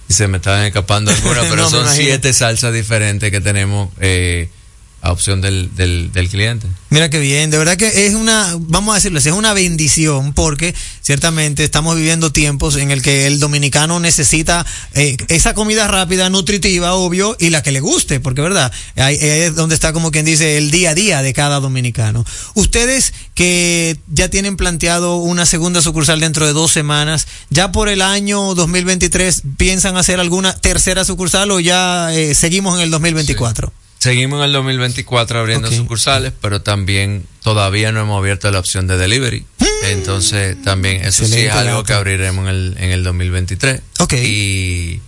Y 0.09 0.12
se 0.12 0.29
me 0.29 0.37
estaban 0.37 0.66
escapando 0.66 1.11
algunas, 1.11 1.47
pero 1.51 1.62
No, 1.62 1.70
son 1.70 1.89
siete 1.89 2.35
salsas 2.35 2.75
diferentes 2.75 3.31
que 3.31 3.41
tenemos 3.41 3.89
eh, 3.99 4.51
a 5.05 5.12
opción 5.12 5.42
del, 5.42 5.70
del, 5.76 6.28
cliente. 6.30 6.66
Mira 6.88 7.11
qué 7.11 7.18
bien, 7.18 7.50
de 7.50 7.59
verdad 7.59 7.76
que 7.76 8.07
es 8.07 8.14
una, 8.14 8.55
vamos 8.59 8.94
a 8.94 8.96
decirlo 8.96 9.18
es 9.18 9.26
una 9.26 9.52
bendición 9.52 10.32
porque 10.32 10.74
ciertamente 11.02 11.62
estamos 11.62 11.96
viviendo 11.96 12.32
tiempos 12.32 12.76
en 12.76 12.90
el 12.90 13.02
que 13.02 13.26
el 13.26 13.38
dominicano 13.38 14.00
necesita 14.00 14.64
eh, 14.94 15.18
esa 15.28 15.52
comida 15.52 15.86
rápida, 15.88 16.30
nutritiva, 16.30 16.94
obvio, 16.94 17.36
y 17.38 17.50
la 17.50 17.62
que 17.62 17.70
le 17.70 17.80
guste, 17.80 18.18
porque 18.18 18.40
verdad, 18.40 18.72
ahí, 18.96 19.18
es 19.20 19.55
donde 19.55 19.74
está 19.74 19.92
como 19.92 20.11
quien 20.11 20.24
dice 20.24 20.57
el 20.57 20.70
día 20.70 20.90
a 20.90 20.94
día 20.94 21.20
de 21.20 21.34
cada 21.34 21.61
dominicano. 21.61 22.24
Ustedes 22.55 23.12
que 23.34 23.98
ya 24.09 24.30
tienen 24.30 24.57
planteado 24.57 25.16
una 25.16 25.44
segunda 25.44 25.82
sucursal 25.82 26.18
dentro 26.20 26.46
de 26.46 26.55
dos 26.55 26.72
semanas, 26.72 27.26
ya 27.50 27.72
por 27.72 27.90
el 27.90 28.00
año 28.00 28.55
2023 28.55 29.42
piensan 29.59 29.98
hacer 29.98 30.18
alguna 30.18 30.57
tercera 30.57 31.05
sucursal 31.05 31.50
o 31.50 31.61
ya 31.61 32.14
eh, 32.14 32.34
seguimos 32.34 32.76
en 32.76 32.84
el 32.84 32.90
2024. 32.90 33.84
Seguimos 34.05 34.40
en 34.40 34.44
el 34.44 34.52
2024 34.52 35.38
abriendo 35.38 35.72
sucursales, 35.72 36.34
pero 36.42 36.61
también 36.61 37.24
todavía 37.42 37.90
no 37.90 38.02
hemos 38.02 38.18
abierto 38.18 38.50
la 38.50 38.59
opción 38.59 38.86
de 38.86 38.98
delivery. 38.98 39.46
Entonces, 39.84 40.62
también 40.62 41.02
eso 41.02 41.24
sí 41.24 41.40
es 41.40 41.52
algo 41.55 41.84
que 41.84 41.94
abriremos 41.94 42.46
en 42.46 42.55
el, 42.55 42.76
en 42.78 42.90
el 42.90 43.02
2023. 43.02 43.80
Ok. 44.00 44.12
Y, 44.12 45.00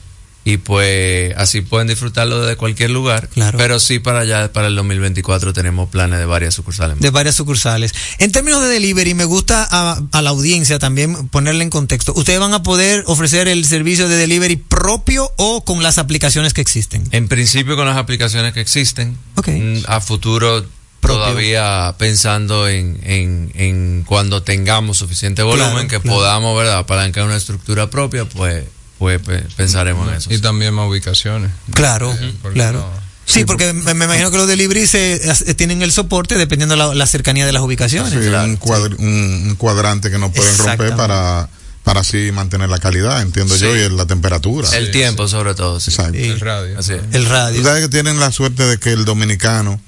y 0.49 0.59
pues 0.59 1.35
así 1.37 1.61
pueden 1.61 1.89
disfrutarlo 1.89 2.41
desde 2.41 2.55
cualquier 2.57 2.91
lugar. 2.91 3.29
Claro. 3.31 3.59
Pero 3.59 3.81
sí 3.81 3.99
para 3.99 4.21
allá, 4.21 4.53
para 4.53 4.69
el 4.69 4.77
2024 4.77 5.53
tenemos 5.53 5.89
planes 5.91 6.21
de 6.21 6.25
varias 6.25 6.55
sucursales. 6.55 7.01
de 7.01 7.11
varias 7.11 7.35
sucursales. 7.35 7.93
En 8.19 8.31
términos 8.31 8.63
de 8.63 8.69
delivery, 8.69 9.15
me 9.15 9.25
gusta 9.25 9.67
a, 9.69 10.01
a 10.13 10.23
la 10.23 10.31
audiencia 10.31 10.79
también 10.79 11.27
ponerle 11.31 11.65
en 11.65 11.71
contexto. 11.71 12.13
¿Ustedes 12.15 12.39
van 12.39 12.55
a 12.55 12.63
poder 12.63 13.03
ofrecer 13.09 13.49
el 13.49 13.65
servicio 13.65 14.09
de 14.09 14.17
delivery 14.17 14.55
propio 14.55 15.33
o 15.37 15.65
con 15.65 15.83
las 15.83 15.99
aplicaciones 15.99 16.55
que 16.55 16.61
existen? 16.61 17.03
En 17.11 17.27
principio 17.27 17.75
con 17.75 17.87
las 17.87 17.97
aplicaciones 17.97 18.53
que 18.55 18.61
existen, 18.61 19.19
Ok. 19.35 19.49
mm, 19.49 19.79
a 19.89 20.01
futuro 20.01 20.65
Propio. 21.01 21.23
todavía 21.25 21.93
pensando 21.99 22.69
en, 22.69 23.01
en, 23.03 23.51
en 23.57 24.05
cuando 24.07 24.45
tengamos 24.45 24.99
suficiente 24.99 25.43
volumen 25.43 25.73
Claro, 25.73 25.89
que 25.89 26.01
claro. 26.01 26.17
podamos, 26.19 26.57
¿verdad? 26.57 26.79
Apalancar 26.79 27.25
una 27.25 27.37
estructura 27.37 27.91
propia, 27.91 28.25
pues, 28.27 28.65
pues 28.99 29.21
pe- 29.21 29.45
pensaremos 29.57 30.09
en 30.09 30.15
eso. 30.15 30.33
Y 30.33 30.39
también 30.39 30.73
más 30.75 30.89
ubicaciones. 30.89 31.51
Claro, 31.75 32.13
Eh, 32.13 32.35
porque 32.43 32.55
claro. 32.55 32.81
no- 32.81 33.07
Sí, 33.29 33.45
porque 33.45 33.73
me, 33.73 33.93
me 33.95 34.05
imagino 34.05 34.31
que 34.31 34.37
los 34.37 34.47
delivery 34.47 34.87
se, 34.87 35.19
tienen 35.57 35.83
el 35.83 35.91
soporte 35.91 36.37
dependiendo 36.37 36.75
de 36.75 36.79
la, 36.79 36.95
la 36.95 37.07
cercanía 37.07 37.45
de 37.45 37.53
las 37.53 37.63
ubicaciones. 37.63 38.11
Sí, 38.13 38.19
un, 38.19 38.57
cuadr- 38.61 38.97
un- 39.01 39.49
un 39.49 39.55
cuadrante 39.57 40.13
que 40.13 40.19
no 40.19 40.31
pueden 40.33 40.57
romper 40.57 40.95
para, 40.95 41.49
para 41.83 42.01
así 42.03 42.31
mantener 42.33 42.69
la 42.71 42.79
calidad, 42.79 43.21
entiendo 43.21 43.57
Sí. 43.57 43.63
yo, 43.65 43.75
y 43.75 43.91
la 43.91 44.07
temperatura. 44.07 44.69
El 44.77 44.93
tiempo, 44.93 45.27
sobre 45.27 45.55
todo. 45.57 45.81
sí. 45.81 45.91
Exacto. 45.91 46.17
El 46.17 46.39
radio. 46.39 46.79
Así. 46.79 46.93
El 47.13 47.27
radio. 47.27 47.59
Ustedes 47.61 47.81
que 47.83 47.89
tienen 47.89 48.21
la 48.21 48.31
suerte 48.31 48.63
de 48.65 48.79
que 48.79 48.93
el 48.93 49.05
dominicano, 49.05 49.81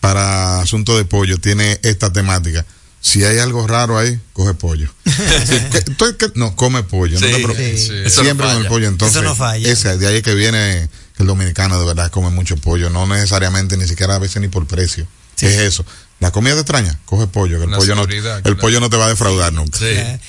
para 0.00 0.60
asunto 0.60 0.96
de 0.96 1.04
pollo, 1.04 1.38
tiene 1.38 1.78
esta 1.84 2.12
temática. 2.12 2.66
Si 3.04 3.24
hay 3.24 3.38
algo 3.40 3.66
raro 3.66 3.98
ahí, 3.98 4.18
coge 4.32 4.54
pollo. 4.54 4.88
Sí, 5.04 5.58
que- 5.70 5.80
tú- 5.82 6.16
que- 6.16 6.32
no, 6.36 6.54
come 6.56 6.82
pollo. 6.84 7.18
no 7.20 7.26
te 7.26 7.34
preocupes. 7.34 7.86
sí. 7.86 7.92
No 8.04 8.10
Siempre 8.10 8.46
con 8.46 8.56
el 8.56 8.66
pollo. 8.68 8.88
Entonces, 8.88 9.16
Eso 9.16 9.24
no 9.28 9.34
falla. 9.34 9.68
ese, 9.70 9.98
de 9.98 10.06
ahí 10.06 10.22
que 10.22 10.34
viene 10.34 10.88
que 11.16 11.22
el 11.24 11.26
dominicano 11.26 11.78
de 11.80 11.84
verdad 11.86 12.10
come 12.10 12.30
mucho 12.30 12.56
pollo. 12.56 12.88
No 12.90 13.06
necesariamente, 13.06 13.76
ni 13.76 13.86
siquiera 13.88 14.14
a 14.14 14.18
veces 14.18 14.40
ni 14.40 14.48
por 14.48 14.66
precio. 14.66 15.06
Es 15.40 15.58
eso. 15.58 15.84
La 16.22 16.30
comida 16.30 16.54
te 16.54 16.60
extraña, 16.60 16.96
coge 17.04 17.26
pollo, 17.26 17.58
que 17.58 17.64
el, 17.64 17.70
pollo 17.70 17.96
no, 17.96 18.02
seguridad, 18.02 18.36
el 18.36 18.42
claro. 18.44 18.58
pollo 18.58 18.78
no 18.78 18.88
te 18.88 18.96
va 18.96 19.06
a 19.06 19.08
defraudar 19.08 19.52
nunca. 19.52 19.80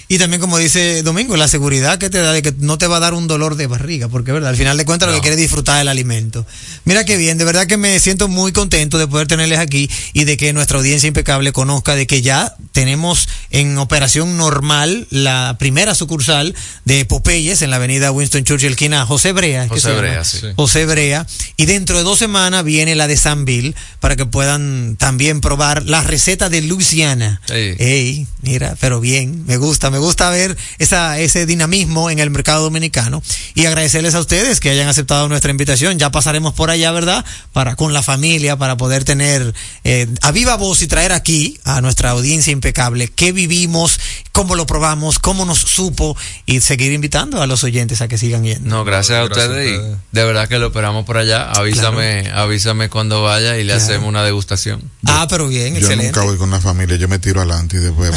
Y 0.08 0.18
también, 0.18 0.42
como 0.42 0.58
dice 0.58 1.04
Domingo, 1.04 1.38
la 1.38 1.48
seguridad 1.48 2.00
que 2.00 2.10
te 2.10 2.18
da 2.18 2.34
de 2.34 2.42
que 2.42 2.52
no 2.58 2.80
te 2.80 2.88
va 2.88 2.98
a 2.98 3.00
dar 3.00 3.14
un 3.14 3.28
dolor 3.28 3.56
de 3.58 3.68
barriga, 3.68 4.08
porque 4.08 4.32
verdad, 4.32 4.50
al 4.50 4.56
final 4.56 4.76
de 4.76 4.86
cuentas 4.86 5.08
lo 5.08 5.14
que 5.14 5.22
quieres 5.22 5.38
es 5.38 5.44
disfrutar 5.44 5.78
del 5.78 5.88
alimento. 5.88 6.48
Mira 6.86 7.06
qué 7.06 7.16
bien, 7.16 7.38
de 7.38 7.46
verdad 7.46 7.68
que 7.68 7.78
me 7.78 8.00
siento 8.00 8.28
muy 8.28 8.52
contento 8.52 8.98
de 8.98 9.06
poder 9.08 9.28
tenerles 9.28 9.60
aquí 9.60 9.88
y 10.14 10.24
de 10.24 10.36
que 10.36 10.52
nuestra 10.52 10.80
audiencia 10.80 11.06
impecable 11.06 11.52
conozca 11.52 11.94
de 11.94 12.08
que 12.08 12.24
ya 12.24 12.56
tenemos 12.72 13.30
en 13.52 13.78
operación 13.78 14.36
normal 14.36 15.06
la 15.12 15.58
primera 15.60 15.94
sucursal 15.94 16.56
de 16.86 17.06
Popeyes 17.06 17.62
en 17.62 17.70
la 17.70 17.76
avenida 17.76 18.12
Winston 18.12 18.44
Churchill, 18.44 18.72
esquina 18.72 19.06
José 19.06 19.32
Brea. 19.32 19.66
¿es 19.66 19.70
que 19.70 19.76
José? 19.76 19.94
Brea, 19.96 20.24
sí. 20.24 20.40
José 20.56 20.88
Brea. 20.88 21.28
Y 21.56 21.68
dentro 21.68 21.98
de 21.98 22.04
dos 22.04 22.18
semanas 22.18 22.64
viene 22.64 22.96
la 22.96 23.08
de 23.08 23.16
Sanville 23.16 23.76
para 24.00 24.16
que 24.16 24.26
puedan 24.26 24.96
también 24.98 25.40
probar 25.40 25.83
la 25.86 26.02
receta 26.02 26.50
de 26.50 26.62
Luisiana. 26.62 27.42
Sí. 27.48 27.54
Ey, 27.80 28.28
mira, 28.42 28.76
pero 28.80 29.00
bien, 29.00 29.46
me 29.46 29.58
gusta, 29.58 29.90
me 29.90 29.98
gusta 29.98 30.30
ver 30.30 30.56
esa, 30.80 31.20
ese 31.20 31.46
dinamismo 31.46 32.10
en 32.10 32.20
el 32.20 32.30
mercado 32.30 32.64
dominicano 32.64 33.22
y 33.56 33.66
agradecerles 33.66 34.16
a 34.16 34.20
ustedes 34.20 34.60
que 34.60 34.70
hayan 34.70 34.88
aceptado 34.88 35.28
nuestra 35.30 35.52
invitación. 35.52 36.00
Ya 36.00 36.12
pasaremos 36.12 36.54
por 36.54 36.70
allá, 36.70 36.92
¿verdad? 36.92 37.26
Para 37.52 37.76
con 37.76 37.94
la 37.94 38.02
familia, 38.04 38.58
para 38.58 38.78
poder 38.78 39.04
tener 39.04 39.54
eh, 39.84 40.08
a 40.22 40.32
viva 40.32 40.56
voz 40.56 40.82
y 40.82 40.88
traer 40.88 41.12
aquí 41.12 41.60
a 41.64 41.82
nuestra 41.82 42.12
audiencia 42.12 42.52
impecable 42.52 43.08
qué 43.10 43.32
vivimos, 43.32 44.00
cómo 44.32 44.56
lo 44.56 44.66
probamos, 44.66 45.20
cómo 45.20 45.46
nos 45.46 45.60
supo 45.60 46.16
y 46.46 46.62
seguir 46.62 46.92
invitando 46.92 47.42
a 47.42 47.48
los 47.48 47.64
oyentes 47.64 48.02
a 48.02 48.08
que 48.08 48.18
sigan 48.18 48.44
yendo. 48.44 48.70
No, 48.70 48.84
gracias 48.84 49.20
a 49.20 49.24
Gracias 49.24 49.46
a 49.46 49.50
ustedes 49.50 49.80
y 49.80 49.96
de 50.12 50.24
verdad 50.24 50.48
que 50.48 50.60
lo 50.60 50.68
esperamos 50.68 51.06
por 51.06 51.18
allá. 51.18 51.52
Avísame, 51.52 52.30
avísame 52.34 52.90
cuando 52.90 53.22
vaya 53.24 53.58
y 53.58 53.64
le 53.64 53.74
Claro. 53.74 53.84
hacemos 53.84 54.10
una 54.10 54.24
degustación. 54.24 54.82
Ah, 55.06 55.28
pero 55.30 55.48
bien, 55.48 55.73
Yo 55.74 55.80
excelente. 55.80 56.12
nunca 56.12 56.22
voy 56.24 56.38
con 56.38 56.52
la 56.52 56.60
familia, 56.60 56.96
yo 56.98 57.08
me 57.08 57.20
tiro 57.20 57.42
adelante 57.42 57.78
y 57.78 57.80
después. 57.80 58.12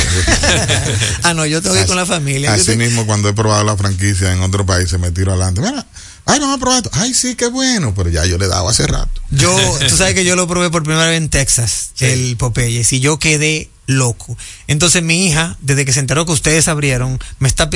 ah, 1.23 1.35
no, 1.35 1.47
yo 1.47 1.63
tengo 1.63 1.75
que 1.75 1.83
ir 1.83 1.87
con 1.87 1.97
la 1.97 2.07
familia. 2.07 2.53
Así 2.55 2.67
te- 2.67 2.77
mismo, 2.77 3.07
cuando 3.07 3.29
he 3.29 3.33
probado 3.35 3.65
la 3.65 3.77
franquicia 3.77 4.33
en 4.33 4.41
otro 4.43 4.65
país, 4.67 4.89
se 4.89 4.99
me 4.99 5.11
tiro 5.11 5.33
adelante. 5.33 5.61
Mira, 5.61 5.87
ay, 6.27 6.39
vamos 6.41 6.57
a 6.57 6.61
probar 6.61 6.77
esto. 6.79 6.91
Ay, 6.93 7.15
sí, 7.15 7.35
qué 7.35 7.49
bueno, 7.49 7.95
pero 7.95 8.11
ya 8.11 8.25
yo 8.27 8.39
le 8.39 8.47
he 8.47 8.49
dado 8.49 8.69
hace 8.69 8.87
rato. 8.87 9.21
Yo, 9.31 9.55
tú 9.89 9.97
sabes 9.97 10.15
que 10.15 10.25
yo 10.25 10.37
lo 10.37 10.47
probé 10.47 10.71
por 10.71 10.83
primera 10.83 11.07
vez 11.07 11.19
en 11.19 11.29
Texas, 11.29 11.91
el 12.01 12.37
Popeyes, 12.37 12.93
y 12.93 13.01
yo 13.01 13.19
quedé 13.19 13.71
loco. 13.87 14.37
Entonces 14.67 15.03
mi 15.03 15.27
hija, 15.27 15.57
desde 15.61 15.85
que 15.85 15.93
se 15.93 16.01
enteró 16.01 16.27
que 16.27 16.33
ustedes 16.33 16.69
abrieron, 16.69 17.19
me 17.39 17.49
está 17.49 17.71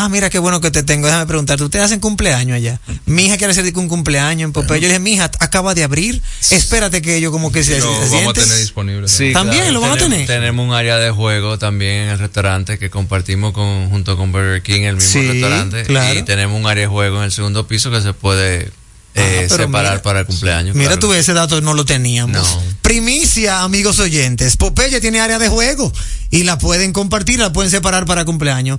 Ah, 0.00 0.08
mira 0.08 0.30
qué 0.30 0.38
bueno 0.38 0.60
que 0.60 0.70
te 0.70 0.84
tengo. 0.84 1.08
Déjame 1.08 1.26
preguntarte, 1.26 1.64
¿ustedes 1.64 1.86
hacen 1.86 1.98
cumpleaños 1.98 2.54
allá? 2.54 2.80
Mi 3.04 3.24
hija 3.26 3.36
quiere 3.36 3.50
hacer 3.50 3.72
un 3.76 3.88
cumpleaños 3.88 4.44
en 4.46 4.52
Popeyes. 4.52 4.82
Yo 4.82 4.86
le 4.86 4.94
dije, 4.94 5.00
mi 5.00 5.14
hija 5.14 5.24
acaba 5.40 5.74
de 5.74 5.82
abrir. 5.82 6.22
Espérate 6.50 7.02
que 7.02 7.20
yo 7.20 7.32
como 7.32 7.50
que 7.50 7.64
se, 7.64 7.80
Lo 7.80 8.06
se 8.06 8.14
vamos 8.14 8.30
a 8.30 8.40
tener 8.40 8.58
disponible. 8.58 9.08
Sí, 9.08 9.32
¿También 9.32 9.62
claro, 9.62 9.72
lo 9.74 9.80
van 9.80 9.90
a 9.90 9.94
tenemos- 9.94 10.12
tener? 10.12 10.26
Tenemos 10.28 10.68
un 10.68 10.72
área 10.72 10.98
de 10.98 11.10
juego 11.10 11.58
también 11.58 12.04
en 12.04 12.08
el 12.10 12.18
restaurante 12.20 12.78
que 12.78 12.90
compartimos 12.90 13.52
con, 13.52 13.90
junto 13.90 14.16
con 14.16 14.30
Burger 14.30 14.62
King, 14.62 14.82
el 14.82 14.94
mismo 14.96 15.10
Sí, 15.10 15.26
restaurante. 15.26 15.82
claro. 15.82 16.16
Y 16.16 16.22
tenemos 16.22 16.56
un 16.60 16.68
área 16.68 16.82
de 16.82 16.88
juego 16.88 17.18
en 17.18 17.24
el 17.24 17.32
segundo 17.32 17.66
piso 17.66 17.90
que 17.90 18.00
se 18.00 18.12
puede 18.12 18.70
eh, 19.16 19.48
Ah, 19.50 19.52
separar 19.52 19.92
mira. 19.94 20.02
para 20.02 20.20
el 20.20 20.26
cumpleaños. 20.26 20.76
Mira, 20.76 20.90
claro. 20.90 21.00
tú 21.00 21.12
ese 21.12 21.32
dato 21.32 21.60
no 21.60 21.74
lo 21.74 21.84
teníamos. 21.84 22.36
No. 22.36 22.62
Primicia, 22.82 23.62
amigos 23.62 23.98
oyentes. 23.98 24.56
Popeye 24.56 25.00
tiene 25.00 25.18
área 25.18 25.40
de 25.40 25.48
juego 25.48 25.92
y 26.30 26.44
la 26.44 26.56
pueden 26.58 26.92
compartir, 26.92 27.40
la 27.40 27.52
pueden 27.52 27.70
separar 27.72 28.04
para 28.04 28.24
cumpleaños. 28.24 28.78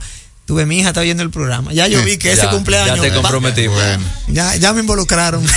Tuve 0.50 0.66
mi 0.66 0.80
hija 0.80 0.88
está 0.90 1.02
viendo 1.02 1.22
el 1.22 1.30
programa. 1.30 1.72
Ya 1.74 1.88
yo 1.88 2.04
vi 2.04 2.18
que 2.18 2.32
ese 2.34 2.42
Ya- 2.42 2.50
cumpleaños. 2.50 2.96
Ya 2.96 3.04
te 3.04 3.14
comprometimos. 3.14 3.80
Ya, 4.30 4.56
ya 4.56 4.74
me 4.74 4.80
involucraron. 4.80 5.46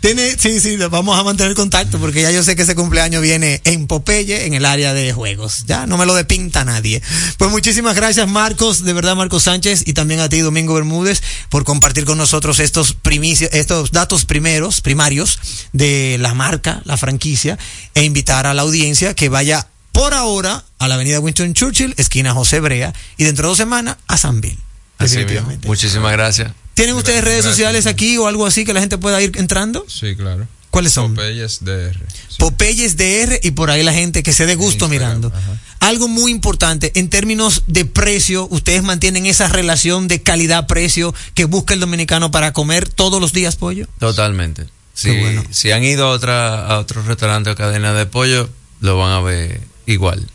Tiene, 0.00 0.36
sí, 0.36 0.60
sí, 0.60 0.76
vamos 0.90 1.18
a 1.18 1.22
mantener 1.22 1.54
contacto 1.54 1.98
porque 1.98 2.20
ya 2.22 2.30
yo 2.32 2.42
sé 2.42 2.54
que 2.54 2.62
ese 2.62 2.74
cumpleaños 2.74 3.22
viene 3.22 3.62
en 3.64 3.86
Popeye, 3.86 4.44
en 4.46 4.52
el 4.52 4.66
área 4.66 4.92
de 4.92 5.12
juegos. 5.14 5.64
Ya 5.66 5.86
no 5.86 5.96
me 5.96 6.04
lo 6.04 6.14
depinta 6.14 6.64
nadie. 6.64 7.00
Pues 7.38 7.50
muchísimas 7.50 7.94
gracias, 7.94 8.28
Marcos, 8.28 8.84
de 8.84 8.92
verdad, 8.92 9.14
Marcos 9.16 9.44
Sánchez, 9.44 9.84
y 9.86 9.94
también 9.94 10.20
a 10.20 10.28
ti, 10.28 10.40
Domingo 10.40 10.74
Bermúdez, 10.74 11.22
por 11.48 11.62
compartir 11.64 12.04
con 12.04 12.18
nosotros 12.18 12.58
estos 12.58 12.92
primicias, 12.94 13.50
estos 13.54 13.92
datos 13.92 14.24
primeros, 14.26 14.82
primarios 14.82 15.38
de 15.72 16.18
la 16.20 16.34
marca, 16.34 16.82
la 16.84 16.98
franquicia, 16.98 17.56
e 17.94 18.02
invitar 18.02 18.46
a 18.48 18.52
la 18.54 18.62
audiencia 18.62 19.14
que 19.14 19.28
vaya 19.30 19.68
por 19.92 20.14
ahora 20.14 20.64
a 20.78 20.88
la 20.88 20.94
avenida 20.96 21.20
Winston 21.20 21.54
Churchill, 21.54 21.94
esquina 21.96 22.32
José 22.32 22.60
Brea, 22.60 22.92
y 23.16 23.24
dentro 23.24 23.44
de 23.44 23.48
dos 23.50 23.58
semanas 23.58 23.96
a. 24.08 24.18
Así 24.18 24.38
mismo. 24.48 24.58
Definitivamente. 24.98 25.68
Muchísimas 25.68 26.12
gracias. 26.12 26.52
¿Tienen 26.74 26.94
ustedes 26.94 27.22
redes 27.22 27.44
gracias. 27.44 27.56
sociales 27.56 27.86
aquí 27.86 28.16
o 28.16 28.26
algo 28.26 28.46
así 28.46 28.64
que 28.64 28.72
la 28.72 28.80
gente 28.80 28.98
pueda 28.98 29.20
ir 29.20 29.32
entrando? 29.36 29.84
Sí, 29.88 30.16
claro. 30.16 30.46
¿Cuáles 30.70 30.94
son? 30.94 31.14
Popeyes 31.14 31.62
DR. 31.62 31.94
Sí. 32.28 32.36
Popeyes 32.38 32.96
DR 32.96 33.38
y 33.42 33.50
por 33.50 33.70
ahí 33.70 33.82
la 33.82 33.92
gente 33.92 34.22
que 34.22 34.32
se 34.32 34.46
dé 34.46 34.54
gusto 34.54 34.86
Instagram, 34.86 35.18
mirando. 35.18 35.28
ajá. 35.28 35.60
Algo 35.80 36.08
muy 36.08 36.30
importante, 36.30 36.92
en 36.94 37.10
términos 37.10 37.64
de 37.66 37.84
precio, 37.84 38.46
ustedes 38.50 38.82
mantienen 38.82 39.26
esa 39.26 39.48
relación 39.48 40.08
de 40.08 40.22
calidad-precio 40.22 41.12
que 41.34 41.44
busca 41.44 41.74
el 41.74 41.80
dominicano 41.80 42.30
para 42.30 42.52
comer 42.52 42.88
todos 42.88 43.20
los 43.20 43.32
días 43.32 43.56
pollo. 43.56 43.86
Totalmente. 43.98 44.66
Si, 44.94 45.10
bueno. 45.18 45.44
si 45.50 45.72
han 45.72 45.82
ido 45.84 46.06
a 46.06 46.10
otra 46.10 46.66
a 46.66 46.78
otro 46.78 47.02
restaurante 47.02 47.50
o 47.50 47.56
cadena 47.56 47.92
de 47.92 48.06
pollo, 48.06 48.48
lo 48.80 48.96
van 48.96 49.12
a 49.12 49.20
ver 49.20 49.60
igual. 49.86 50.26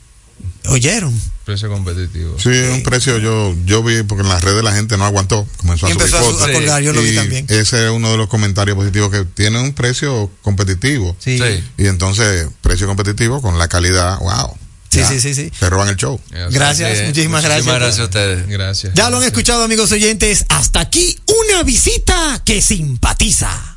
¿Oyeron? 0.68 1.14
Precio 1.46 1.70
competitivo. 1.70 2.38
Sí, 2.38 2.50
un 2.50 2.84
precio 2.84 3.18
yo 3.20 3.56
yo 3.66 3.82
vi 3.82 4.04
porque 4.04 4.22
en 4.24 4.28
las 4.30 4.44
redes 4.44 4.62
la 4.64 4.74
gente 4.74 4.98
no 4.98 5.06
aguantó, 5.06 5.48
comenzó 5.58 5.88
a 5.88 5.92
subir 5.94 6.04
a 6.04 6.08
su- 6.08 6.18
fotos. 6.18 6.44
a 6.44 6.52
colgar, 6.52 6.82
yo 6.84 6.92
lo 6.92 7.02
vi 7.02 7.16
también. 7.16 7.46
Ese 7.48 7.86
es 7.86 7.92
uno 7.92 8.12
de 8.12 8.18
los 8.18 8.28
comentarios 8.28 8.76
positivos 8.76 9.10
que 9.12 9.24
tiene 9.24 9.60
un 9.62 9.74
precio 9.74 10.30
competitivo. 10.42 11.16
Sí. 11.20 11.38
Sí. 11.40 11.64
Y 11.78 11.88
entonces, 11.88 12.50
precio 12.62 12.86
competitivo 12.86 13.42
con 13.42 13.58
la 13.58 13.70
calidad, 13.70 14.20
wow. 14.20 14.58
Sí, 14.90 15.00
Ya, 15.00 15.08
sí, 15.10 15.20
sí, 15.22 15.34
sí. 15.36 15.52
Se 15.58 15.70
roban 15.70 15.88
el 15.90 15.96
show. 15.96 16.20
Gracias, 16.50 16.98
Sí, 16.98 17.04
muchísimas 17.06 17.44
gracias. 17.44 17.66
Muchísimas 17.66 17.80
gracias 17.80 18.00
a 18.00 18.04
ustedes. 18.06 18.48
Gracias. 18.48 18.94
Ya 18.94 19.10
lo 19.10 19.18
han 19.18 19.24
escuchado, 19.24 19.64
amigos 19.64 19.92
oyentes. 19.94 20.46
Hasta 20.50 20.82
aquí 20.82 21.18
una 21.50 21.64
visita 21.64 22.42
que 22.46 22.62
simpatiza. 22.62 23.77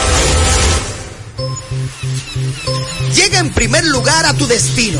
Llega 3.15 3.39
en 3.39 3.49
primer 3.51 3.85
lugar 3.85 4.25
a 4.25 4.33
tu 4.33 4.45
destino. 4.47 4.99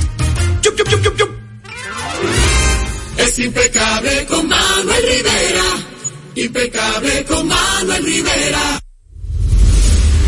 Chup, 0.60 0.76
chup, 0.76 0.88
chup. 1.16 1.30
Es 3.16 3.38
impecable 3.38 4.26
con 4.26 4.46
Manuel 4.48 5.02
Rivera. 5.02 5.95
Impecable 6.36 7.24
con 7.24 7.48
Manuel 7.48 8.04
Rivera. 8.04 8.85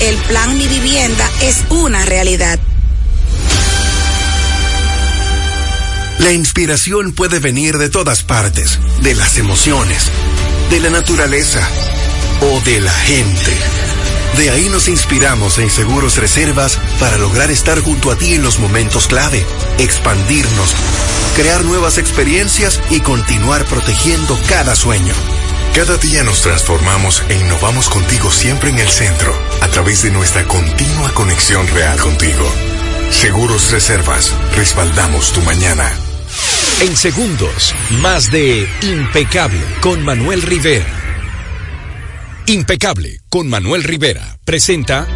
El 0.00 0.16
plan 0.28 0.56
Mi 0.56 0.68
Vivienda 0.68 1.28
es 1.42 1.56
una 1.70 2.04
realidad. 2.04 2.60
La 6.18 6.32
inspiración 6.32 7.12
puede 7.12 7.40
venir 7.40 7.78
de 7.78 7.88
todas 7.88 8.22
partes, 8.22 8.78
de 9.02 9.16
las 9.16 9.38
emociones, 9.38 10.04
de 10.70 10.78
la 10.78 10.90
naturaleza 10.90 11.66
o 12.40 12.60
de 12.60 12.80
la 12.80 12.92
gente. 12.92 13.52
De 14.36 14.50
ahí 14.50 14.68
nos 14.68 14.86
inspiramos 14.86 15.58
en 15.58 15.68
Seguros 15.68 16.16
Reservas 16.16 16.78
para 17.00 17.18
lograr 17.18 17.50
estar 17.50 17.80
junto 17.80 18.12
a 18.12 18.16
ti 18.16 18.34
en 18.34 18.42
los 18.44 18.60
momentos 18.60 19.08
clave, 19.08 19.44
expandirnos, 19.78 20.74
crear 21.34 21.64
nuevas 21.64 21.98
experiencias 21.98 22.80
y 22.90 23.00
continuar 23.00 23.64
protegiendo 23.64 24.38
cada 24.48 24.76
sueño. 24.76 25.14
Cada 25.78 25.96
día 25.96 26.24
nos 26.24 26.42
transformamos 26.42 27.22
e 27.28 27.38
innovamos 27.38 27.88
contigo 27.88 28.32
siempre 28.32 28.70
en 28.70 28.80
el 28.80 28.88
centro, 28.88 29.32
a 29.60 29.68
través 29.68 30.02
de 30.02 30.10
nuestra 30.10 30.44
continua 30.44 31.14
conexión 31.14 31.68
real 31.68 31.96
contigo. 32.00 32.52
Seguros 33.12 33.70
Reservas, 33.70 34.32
respaldamos 34.56 35.32
tu 35.32 35.40
mañana. 35.42 35.96
En 36.80 36.96
segundos, 36.96 37.76
más 38.00 38.32
de 38.32 38.68
Impecable 38.82 39.60
con 39.80 40.02
Manuel 40.02 40.42
Rivera. 40.42 40.84
Impecable 42.46 43.20
con 43.28 43.46
Manuel 43.46 43.84
Rivera 43.84 44.36
presenta 44.44 45.06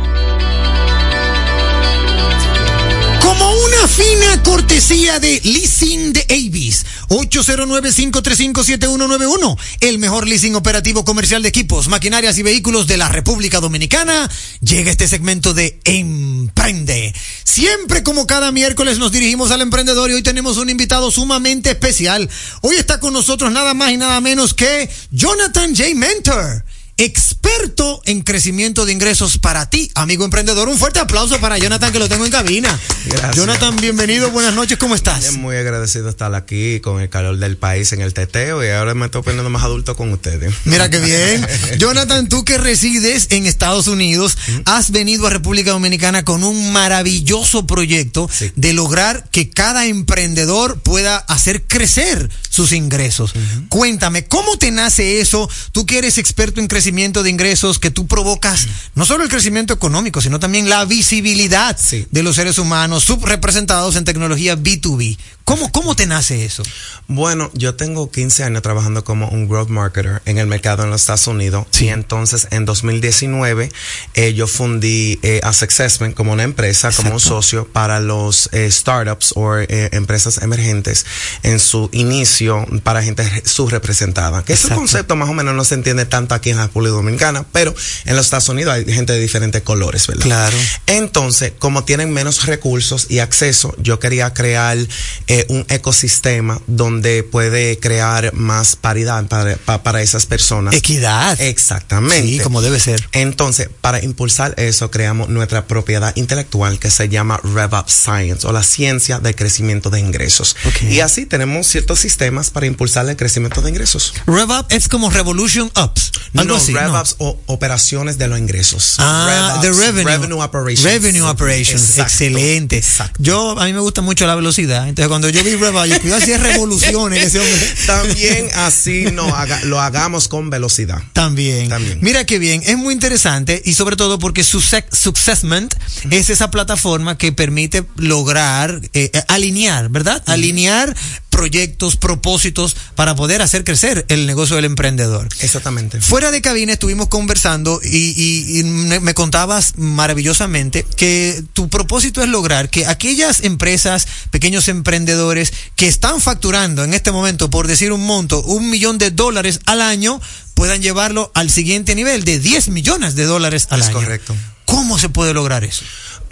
Como 3.20 3.50
una 3.50 3.88
fina 3.88 4.40
cortesía 4.44 5.18
de 5.18 5.40
Leasing 5.42 6.12
de 6.12 6.24
Avis. 6.30 6.86
809-535-7191. 7.12 9.58
El 9.80 9.98
mejor 9.98 10.26
leasing 10.26 10.54
operativo 10.54 11.04
comercial 11.04 11.42
de 11.42 11.50
equipos, 11.50 11.88
maquinarias 11.88 12.38
y 12.38 12.42
vehículos 12.42 12.86
de 12.86 12.96
la 12.96 13.10
República 13.10 13.60
Dominicana. 13.60 14.30
Llega 14.60 14.90
este 14.90 15.06
segmento 15.06 15.52
de 15.52 15.78
Emprende. 15.84 17.14
Siempre 17.44 18.02
como 18.02 18.26
cada 18.26 18.50
miércoles 18.50 18.98
nos 18.98 19.12
dirigimos 19.12 19.50
al 19.50 19.60
emprendedor 19.60 20.10
y 20.10 20.14
hoy 20.14 20.22
tenemos 20.22 20.56
un 20.56 20.70
invitado 20.70 21.10
sumamente 21.10 21.68
especial. 21.70 22.30
Hoy 22.62 22.76
está 22.76 22.98
con 22.98 23.12
nosotros 23.12 23.52
nada 23.52 23.74
más 23.74 23.92
y 23.92 23.98
nada 23.98 24.22
menos 24.22 24.54
que 24.54 24.88
Jonathan 25.10 25.76
J. 25.76 25.94
Mentor 25.94 26.64
experto 27.05 28.00
en 28.05 28.20
crecimiento 28.20 28.86
de 28.86 28.92
ingresos 28.92 29.36
para 29.38 29.68
ti, 29.68 29.90
amigo 29.96 30.24
emprendedor. 30.24 30.68
Un 30.68 30.78
fuerte 30.78 31.00
aplauso 31.00 31.40
para 31.40 31.59
Jonathan, 31.59 31.92
que 31.92 31.98
lo 31.98 32.09
tengo 32.09 32.24
en 32.24 32.30
cabina. 32.30 32.78
Gracias. 33.07 33.34
Jonathan, 33.34 33.76
bienvenido, 33.76 34.30
buenas 34.30 34.55
noches, 34.55 34.78
¿cómo 34.78 34.94
estás? 34.94 35.32
Muy 35.32 35.57
agradecido 35.57 36.05
de 36.05 36.11
estar 36.11 36.32
aquí 36.36 36.78
con 36.78 37.03
el 37.03 37.09
calor 37.09 37.38
del 37.38 37.57
país 37.57 37.92
en 37.92 38.03
el 38.03 38.14
teteo 38.14 38.64
y 38.64 38.68
ahora 38.68 38.94
me 38.94 39.07
estoy 39.07 39.22
poniendo 39.22 39.50
más 39.50 39.64
adulto 39.64 39.96
con 39.96 40.12
ustedes. 40.12 40.55
Mira 40.64 40.90
qué 40.90 41.00
bien. 41.00 41.44
Jonathan, 41.78 42.28
tú 42.28 42.44
que 42.44 42.57
resides 42.57 43.26
en 43.30 43.46
Estados 43.46 43.88
Unidos, 43.88 44.38
has 44.64 44.92
venido 44.92 45.26
a 45.26 45.30
República 45.30 45.72
Dominicana 45.72 46.24
con 46.24 46.44
un 46.44 46.72
maravilloso 46.72 47.66
proyecto 47.66 48.30
sí. 48.32 48.53
de 48.55 48.74
lograr 48.74 49.28
que 49.30 49.50
cada 49.50 49.86
emprendedor 49.86 50.80
pueda 50.80 51.16
hacer 51.16 51.64
crecer 51.64 52.30
sus 52.48 52.70
ingresos. 52.70 53.34
Uh 53.34 53.38
-huh. 53.38 53.68
Cuéntame, 53.70 54.24
¿cómo 54.26 54.57
te 54.57 54.70
nace 54.70 55.20
eso? 55.20 55.50
Tú 55.72 55.84
que 55.84 55.98
eres 55.98 56.18
experto 56.18 56.61
en 56.61 56.68
crecimiento 56.68 56.91
de 56.93 57.30
ingresos, 57.30 57.78
que 57.78 57.90
tú 57.90 58.07
provocas 58.07 58.68
no 58.95 59.05
solo 59.05 59.24
el 59.24 59.30
crecimiento 59.30 59.72
económico, 59.72 60.20
sino 60.20 60.38
también 60.38 60.68
la 60.68 60.84
visibilidad 60.84 61.76
sí. 61.78 62.07
de 62.11 62.22
los 62.22 62.36
seres 62.36 62.59
humanos 62.59 63.05
subrepresentados 63.05 63.97
en 63.97 64.05
tecnología 64.05 64.57
B2B. 64.57 65.16
¿Cómo, 65.53 65.70
¿Cómo 65.70 65.94
te 65.94 66.07
nace 66.07 66.46
eso? 66.46 66.62
Bueno, 67.09 67.50
yo 67.53 67.74
tengo 67.74 68.11
15 68.11 68.44
años 68.44 68.62
trabajando 68.62 69.05
como 69.05 69.28
un 69.28 69.48
growth 69.48 69.68
marketer 69.68 70.22
en 70.24 70.38
el 70.38 70.46
mercado 70.46 70.82
en 70.82 70.88
los 70.88 71.03
Estados 71.03 71.26
Unidos 71.26 71.66
sí. 71.72 71.84
y 71.84 71.88
entonces 71.90 72.48
en 72.53 72.64
2019 72.64 73.70
eh, 74.14 74.32
yo 74.32 74.46
fundí 74.46 75.18
eh, 75.22 75.40
a 75.42 75.53
Successment 75.53 76.14
como 76.14 76.32
una 76.32 76.44
empresa, 76.44 76.88
Exacto. 76.88 77.03
como 77.03 77.16
un 77.16 77.20
socio 77.20 77.68
para 77.68 78.00
los 78.00 78.48
eh, 78.53 78.70
startups 78.70 79.34
o 79.36 79.59
eh, 79.59 79.90
empresas 79.92 80.38
emergentes 80.40 81.05
en 81.42 81.61
su 81.61 81.90
inicio 81.92 82.66
para 82.82 83.03
gente 83.03 83.42
subrepresentada. 83.44 84.42
Que 84.46 84.55
ese 84.55 84.70
concepto 84.70 85.16
más 85.16 85.28
o 85.28 85.34
menos 85.34 85.55
no 85.55 85.64
se 85.64 85.74
entiende 85.74 86.07
tanto 86.07 86.34
aquí 86.34 86.48
en 86.48 86.57
la 86.57 86.68
República 86.68 86.94
Dominicana, 86.94 87.44
pero 87.53 87.74
en 88.07 88.16
los 88.16 88.24
Estados 88.24 88.48
Unidos 88.48 88.72
hay 88.72 88.90
gente 88.90 89.12
de 89.12 89.20
diferentes 89.20 89.61
colores, 89.61 90.07
¿verdad? 90.07 90.22
Claro. 90.22 90.57
Entonces, 90.86 91.53
como 91.59 91.84
tienen 91.84 92.11
menos 92.11 92.46
recursos 92.46 93.07
y 93.11 93.18
acceso, 93.18 93.74
yo 93.78 93.98
quería 93.98 94.32
crear 94.32 94.78
eh, 95.26 95.41
un 95.49 95.64
ecosistema 95.68 96.61
donde 96.66 97.22
puede 97.22 97.78
crear 97.78 98.32
más 98.34 98.76
paridad 98.76 99.26
para, 99.26 99.57
para, 99.57 99.82
para, 99.82 100.03
esas 100.03 100.26
personas. 100.26 100.74
Equidad. 100.74 101.40
Exactamente. 101.40 102.26
Sí, 102.26 102.40
como 102.40 102.62
debe 102.62 102.80
ser. 102.80 103.09
Entonces, 103.12 103.68
para 103.80 104.03
impulsar 104.03 104.55
eso, 104.59 104.90
creamos 104.90 105.28
nuestra 105.28 105.66
propiedad 105.66 106.14
intelectual 106.16 106.78
que 106.78 106.90
se 106.90 107.09
llama 107.09 107.40
RevUp 107.43 107.88
Science 107.88 108.47
o 108.47 108.53
la 108.53 108.62
ciencia 108.62 109.18
del 109.18 109.34
crecimiento 109.34 109.90
de 109.90 110.01
ingresos. 110.01 110.57
Okay. 110.66 110.95
Y 110.95 111.01
así 111.01 111.26
tenemos 111.26 111.66
ciertos 111.66 111.99
sistemas 112.01 112.51
para 112.51 112.66
impulsar 112.66 113.09
el 113.09 113.16
crecimiento 113.16 113.62
de 113.62 113.70
ingresos. 113.70 114.14
RevUp 114.26 114.66
es 114.70 114.88
como 114.88 115.11
Revolution 115.11 115.70
Ups. 115.76 116.12
Algo 116.34 116.55
no, 116.55 116.57
así, 116.57 116.72
RevUps 116.72 117.16
no. 117.18 117.26
o 117.26 117.40
operaciones 117.47 118.18
de 118.18 118.28
los 118.28 118.38
ingresos. 118.38 118.97
Ah, 118.99 119.59
RevUps, 119.61 119.78
the 119.78 119.86
revenue. 119.86 120.11
Revenue 120.11 120.43
Operations. 120.43 120.82
Revenue 120.82 121.28
Operations. 121.28 121.82
Exacto, 121.82 122.03
Excelente. 122.03 122.76
Exacto. 122.78 123.18
Yo, 123.22 123.59
a 123.59 123.64
mí 123.66 123.72
me 123.72 123.80
gusta 123.80 124.01
mucho 124.01 124.26
la 124.26 124.34
velocidad. 124.34 124.88
Entonces, 124.88 125.09
cuando 125.09 125.22
yo 125.29 125.43
vi 125.45 125.53
yo 125.87 126.01
cuidado 126.01 126.20
si 126.20 126.33
es 126.33 126.41
revoluciones 126.41 127.25
ese 127.25 127.41
hombre. 127.41 127.75
También 127.87 128.49
así 128.55 129.07
no 129.12 129.35
haga, 129.35 129.61
lo 129.64 129.81
hagamos 129.81 130.29
con 130.29 130.51
velocidad. 130.51 131.03
También. 131.12 131.68
También. 131.68 131.99
Mira 132.03 132.25
qué 132.25 132.39
bien. 132.39 132.62
Es 132.64 132.77
muy 132.77 132.95
interesante 132.95 133.62
y 133.64 133.75
sobre 133.75 133.97
todo 133.97 134.18
porque 134.18 134.45
Successment 134.45 135.75
es 136.11 136.31
esa 136.31 136.51
plataforma 136.51 137.18
que 137.18 137.33
permite 137.33 137.85
lograr 137.97 138.81
eh, 138.93 139.11
alinear, 139.29 139.89
¿verdad? 139.89 140.23
Alinear 140.27 140.95
proyectos, 141.33 141.97
propósitos 141.97 142.76
para 142.95 143.16
poder 143.16 143.41
hacer 143.41 143.64
crecer 143.64 144.05
el 144.09 144.26
negocio 144.26 144.55
del 144.55 144.66
emprendedor. 144.66 145.28
Exactamente. 145.41 145.99
Fuera 146.01 146.30
de 146.30 146.43
cabina 146.43 146.74
estuvimos 146.74 147.09
conversando 147.09 147.80
y, 147.83 148.12
y, 148.14 148.61
y 148.61 148.64
me, 148.64 149.01
me, 149.01 149.14
contabas 149.14 149.72
maravillosamente 149.78 150.85
que 150.97 151.43
tu 151.55 151.70
propósito 151.70 152.22
es 152.22 152.28
lograr 152.28 152.68
que 152.68 152.87
aquellas 152.87 153.45
empresas, 153.45 154.07
pequeños 154.30 154.68
emprendedores 154.68 155.55
que 155.74 155.89
están 155.89 156.20
facturando 156.20 156.85
en 156.85 156.93
este 156.93 157.12
momento, 157.12 157.49
por 157.49 157.66
decir 157.66 157.93
un 157.93 158.05
monto, 158.05 158.43
un 158.43 158.68
millón 158.68 158.99
de 158.99 159.11
dólares 159.11 159.61
al 159.64 159.80
año, 159.80 160.20
puedan 160.53 160.83
llevarlo 160.83 161.33
al 161.35 161.51
siguiente 161.51 161.95
nivel 161.95 162.24
de 162.24 162.41
10 162.41 162.68
millones 162.68 163.14
de 163.14 163.24
dólares 163.24 163.68
al 163.70 163.80
es 163.80 163.87
año. 163.87 163.97
correcto. 163.97 164.37
¿Cómo 164.66 164.99
se 164.99 165.09
puede 165.09 165.33
lograr 165.33 165.64
eso? 165.64 165.83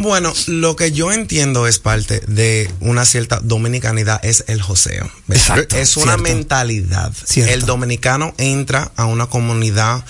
Bueno, 0.01 0.33
lo 0.47 0.77
que 0.77 0.93
yo 0.93 1.13
entiendo 1.13 1.67
es 1.67 1.79
parte 1.79 2.23
de 2.27 2.71
una 2.81 3.05
cierta 3.05 3.39
dominicanidad 3.43 4.19
es 4.25 4.45
el 4.47 4.63
joseo. 4.63 5.11
Exacto, 5.29 5.77
es 5.77 5.99
una 5.99 6.15
cierto. 6.15 6.23
mentalidad. 6.23 7.13
Cierto. 7.25 7.53
El 7.53 7.67
dominicano 7.67 8.33
entra 8.39 8.93
a 8.97 9.05
una 9.05 9.27
comunidad 9.27 10.03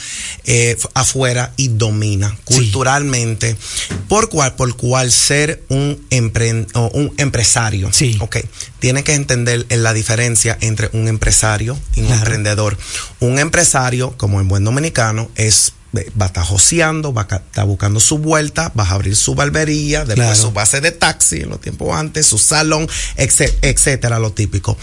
eh, 0.44 0.76
afuera 0.94 1.52
y 1.56 1.68
domina 1.68 2.36
culturalmente. 2.44 3.56
Sí. 3.58 3.94
¿Por 4.08 4.28
cual? 4.28 4.54
Por 4.54 4.76
cual 4.76 5.10
ser 5.10 5.64
un, 5.68 6.00
empre 6.10 6.52
un 6.52 7.12
empresario. 7.16 7.92
Sí. 7.92 8.16
Ok. 8.20 8.36
Tiene 8.78 9.02
que 9.02 9.14
entender 9.14 9.66
la 9.70 9.92
diferencia 9.92 10.56
entre 10.60 10.88
un 10.92 11.08
empresario 11.08 11.76
y 11.96 12.00
un 12.02 12.06
claro. 12.06 12.20
emprendedor. 12.22 12.78
Un 13.18 13.40
empresario, 13.40 14.16
como 14.16 14.40
en 14.40 14.46
buen 14.46 14.62
dominicano, 14.62 15.32
es 15.34 15.72
va 15.92 16.26
a 16.26 16.28
estar 16.28 16.44
joseando, 16.44 17.12
va 17.12 17.26
a 17.28 17.36
estar 17.36 17.66
buscando 17.66 18.00
su 18.00 18.18
vuelta, 18.18 18.72
va 18.78 18.84
a 18.84 18.90
abrir 18.90 19.16
su 19.16 19.34
barbería, 19.34 20.04
después 20.04 20.26
claro. 20.26 20.42
su 20.42 20.52
base 20.52 20.80
de 20.80 20.92
taxi 20.92 21.42
en 21.42 21.50
los 21.50 21.60
tiempos 21.60 21.94
antes, 21.94 22.26
su 22.26 22.38
salón, 22.38 22.88
etcétera, 23.16 24.18
lo 24.18 24.32
típico. 24.32 24.76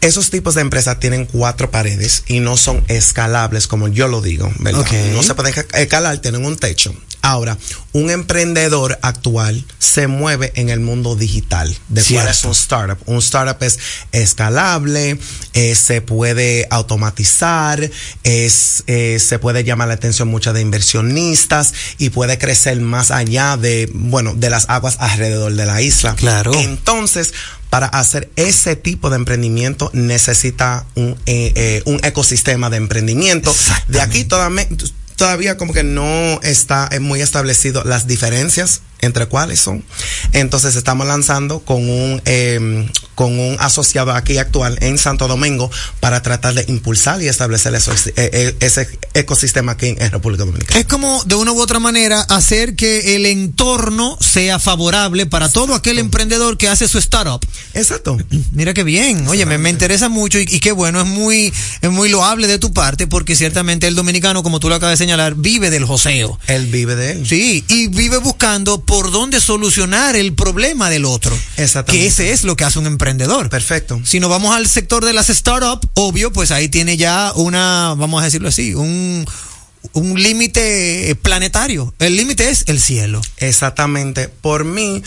Esos 0.00 0.30
tipos 0.30 0.54
de 0.54 0.62
empresas 0.62 0.98
tienen 0.98 1.26
cuatro 1.26 1.70
paredes 1.70 2.24
y 2.26 2.40
no 2.40 2.56
son 2.56 2.82
escalables, 2.88 3.66
como 3.66 3.88
yo 3.88 4.08
lo 4.08 4.22
digo, 4.22 4.50
¿verdad? 4.60 4.80
Okay. 4.80 5.10
No 5.12 5.22
se 5.22 5.34
pueden 5.34 5.52
escalar, 5.74 6.18
tienen 6.18 6.46
un 6.46 6.56
techo. 6.56 6.94
Ahora, 7.22 7.58
un 7.92 8.10
emprendedor 8.10 8.98
actual 9.02 9.64
se 9.78 10.06
mueve 10.06 10.52
en 10.54 10.70
el 10.70 10.80
mundo 10.80 11.16
digital. 11.16 11.76
¿De 11.88 12.02
cuál 12.04 12.28
es 12.28 12.44
un 12.44 12.52
startup? 12.52 12.98
Un 13.06 13.18
startup 13.18 13.62
es 13.62 13.78
escalable, 14.12 15.18
eh, 15.52 15.74
se 15.74 16.00
puede 16.00 16.66
automatizar, 16.70 17.90
es, 18.24 18.84
eh, 18.86 19.18
se 19.20 19.38
puede 19.38 19.64
llamar 19.64 19.88
la 19.88 19.94
atención 19.94 20.28
muchas 20.28 20.54
de 20.54 20.60
inversionistas 20.60 21.74
y 21.98 22.10
puede 22.10 22.38
crecer 22.38 22.80
más 22.80 23.10
allá 23.10 23.56
de, 23.56 23.90
bueno, 23.92 24.34
de 24.34 24.50
las 24.50 24.68
aguas 24.68 24.96
alrededor 24.98 25.54
de 25.54 25.66
la 25.66 25.82
isla. 25.82 26.14
Claro. 26.14 26.54
Entonces, 26.54 27.34
para 27.70 27.86
hacer 27.86 28.30
ese 28.36 28.76
tipo 28.76 29.10
de 29.10 29.16
emprendimiento 29.16 29.90
necesita 29.94 30.86
un, 30.96 31.16
eh, 31.26 31.52
eh, 31.54 31.82
un 31.86 32.00
ecosistema 32.04 32.68
de 32.68 32.76
emprendimiento. 32.76 33.54
De 33.88 34.00
aquí 34.00 34.24
todavía, 34.24 34.66
todavía 35.20 35.58
como 35.58 35.74
que 35.74 35.84
no 35.84 36.40
está 36.42 36.88
muy 36.98 37.20
establecido 37.20 37.84
las 37.84 38.06
diferencias 38.06 38.80
entre 39.00 39.26
cuáles 39.26 39.60
son. 39.60 39.84
Entonces 40.32 40.76
estamos 40.76 41.06
lanzando 41.06 41.60
con 41.60 41.88
un 41.88 42.22
eh, 42.24 42.88
con 43.14 43.38
un 43.38 43.56
asociado 43.60 44.12
aquí 44.12 44.38
actual 44.38 44.78
en 44.80 44.96
Santo 44.96 45.28
Domingo 45.28 45.70
para 46.00 46.22
tratar 46.22 46.54
de 46.54 46.64
impulsar 46.68 47.20
y 47.20 47.28
establecer 47.28 47.74
eh, 47.74 48.12
eh, 48.16 48.56
ese 48.60 48.88
ecosistema 49.12 49.72
aquí 49.72 49.94
en 49.98 50.10
República 50.10 50.44
Dominicana. 50.44 50.80
Es 50.80 50.86
como 50.86 51.22
de 51.24 51.34
una 51.34 51.52
u 51.52 51.60
otra 51.60 51.80
manera 51.80 52.22
hacer 52.22 52.76
que 52.76 53.16
el 53.16 53.26
entorno 53.26 54.16
sea 54.20 54.58
favorable 54.58 55.26
para 55.26 55.50
todo 55.50 55.74
aquel 55.74 55.98
emprendedor 55.98 56.56
que 56.56 56.68
hace 56.68 56.88
su 56.88 56.96
startup. 56.98 57.44
Exacto. 57.74 58.16
Mira 58.52 58.72
qué 58.72 58.84
bien. 58.84 59.28
Oye, 59.28 59.44
me, 59.44 59.58
me 59.58 59.68
interesa 59.68 60.08
mucho 60.08 60.38
y, 60.38 60.46
y 60.48 60.60
qué 60.60 60.72
bueno, 60.72 61.00
es 61.00 61.06
muy, 61.06 61.52
es 61.82 61.90
muy 61.90 62.08
loable 62.08 62.46
de 62.46 62.58
tu 62.58 62.72
parte 62.72 63.06
porque 63.06 63.36
ciertamente 63.36 63.86
el 63.86 63.94
dominicano, 63.94 64.42
como 64.42 64.60
tú 64.60 64.68
lo 64.68 64.76
acabas 64.76 64.98
de 64.98 65.04
señalar, 65.04 65.34
vive 65.34 65.68
del 65.70 65.84
joseo. 65.84 66.38
Él 66.46 66.66
vive 66.66 66.96
de 66.96 67.12
él. 67.12 67.26
Sí, 67.26 67.64
y 67.68 67.88
vive 67.88 68.16
buscando 68.18 68.80
por 68.90 69.12
dónde 69.12 69.40
solucionar 69.40 70.16
el 70.16 70.34
problema 70.34 70.90
del 70.90 71.04
otro. 71.04 71.32
Exactamente. 71.56 71.92
Que 71.92 72.08
ese 72.08 72.32
es 72.32 72.42
lo 72.42 72.56
que 72.56 72.64
hace 72.64 72.80
un 72.80 72.86
emprendedor. 72.86 73.48
Perfecto. 73.48 74.00
Si 74.04 74.18
nos 74.18 74.28
vamos 74.28 74.52
al 74.52 74.66
sector 74.66 75.04
de 75.04 75.12
las 75.12 75.28
startups, 75.28 75.86
obvio, 75.94 76.32
pues 76.32 76.50
ahí 76.50 76.68
tiene 76.68 76.96
ya 76.96 77.32
una, 77.36 77.94
vamos 77.96 78.20
a 78.20 78.24
decirlo 78.24 78.48
así, 78.48 78.74
un, 78.74 79.24
un 79.92 80.20
límite 80.22 81.16
planetario. 81.22 81.92
El 81.98 82.16
límite 82.16 82.48
es 82.50 82.64
el 82.66 82.80
cielo. 82.80 83.20
Exactamente. 83.38 84.28
Por 84.28 84.64
mí, 84.64 85.02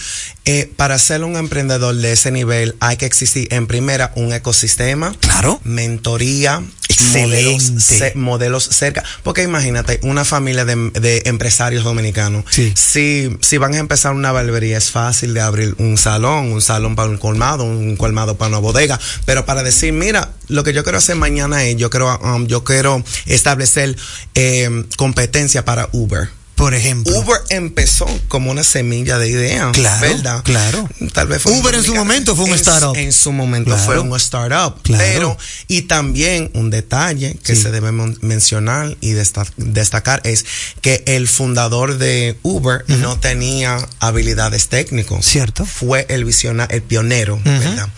eh, 0.45 0.71
para 0.75 0.99
ser 0.99 1.23
un 1.23 1.35
emprendedor 1.35 1.95
de 1.95 2.11
ese 2.11 2.31
nivel, 2.31 2.75
hay 2.79 2.97
que 2.97 3.05
existir 3.05 3.47
en 3.51 3.67
primera 3.67 4.11
un 4.15 4.33
ecosistema. 4.33 5.15
Claro. 5.19 5.59
Mentoría. 5.63 6.63
Excelente. 6.89 7.27
Modelos, 7.27 7.83
ce- 7.83 8.13
modelos 8.15 8.63
cerca. 8.65 9.03
Porque 9.23 9.43
imagínate, 9.43 9.99
una 10.03 10.25
familia 10.25 10.63
de, 10.65 10.75
de 10.91 11.23
empresarios 11.25 11.83
dominicanos. 11.83 12.45
Sí. 12.51 12.71
Si, 12.75 13.29
si 13.41 13.57
van 13.57 13.73
a 13.73 13.77
empezar 13.79 14.13
una 14.13 14.31
barbería, 14.31 14.77
es 14.77 14.91
fácil 14.91 15.33
de 15.33 15.41
abrir 15.41 15.75
un 15.79 15.97
salón, 15.97 16.51
un 16.51 16.61
salón 16.61 16.95
para 16.95 17.09
un 17.09 17.17
colmado, 17.17 17.63
un 17.63 17.95
colmado 17.95 18.37
para 18.37 18.49
una 18.49 18.59
bodega. 18.59 18.99
Pero 19.25 19.45
para 19.45 19.63
decir, 19.63 19.91
mira, 19.93 20.31
lo 20.49 20.63
que 20.63 20.73
yo 20.73 20.83
quiero 20.83 20.97
hacer 20.99 21.15
mañana 21.15 21.63
es, 21.65 21.77
yo 21.77 21.89
quiero, 21.89 22.19
um, 22.19 22.45
yo 22.47 22.63
quiero 22.63 23.03
establecer 23.25 23.95
eh, 24.35 24.69
competencia 24.97 25.65
para 25.65 25.89
Uber. 25.91 26.29
Por 26.55 26.73
ejemplo. 26.73 27.17
Uber 27.17 27.41
empezó 27.49 28.05
como 28.27 28.51
una 28.51 28.63
semilla 28.63 29.17
de 29.17 29.27
idea, 29.29 29.71
Claro, 29.73 30.01
¿verdad? 30.01 30.43
claro. 30.43 30.87
Tal 31.13 31.27
vez 31.27 31.41
fue 31.41 31.51
Uber 31.53 31.73
en 31.75 31.83
su 31.83 31.95
momento 31.95 32.35
fue 32.35 32.45
un 32.45 32.51
En- 32.51 32.55
startup. 32.57 32.95
En 32.95 33.11
su 33.11 33.31
momento 33.31 33.71
Claro. 33.71 33.83
fue 33.85 33.99
un 33.99 34.15
startup. 34.17 34.81
Claro. 34.83 35.03
Pero, 35.03 35.37
y 35.67 35.83
también 35.83 36.51
un 36.53 36.69
detalle 36.69 37.37
que 37.43 37.55
Sí. 37.55 37.63
se 37.63 37.71
debe 37.71 37.91
mencionar 37.91 38.95
y 39.01 39.11
desta- 39.11 39.45
destacar 39.57 40.21
es 40.25 40.45
que 40.81 41.03
el 41.07 41.27
fundador 41.27 41.97
de 41.97 42.37
Uber 42.43 42.85
no 42.87 43.19
tenía 43.19 43.77
habilidades 43.99 44.67
técnicas. 44.69 45.25
Cierto. 45.25 45.65
Fue 45.65 46.05
el 46.09 46.23
visionario, 46.25 46.75
el 46.75 46.83
pionero, 46.83 47.39
¿verdad? 47.43 47.89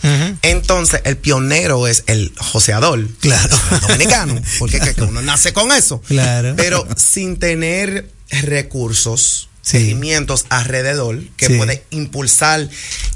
Entonces, 0.42 1.00
el 1.04 1.16
pionero 1.16 1.86
es 1.86 2.04
el 2.06 2.32
joseador. 2.38 3.06
Claro. 3.20 3.56
el 3.72 3.80
dominicano. 3.80 4.40
Porque 4.58 4.80
que- 4.80 4.94
que 4.94 5.02
uno 5.02 5.20
nace 5.22 5.52
con 5.52 5.72
eso. 5.72 6.00
Claro. 6.06 6.54
Pero 6.56 6.86
sin 6.96 7.38
tener 7.38 8.10
recursos, 8.30 9.48
Sí. 9.62 9.78
seguimientos 9.78 10.46
alrededor 10.48 11.20
que 11.36 11.48
Sí. 11.48 11.54
puede 11.56 11.82
impulsar 11.90 12.68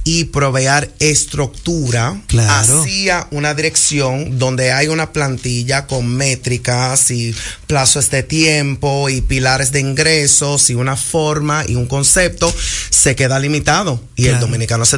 y 0.02 0.24
proveer 0.24 0.90
estructura 0.98 2.20
Claro. 2.26 2.80
hacia 2.82 3.28
una 3.30 3.54
dirección 3.54 4.36
donde 4.40 4.72
hay 4.72 4.88
una 4.88 5.12
plantilla 5.12 5.86
con 5.86 6.08
métricas 6.08 7.12
y 7.12 7.32
plazos 7.68 8.10
de 8.10 8.24
tiempo 8.24 9.08
y 9.08 9.20
pilares 9.20 9.70
de 9.70 9.78
ingresos 9.78 10.70
y 10.70 10.74
una 10.74 10.96
forma 10.96 11.64
y 11.68 11.76
un 11.76 11.86
concepto 11.86 12.52
se 12.90 13.14
queda 13.14 13.38
limitado 13.38 14.02
y 14.16 14.26
el 14.26 14.40
dominicano 14.40 14.84
se, 14.86 14.96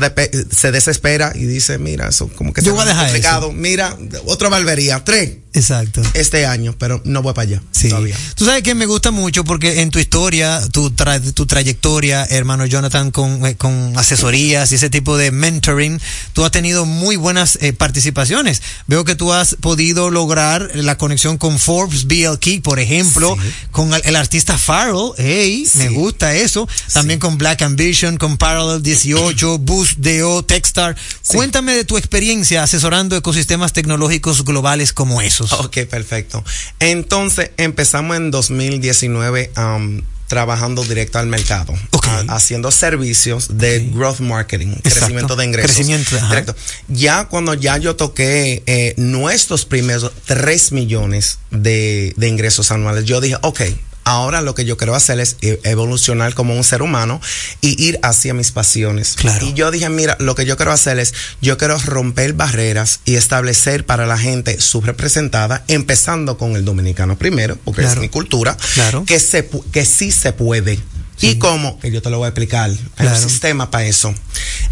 se 0.57 0.73
desespera 0.73 1.33
y 1.35 1.45
dice 1.45 1.77
mira 1.77 2.09
eso 2.09 2.29
como 2.29 2.55
que 2.55 2.63
Yo 2.63 2.73
está 2.73 2.83
voy 2.85 2.91
a 2.91 2.95
muy 2.95 2.95
dejar 2.95 3.07
complicado 3.09 3.53
mira 3.53 3.99
otra 4.25 4.49
barbería 4.49 5.05
tres 5.05 5.33
Exacto. 5.55 6.03
este 6.15 6.47
año 6.47 6.75
pero 6.79 7.01
no 7.05 7.23
voy 7.23 7.35
para 7.35 7.49
allá 7.49 7.63
Sí. 7.73 7.89
todavía 7.89 8.17
Tú 8.37 8.45
sabes 8.47 8.63
que 8.63 8.75
me 8.75 8.87
gusta 8.87 9.11
mucho 9.11 9.45
porque 9.45 9.83
en 9.83 9.91
tu 9.91 9.99
historia, 9.99 10.61
tu, 10.73 10.91
tra- 10.91 11.33
tu 11.35 11.47
trayectoria, 11.47 12.25
hermano 12.25 12.65
Jonathan, 12.67 13.11
con, 13.11 13.45
eh, 13.47 13.57
con 13.57 13.93
asesorías 13.97 14.73
y 14.73 14.77
ese 14.77 14.91
tipo 14.91 15.17
de 15.17 15.31
mentoring, 15.31 16.01
tú 16.33 16.45
has 16.45 16.51
tenido 16.51 16.87
muy 16.87 17.17
buenas 17.17 17.59
eh, 17.61 17.73
participaciones. 17.73 18.63
Veo 18.87 19.05
que 19.05 19.15
tú 19.15 19.33
has 19.33 19.57
podido 19.61 20.11
lograr 20.11 20.71
la 20.75 20.97
conexión 20.99 21.39
con 21.39 21.59
Forbes 21.59 22.07
BLK, 22.07 22.63
por 22.63 22.79
ejemplo, 22.79 23.37
con 23.71 23.93
el, 23.95 24.03
el 24.05 24.17
artista 24.17 24.57
Farrell. 24.59 25.13
Hey, 25.19 25.67
me 25.75 25.89
gusta 25.91 26.35
eso. 26.35 26.69
También 26.93 27.19
con 27.21 27.39
Black 27.39 27.63
Ambition, 27.63 28.17
con 28.17 28.39
Parallel 28.39 28.83
18, 28.83 29.59
Boost 29.59 29.99
DO, 29.99 30.45
Techstar. 30.45 30.97
Cuéntame 31.27 31.75
de 31.75 31.85
tu 31.85 31.97
experiencia 31.99 32.63
asesorando 32.63 33.17
ecosistemas 33.17 33.73
tecnológicos 33.73 34.45
globales 34.45 34.93
como 34.93 35.21
esos. 35.47 35.61
Ok, 35.67 35.79
perfecto. 35.89 36.45
Entonces 36.81 37.51
empezamos 37.57 38.17
en 38.17 38.31
2019 38.31 39.53
um, 39.57 40.03
trabajando 40.29 40.83
directo 40.85 41.19
al 41.19 41.27
mercado, 41.27 41.75
a- 42.05 42.35
haciendo 42.37 42.71
servicios 42.71 43.59
de 43.59 43.81
growth 43.93 44.21
marketing, 44.21 44.69
crecimiento 44.83 45.37
de 45.37 45.45
ingresos. 45.45 45.75
Crecimiento. 45.77 46.17
Directo. 46.29 46.57
Ya 46.89 47.27
cuando 47.27 47.53
ya 47.55 47.77
yo 47.77 47.97
toqué 47.97 48.63
eh, 48.67 48.95
nuestros 48.97 49.65
primeros 49.67 50.11
3 50.27 50.73
millones 50.73 51.39
de, 51.51 52.15
de 52.17 52.29
ingresos 52.29 52.71
anuales, 52.73 53.05
yo 53.05 53.21
dije, 53.21 53.37
ok. 53.43 53.61
Ahora 54.05 54.41
lo 54.41 54.55
que 54.55 54.65
yo 54.65 54.77
quiero 54.77 54.95
hacer 54.95 55.21
es 55.21 55.37
e- 55.43 55.61
evolucionar 55.65 56.35
como 56.35 56.57
un 56.57 56.65
ser 56.65 56.83
humano 56.83 57.21
y 57.61 57.81
ir 57.83 57.99
hacia 58.03 58.35
mis 58.35 58.51
pasiones. 58.51 59.15
Claro. 59.17 59.47
Y 59.47 59.53
yo 59.55 59.71
dije, 59.71 59.89
mira, 59.89 60.17
lo 60.19 60.35
que 60.35 60.45
yo 60.45 60.57
quiero 60.57 60.73
hacer 60.73 60.99
es, 60.99 61.15
yo 61.41 61.57
quiero 61.57 61.79
romper 61.79 62.33
barreras 62.33 63.01
y 63.05 63.15
establecer 63.15 63.87
para 63.87 64.07
la 64.07 64.19
gente 64.19 64.61
subrepresentada, 64.61 65.65
empezando 65.69 66.37
con 66.39 66.57
el 66.57 66.65
dominicano 66.65 67.17
primero, 67.17 67.57
porque 67.65 67.83
Claro. 67.83 67.95
es 67.95 68.01
mi 68.01 68.09
cultura, 68.09 68.57
Claro. 68.75 69.05
que, 69.05 69.21
se, 69.21 69.49
que 69.73 69.85
sí 69.85 70.11
se 70.11 70.33
puede. 70.33 70.81
¿Y 71.21 71.37
cómo? 71.37 71.79
Que 71.79 71.93
yo 71.93 72.03
te 72.03 72.11
lo 72.11 72.19
voy 72.19 72.25
a 72.27 72.29
explicar. 72.31 72.71
Hay 72.97 73.07
un 73.07 73.17
sistema 73.17 73.71
para 73.71 73.85
eso. 73.87 74.13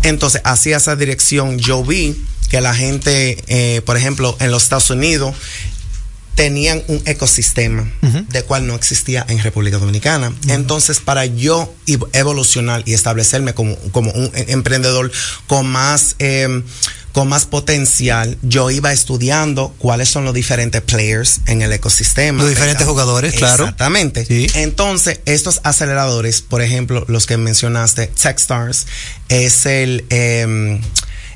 Entonces, 0.02 0.40
hacia 0.44 0.78
esa 0.78 0.96
dirección, 0.96 1.58
yo 1.58 1.84
vi 1.84 2.20
que 2.48 2.60
la 2.60 2.74
gente, 2.74 3.44
eh, 3.46 3.82
por 3.82 3.96
ejemplo, 3.96 4.36
en 4.40 4.50
los 4.50 4.64
Estados 4.64 4.90
Unidos, 4.90 5.36
tenían 6.34 6.82
un 6.88 7.02
ecosistema 7.06 7.90
de 8.00 8.42
cual 8.44 8.66
no 8.66 8.74
existía 8.74 9.24
en 9.28 9.38
República 9.40 9.78
Dominicana. 9.78 10.32
Entonces, 10.48 11.00
para 11.00 11.26
yo 11.26 11.72
ev- 11.86 12.08
evolucionar 12.12 12.82
y 12.86 12.94
establecerme 12.94 13.52
como, 13.52 13.76
como 13.92 14.10
un 14.12 14.30
e- 14.34 14.46
emprendedor 14.52 15.10
con 15.46 15.66
más... 15.66 16.16
eh, 16.18 16.62
con 17.12 17.26
más 17.28 17.44
potencial, 17.44 18.38
yo 18.40 18.70
iba 18.70 18.92
estudiando 18.92 19.74
cuáles 19.78 20.08
son 20.08 20.24
los 20.24 20.32
diferentes 20.32 20.80
players 20.80 21.40
en 21.46 21.60
el 21.60 21.72
ecosistema. 21.72 22.40
Los 22.44 22.50
diferentes 22.50 22.78
¿verdad? 22.86 22.90
jugadores, 22.92 23.34
claro. 23.34 23.64
Exactamente. 23.64 24.24
Sí. 24.24 24.46
Entonces, 24.54 25.18
estos 25.26 25.60
aceleradores, 25.64 26.40
por 26.40 26.62
ejemplo, 26.62 27.04
los 27.08 27.26
que 27.26 27.36
mencionaste, 27.36 28.06
Techstars, 28.06 28.86
es 29.28 29.66
el, 29.66 30.04
eh, 30.10 30.80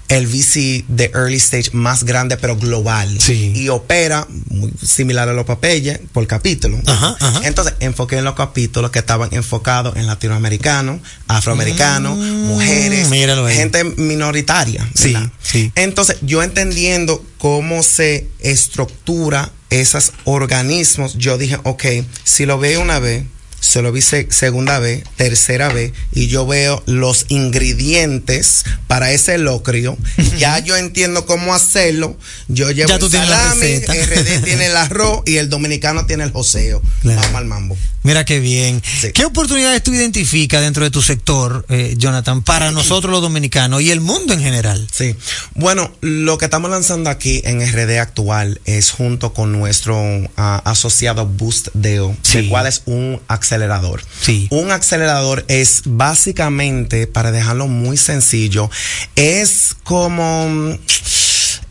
el 0.08 0.26
VC 0.26 0.84
de 0.88 1.10
early 1.14 1.36
stage 1.36 1.70
más 1.72 2.04
grande, 2.04 2.36
pero 2.36 2.56
global. 2.56 3.18
Sí. 3.20 3.52
Y 3.54 3.68
opera 3.70 4.26
muy 4.48 4.70
similar 4.86 5.28
a 5.28 5.32
los 5.32 5.46
papeles 5.46 5.98
por 6.12 6.26
capítulo. 6.26 6.78
Ajá, 6.86 7.16
ajá. 7.18 7.40
Entonces, 7.44 7.74
enfoqué 7.80 8.18
en 8.18 8.24
los 8.24 8.34
capítulos 8.34 8.90
que 8.90 8.98
estaban 8.98 9.30
enfocados 9.32 9.96
en 9.96 10.06
latinoamericanos, 10.06 11.00
afroamericanos, 11.26 12.16
mujeres, 12.18 13.08
Mm, 13.08 13.10
míralo 13.10 13.46
ahí. 13.46 13.56
gente 13.56 13.84
minoritaria. 13.84 14.88
Sí, 14.94 15.14
sí. 15.42 15.72
Entonces, 15.74 16.18
yo 16.22 16.42
entendiendo 16.42 17.24
cómo 17.38 17.82
se 17.82 18.28
estructura 18.40 19.50
esos 19.70 20.12
organismos, 20.24 21.14
yo 21.18 21.38
dije, 21.38 21.58
ok, 21.64 21.84
si 22.24 22.46
lo 22.46 22.58
veo 22.58 22.80
una 22.80 22.98
vez, 22.98 23.24
se 23.64 23.80
lo 23.82 23.92
vi 23.92 24.02
se- 24.02 24.28
segunda 24.30 24.78
vez, 24.78 25.04
tercera 25.16 25.68
vez, 25.72 25.92
y 26.12 26.26
yo 26.28 26.46
veo 26.46 26.82
los 26.86 27.26
ingredientes 27.28 28.64
para 28.86 29.12
ese 29.12 29.38
locrio, 29.38 29.96
ya 30.38 30.58
yo 30.58 30.76
entiendo 30.76 31.26
cómo 31.26 31.54
hacerlo, 31.54 32.16
yo 32.48 32.70
llevo 32.70 32.88
Ya 32.90 32.98
tú 32.98 33.06
el 33.06 33.10
tienes 33.12 33.28
la 33.30 33.36
salami, 33.38 33.60
receta. 33.60 33.94
RD 33.94 34.44
tiene 34.44 34.66
el 34.66 34.76
arroz 34.76 35.22
y 35.26 35.36
el 35.36 35.48
dominicano 35.48 36.06
tiene 36.06 36.24
el 36.24 36.30
joseo. 36.32 36.82
Claro. 37.02 37.20
Vamos 37.22 37.36
al 37.36 37.44
mambo. 37.46 37.76
Mira 38.02 38.26
qué 38.26 38.38
bien. 38.38 38.82
Sí. 39.00 39.12
¿Qué 39.12 39.24
oportunidades 39.24 39.82
tú 39.82 39.94
identificas 39.94 40.60
dentro 40.60 40.84
de 40.84 40.90
tu 40.90 41.00
sector, 41.00 41.64
eh, 41.70 41.94
Jonathan, 41.96 42.42
para 42.42 42.70
nosotros 42.70 43.10
los 43.10 43.22
dominicanos 43.22 43.80
y 43.80 43.90
el 43.90 44.02
mundo 44.02 44.34
en 44.34 44.40
general? 44.40 44.86
Sí. 44.92 45.16
Bueno, 45.54 45.90
lo 46.02 46.36
que 46.36 46.44
estamos 46.44 46.70
lanzando 46.70 47.08
aquí 47.08 47.40
en 47.46 47.62
RD 47.66 47.98
actual 47.98 48.60
es 48.66 48.90
junto 48.90 49.32
con 49.32 49.52
nuestro 49.52 49.96
ah, 50.36 50.60
asociado 50.66 51.26
Boost 51.26 51.68
Deo, 51.72 52.14
Sí. 52.20 52.38
el 52.38 52.48
cual 52.50 52.66
es 52.66 52.82
un 52.84 53.22
acelerador. 53.54 54.02
Sí. 54.20 54.48
Un 54.50 54.70
acelerador 54.72 55.44
es 55.48 55.82
básicamente, 55.86 57.06
para 57.06 57.30
dejarlo 57.30 57.68
muy 57.68 57.96
sencillo, 57.96 58.70
es 59.16 59.76
como 59.84 60.48
mm, 60.48 60.78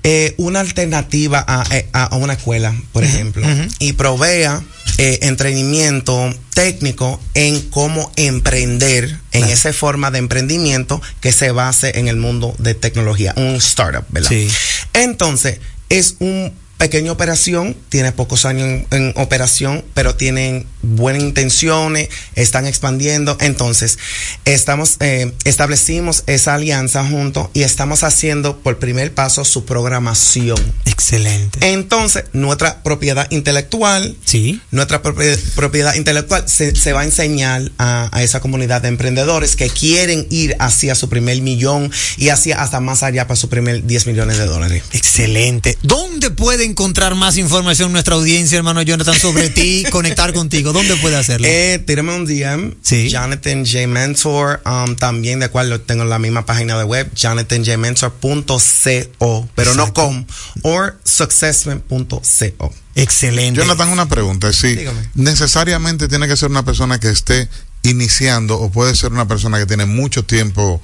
eh, 0.04 0.34
una 0.38 0.60
alternativa 0.62 1.44
a, 1.48 1.64
a- 1.94 2.04
a 2.04 2.16
una 2.16 2.34
escuela, 2.34 2.74
por 2.92 3.04
ejemplo, 3.04 3.46
y 3.80 3.94
provea 3.94 4.62
eh, 4.98 5.20
entrenamiento 5.24 6.34
técnico 6.54 7.20
en 7.34 7.62
cómo 7.70 8.12
emprender 8.16 9.18
en 9.32 9.46
esa 9.46 9.74
forma 9.74 10.12
de 10.12 10.20
emprendimiento 10.20 11.02
que 11.20 11.32
se 11.32 11.52
base 11.52 11.98
en 12.00 12.08
el 12.08 12.18
mundo 12.18 12.54
de 12.60 12.76
tecnología, 12.76 13.34
un 13.38 13.56
startup, 13.56 14.06
¿verdad? 14.10 14.30
Sí. 14.30 14.48
Entonces, 14.94 15.60
es 15.90 16.16
un 16.20 16.54
pequeña 16.84 17.14
operación, 17.14 17.78
tiene 17.88 18.12
pocos 18.12 18.44
años 18.44 18.68
en, 18.68 18.88
en, 18.92 19.14
operación, 19.16 19.86
pero 19.94 20.16
tienen 20.16 20.66
buenas 20.82 21.24
intenciones, 21.24 22.10
están 22.36 22.68
expandiendo. 22.68 23.38
Entonces, 23.40 23.98
estamos, 24.44 24.98
eh, 25.00 25.32
establecimos 25.46 26.26
esa 26.28 26.56
alianza 26.56 27.08
juntos 27.08 27.48
y 27.54 27.62
estamos 27.62 28.04
haciendo 28.04 28.60
por 28.60 28.80
primer 28.80 29.14
paso 29.14 29.46
su 29.46 29.64
programación. 29.64 30.58
Excelente. 30.84 31.72
Entonces, 31.72 32.26
nuestra 32.34 32.84
propiedad 32.84 33.32
intelectual, 33.32 34.18
sí. 34.26 34.60
nuestra 34.72 35.02
propiedad, 35.02 35.40
propiedad 35.56 35.96
intelectual 35.96 36.50
se, 36.50 36.76
se, 36.76 36.92
va 36.92 37.00
a 37.00 37.06
enseñar 37.06 37.72
a, 37.78 38.10
a, 38.12 38.24
esa 38.24 38.42
comunidad 38.42 38.82
de 38.82 38.90
emprendedores 38.90 39.56
que 39.56 39.70
quieren 39.70 40.28
ir 40.30 40.58
hacia 40.60 40.96
su 40.96 41.08
primer 41.08 41.42
millón 41.42 41.90
y 42.18 42.28
hacia 42.28 42.62
hasta 42.62 42.82
más 42.82 43.04
allá 43.04 43.26
para 43.26 43.38
su 43.38 43.48
primer 43.48 43.86
10 43.86 44.08
millones 44.08 44.38
de 44.38 44.48
dólares. 44.48 44.84
Excelente. 44.92 45.78
¿Dónde 45.82 46.30
pueden 46.30 46.73
encontrar 46.74 47.14
más 47.14 47.38
información 47.38 47.92
nuestra 47.92 48.16
audiencia, 48.16 48.58
hermano 48.58 48.82
Jonathan, 48.82 49.14
sobre 49.14 49.52
ti, 49.52 49.86
conectar 49.92 50.34
contigo? 50.34 50.74
¿Dónde 50.74 50.96
puede 50.96 51.16
hacerlo? 51.16 51.46
Eh, 51.48 51.78
tírame 51.86 52.16
un 52.16 52.26
DM. 52.26 52.74
Sí. 52.82 53.10
Jonathan 53.10 53.64
J. 53.64 53.86
Mentor. 53.88 54.64
Um, 54.66 54.96
también 54.96 55.40
de 55.40 55.50
cual 55.50 55.80
tengo 55.86 56.02
en 56.02 56.10
la 56.10 56.18
misma 56.18 56.48
página 56.48 56.76
de 56.80 56.84
web, 56.84 57.12
jonathanjmentor.co, 57.14 59.50
pero 59.56 59.72
Exacto. 59.72 59.86
no 59.86 59.94
com, 59.94 60.26
or 60.64 61.00
successment.co. 61.04 62.74
Excelente. 62.96 63.62
Jonathan, 63.62 63.90
una 63.90 64.08
pregunta. 64.08 64.52
Sí, 64.52 64.76
Dígame. 64.76 65.10
necesariamente 65.14 66.08
tiene 66.08 66.28
que 66.28 66.36
ser 66.36 66.50
una 66.50 66.66
persona 66.66 67.00
que 67.00 67.10
esté 67.10 67.48
iniciando 67.84 68.60
o 68.60 68.72
puede 68.72 68.96
ser 68.96 69.12
una 69.12 69.28
persona 69.28 69.60
que 69.60 69.68
tiene 69.68 69.86
mucho 69.86 70.26
tiempo 70.26 70.82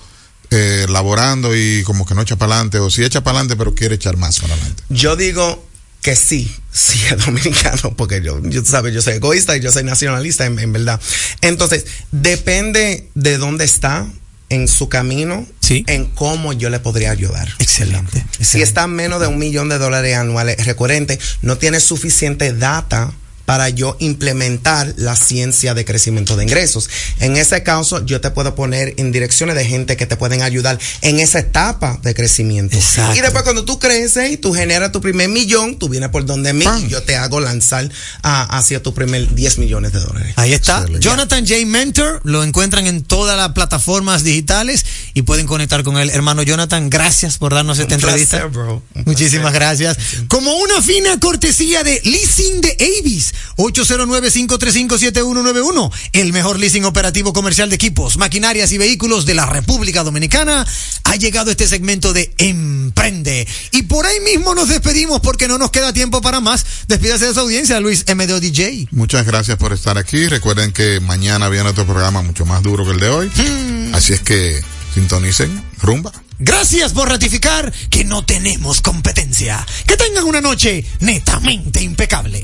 eh, 0.51 0.87
laborando 0.89 1.55
y 1.55 1.83
como 1.83 2.05
que 2.05 2.15
no 2.15 2.23
echa 2.23 2.35
para 2.35 2.55
adelante 2.55 2.79
o 2.79 2.89
si 2.89 3.03
echa 3.03 3.21
para 3.21 3.37
adelante 3.37 3.55
pero 3.55 3.75
quiere 3.75 3.95
echar 3.95 4.17
más 4.17 4.39
para 4.39 4.55
adelante. 4.55 4.83
Yo 4.89 5.15
digo 5.15 5.63
que 6.01 6.15
sí, 6.15 6.49
sí 6.71 6.99
es 7.09 7.25
dominicano, 7.25 7.95
porque 7.95 8.21
yo, 8.21 8.41
yo 8.43 8.63
sabes, 8.63 8.93
yo 8.93 9.01
soy 9.01 9.15
egoísta 9.15 9.57
y 9.57 9.59
yo 9.59 9.71
soy 9.71 9.83
nacionalista 9.83 10.45
en, 10.45 10.59
en, 10.59 10.71
verdad. 10.71 10.99
Entonces, 11.41 11.85
depende 12.11 13.09
de 13.15 13.37
dónde 13.37 13.65
está 13.65 14.07
en 14.49 14.67
su 14.67 14.89
camino, 14.89 15.45
sí. 15.59 15.83
en 15.87 16.05
cómo 16.05 16.53
yo 16.53 16.69
le 16.69 16.79
podría 16.79 17.11
ayudar. 17.11 17.47
Excelente, 17.59 18.17
excelente. 18.17 18.45
Si 18.45 18.61
está 18.61 18.87
menos 18.87 19.21
de 19.21 19.27
un 19.27 19.37
millón 19.37 19.69
de 19.69 19.77
dólares 19.77 20.15
anuales 20.17 20.65
recurrentes, 20.65 21.19
no 21.41 21.57
tiene 21.57 21.79
suficiente 21.79 22.53
data 22.53 23.13
para 23.49 23.69
yo 23.69 23.97
implementar 23.97 24.93
la 24.97 25.15
ciencia 25.15 25.73
de 25.73 25.83
crecimiento 25.83 26.35
de 26.35 26.43
ingresos. 26.43 26.87
En 27.19 27.35
ese 27.35 27.63
caso, 27.63 28.05
yo 28.05 28.21
te 28.21 28.29
puedo 28.29 28.53
poner 28.53 28.93
en 28.97 29.11
direcciones 29.11 29.55
de 29.55 29.65
gente 29.65 29.97
que 29.97 30.05
te 30.05 30.17
pueden 30.17 30.43
ayudar 30.43 30.77
en 31.01 31.19
esa 31.19 31.39
etapa 31.39 31.97
de 32.03 32.13
crecimiento. 32.13 32.77
Exacto. 32.77 33.17
Y 33.17 33.21
después 33.21 33.41
cuando 33.41 33.65
tú 33.65 33.79
creces 33.79 34.29
y 34.33 34.37
tú 34.37 34.53
generas 34.53 34.91
tu 34.91 35.01
primer 35.01 35.29
millón, 35.29 35.79
tú 35.79 35.89
vienes 35.89 36.09
por 36.09 36.27
donde 36.27 36.53
mí 36.53 36.63
y 36.85 36.89
yo 36.89 37.01
te 37.01 37.15
hago 37.15 37.39
lanzar 37.39 37.89
a, 38.21 38.55
hacia 38.55 38.83
tu 38.83 38.93
primer 38.93 39.33
10 39.33 39.57
millones 39.57 39.93
de 39.93 39.99
dólares. 39.99 40.33
Ahí 40.35 40.53
está. 40.53 40.85
Jonathan 40.99 41.43
J. 41.43 41.65
Mentor, 41.65 42.21
lo 42.25 42.43
encuentran 42.43 42.85
en 42.85 43.01
todas 43.03 43.35
las 43.35 43.53
plataformas 43.53 44.23
digitales 44.23 44.85
y 45.15 45.23
pueden 45.23 45.47
conectar 45.47 45.81
con 45.81 45.97
él. 45.97 46.11
Hermano 46.11 46.43
Jonathan, 46.43 46.91
gracias 46.91 47.39
por 47.39 47.55
darnos 47.55 47.79
esta 47.79 47.95
Un 47.95 48.01
entrevista. 48.01 48.37
Placer, 48.37 48.51
bro. 48.51 48.83
Un 48.93 49.03
Muchísimas 49.07 49.53
placer. 49.53 49.87
gracias. 49.87 49.97
Como 50.27 50.53
una 50.53 50.83
fina 50.83 51.19
cortesía 51.19 51.83
de 51.83 51.99
Leasing 52.03 52.61
de 52.61 52.77
Avis. 52.99 53.33
809-535-7191. 53.57 55.91
El 56.13 56.33
mejor 56.33 56.59
leasing 56.59 56.85
operativo 56.85 57.33
comercial 57.33 57.69
de 57.69 57.75
equipos, 57.75 58.17
maquinarias 58.17 58.71
y 58.71 58.77
vehículos 58.77 59.25
de 59.25 59.35
la 59.35 59.45
República 59.45 60.03
Dominicana. 60.03 60.65
Ha 61.03 61.15
llegado 61.15 61.51
este 61.51 61.67
segmento 61.67 62.13
de 62.13 62.33
Emprende. 62.37 63.47
Y 63.71 63.83
por 63.83 64.05
ahí 64.05 64.19
mismo 64.21 64.55
nos 64.55 64.69
despedimos 64.69 65.19
porque 65.21 65.47
no 65.47 65.57
nos 65.57 65.71
queda 65.71 65.93
tiempo 65.93 66.21
para 66.21 66.39
más. 66.39 66.65
Despídase 66.87 67.27
de 67.27 67.33
su 67.33 67.39
audiencia, 67.39 67.79
Luis 67.79 68.05
MDO 68.13 68.39
DJ. 68.39 68.87
Muchas 68.91 69.25
gracias 69.25 69.57
por 69.57 69.73
estar 69.73 69.97
aquí. 69.97 70.27
Recuerden 70.27 70.71
que 70.71 70.99
mañana 70.99 71.49
viene 71.49 71.69
otro 71.69 71.85
programa 71.85 72.21
mucho 72.21 72.45
más 72.45 72.63
duro 72.63 72.85
que 72.85 72.91
el 72.91 72.99
de 72.99 73.09
hoy. 73.09 73.29
Hmm. 73.29 73.95
Así 73.95 74.13
es 74.13 74.21
que 74.21 74.61
sintonicen 74.93 75.63
rumba. 75.81 76.11
Gracias 76.39 76.93
por 76.93 77.09
ratificar 77.09 77.71
que 77.89 78.05
no 78.05 78.23
tenemos 78.23 78.81
competencia. 78.81 79.65
Que 79.85 79.97
tengan 79.97 80.23
una 80.23 80.39
noche 80.39 80.85
netamente 81.01 81.81
impecable. 81.83 82.41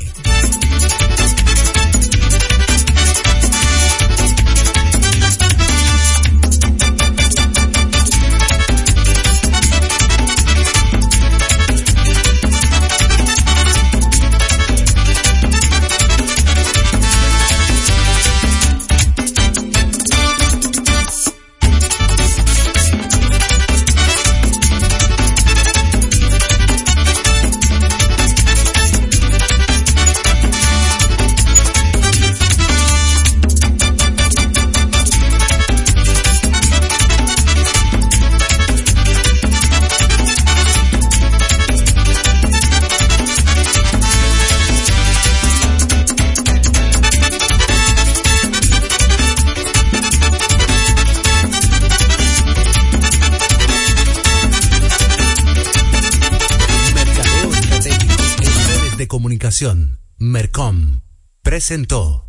Comunicación, 59.56 60.02
Mercom, 60.18 61.00
presentó 61.42 62.26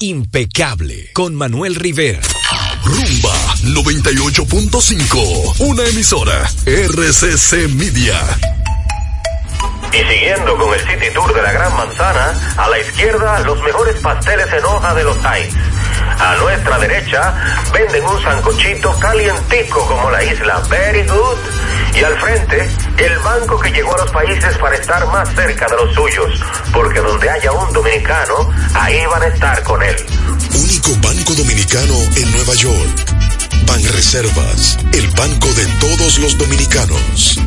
Impecable 0.00 1.12
con 1.12 1.36
Manuel 1.36 1.76
Rivera. 1.76 2.20
Rumba 2.82 3.36
98.5, 3.62 5.60
una 5.60 5.84
emisora 5.84 6.42
RCC 6.66 7.68
Media. 7.68 8.20
Y 9.92 9.98
siguiendo 10.12 10.56
con 10.56 10.74
el 10.74 10.80
City 10.80 11.06
Tour 11.14 11.32
de 11.32 11.42
la 11.42 11.52
Gran 11.52 11.72
Manzana, 11.76 12.34
a 12.56 12.68
la 12.68 12.80
izquierda 12.80 13.38
los 13.40 13.62
mejores 13.62 14.00
pasteles 14.00 14.52
en 14.52 14.64
hoja 14.64 14.92
de 14.94 15.04
los 15.04 15.16
Heights. 15.24 15.54
A 16.18 16.36
nuestra 16.36 16.80
derecha 16.80 17.32
venden 17.72 18.04
un 18.06 18.20
sancochito 18.22 18.92
calientico 18.98 19.86
como 19.86 20.10
la 20.10 20.24
isla 20.24 20.58
Very 20.68 21.06
Good. 21.06 21.38
Y 21.94 22.02
al 22.02 22.18
frente, 22.20 22.68
el 22.98 23.18
banco 23.18 23.58
que 23.60 23.70
llegó 23.70 23.94
a 23.94 24.04
los 24.04 24.10
países 24.10 24.56
para 24.58 24.76
estar 24.76 25.06
más 25.08 25.28
cerca 25.34 25.66
de 25.66 25.76
los 25.76 25.94
suyos, 25.94 26.40
porque 26.72 27.00
donde 27.00 27.28
haya 27.28 27.52
un 27.52 27.72
dominicano, 27.72 28.50
ahí 28.74 29.04
van 29.06 29.22
a 29.22 29.26
estar 29.26 29.62
con 29.62 29.82
él. 29.82 29.96
Único 30.54 30.90
banco 31.02 31.34
dominicano 31.34 31.94
en 32.16 32.32
Nueva 32.32 32.54
York. 32.54 33.16
Ban 33.66 33.82
Reservas, 33.92 34.78
el 34.92 35.06
banco 35.08 35.48
de 35.54 35.66
todos 35.80 36.18
los 36.18 36.38
dominicanos. 36.38 37.38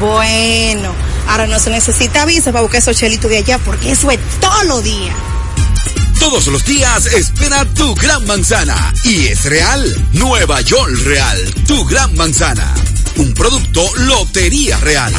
Bueno, 0.00 0.94
ahora 1.28 1.46
no 1.46 1.58
se 1.58 1.70
necesita 1.70 2.24
visa 2.26 2.52
para 2.52 2.62
buscar 2.62 2.80
esos 2.80 2.96
chelitos 2.96 3.30
de 3.30 3.38
allá, 3.38 3.58
porque 3.58 3.92
eso 3.92 4.10
es 4.10 4.18
todo 4.40 4.62
lo 4.64 4.82
día. 4.82 5.14
Todos 6.18 6.46
los 6.48 6.64
días 6.64 7.06
espera 7.06 7.64
tu 7.74 7.94
gran 7.94 8.26
manzana. 8.26 8.92
Y 9.04 9.28
es 9.28 9.44
real. 9.44 10.08
Nueva 10.12 10.60
York 10.62 10.90
Real. 11.04 11.38
Tu 11.66 11.84
gran 11.84 12.14
manzana. 12.14 12.74
Un 13.16 13.34
producto 13.34 13.82
Lotería 13.96 14.78
Real. 14.78 15.12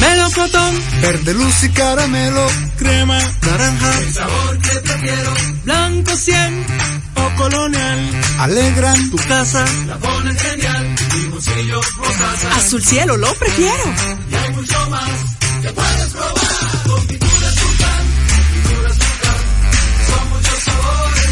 Melocotón, 0.00 0.82
verde 1.02 1.34
luz 1.34 1.64
y 1.64 1.68
caramelo, 1.70 2.46
crema, 2.76 3.18
naranja, 3.42 3.98
el 3.98 4.14
sabor 4.14 4.58
que 4.58 4.80
prefiero, 4.80 5.34
blanco 5.64 6.16
100 6.16 6.66
o 7.16 7.36
colonial, 7.36 8.10
alegran 8.38 9.10
tu 9.10 9.16
casa, 9.16 9.64
la 9.86 9.98
ponen 9.98 10.36
genial, 10.38 10.96
limoncillo, 11.14 11.80
rosaza, 11.96 12.56
azul 12.56 12.84
cielo 12.84 13.16
lo 13.16 13.34
prefiero, 13.34 13.94
y 14.30 14.34
hay 14.34 14.54
mucho 14.54 14.90
más 14.90 15.10
que 15.62 15.72
puedes 15.72 16.12
probar, 16.12 17.27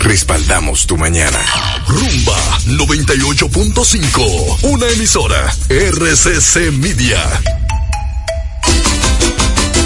Respaldamos 0.00 0.86
tu 0.86 0.96
mañana. 0.96 1.38
Rumba 1.86 2.58
98.5. 2.66 4.58
Una 4.62 4.88
emisora. 4.88 5.54
RCC 5.68 6.72
Media. 6.72 7.22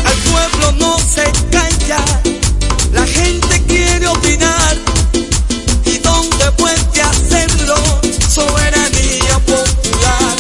Al 0.05 0.17
pueblo 0.31 0.73
no 0.79 0.97
se 0.99 1.25
calla. 1.51 2.05
La 2.93 3.05
gente 3.07 3.63
quiere 3.67 4.07
opinar. 4.07 4.77
¿Y 5.85 5.99
dónde 5.99 6.53
puede 6.53 7.03
hacerlo? 7.03 7.75
Soberanía 8.29 9.39
popular. 9.41 10.37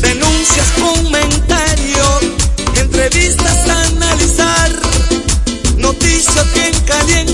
Denuncias, 0.00 0.66
comentarios, 0.78 2.22
entrevistas 2.76 3.68
a 3.68 3.82
analizar. 3.88 4.70
Noticias 5.76 6.54
bien 6.54 6.72
calientes. 6.86 7.33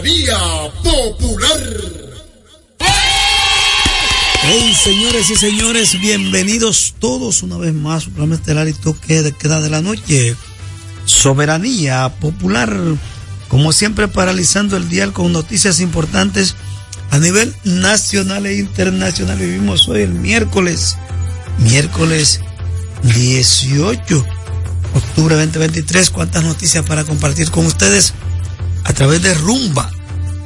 Soberanía 0.00 0.72
Popular. 0.82 1.60
Hey, 4.42 4.74
señores 4.82 5.28
y 5.28 5.36
señores, 5.36 6.00
bienvenidos 6.00 6.94
todos 6.98 7.42
una 7.42 7.58
vez 7.58 7.74
más 7.74 8.06
a 8.06 8.06
programa 8.06 8.36
estelar 8.36 8.66
y 8.66 8.72
toque 8.72 9.20
de 9.20 9.32
queda 9.32 9.60
de 9.60 9.68
la 9.68 9.82
noche. 9.82 10.34
Soberanía 11.04 12.08
popular, 12.18 12.74
como 13.48 13.72
siempre 13.72 14.08
paralizando 14.08 14.78
el 14.78 14.88
dial 14.88 15.12
con 15.12 15.34
noticias 15.34 15.80
importantes 15.80 16.54
a 17.10 17.18
nivel 17.18 17.54
nacional 17.64 18.46
e 18.46 18.56
internacional. 18.56 19.36
Vivimos 19.36 19.86
hoy 19.86 20.00
el 20.00 20.14
miércoles, 20.14 20.96
miércoles 21.58 22.40
18 23.02 24.24
octubre 24.94 25.34
2023. 25.34 26.08
¿Cuántas 26.08 26.42
noticias 26.42 26.86
para 26.86 27.04
compartir 27.04 27.50
con 27.50 27.66
ustedes 27.66 28.14
a 28.84 28.92
través 28.92 29.22
de 29.22 29.34
Rumba 29.34 29.90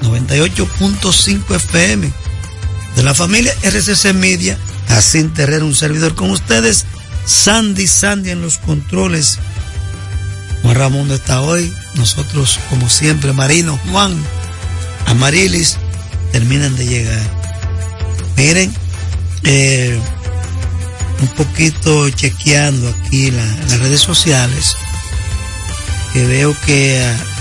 98.5 0.02 1.56
FM? 1.56 2.24
de 2.96 3.02
la 3.02 3.14
familia 3.14 3.54
RCC 3.62 4.12
Media, 4.14 4.58
Así 4.88 5.22
Terrero, 5.24 5.66
un 5.66 5.74
servidor 5.74 6.14
con 6.14 6.30
ustedes, 6.30 6.84
Sandy 7.26 7.86
Sandy 7.86 8.30
en 8.30 8.42
los 8.42 8.58
controles. 8.58 9.38
Juan 10.62 10.76
Ramón 10.76 11.08
no 11.08 11.14
está 11.14 11.40
hoy, 11.40 11.72
nosotros 11.94 12.58
como 12.70 12.88
siempre, 12.88 13.32
Marino, 13.32 13.78
Juan, 13.90 14.14
Amarilis, 15.06 15.76
terminan 16.32 16.76
de 16.76 16.86
llegar. 16.86 17.22
Miren, 18.36 18.72
eh, 19.44 19.98
un 21.20 21.28
poquito 21.28 22.08
chequeando 22.10 22.88
aquí 22.88 23.30
la, 23.30 23.44
las 23.68 23.80
redes 23.80 24.00
sociales, 24.00 24.76
que 26.12 26.26
veo 26.26 26.56
que 26.64 27.02
uh, 27.02 27.33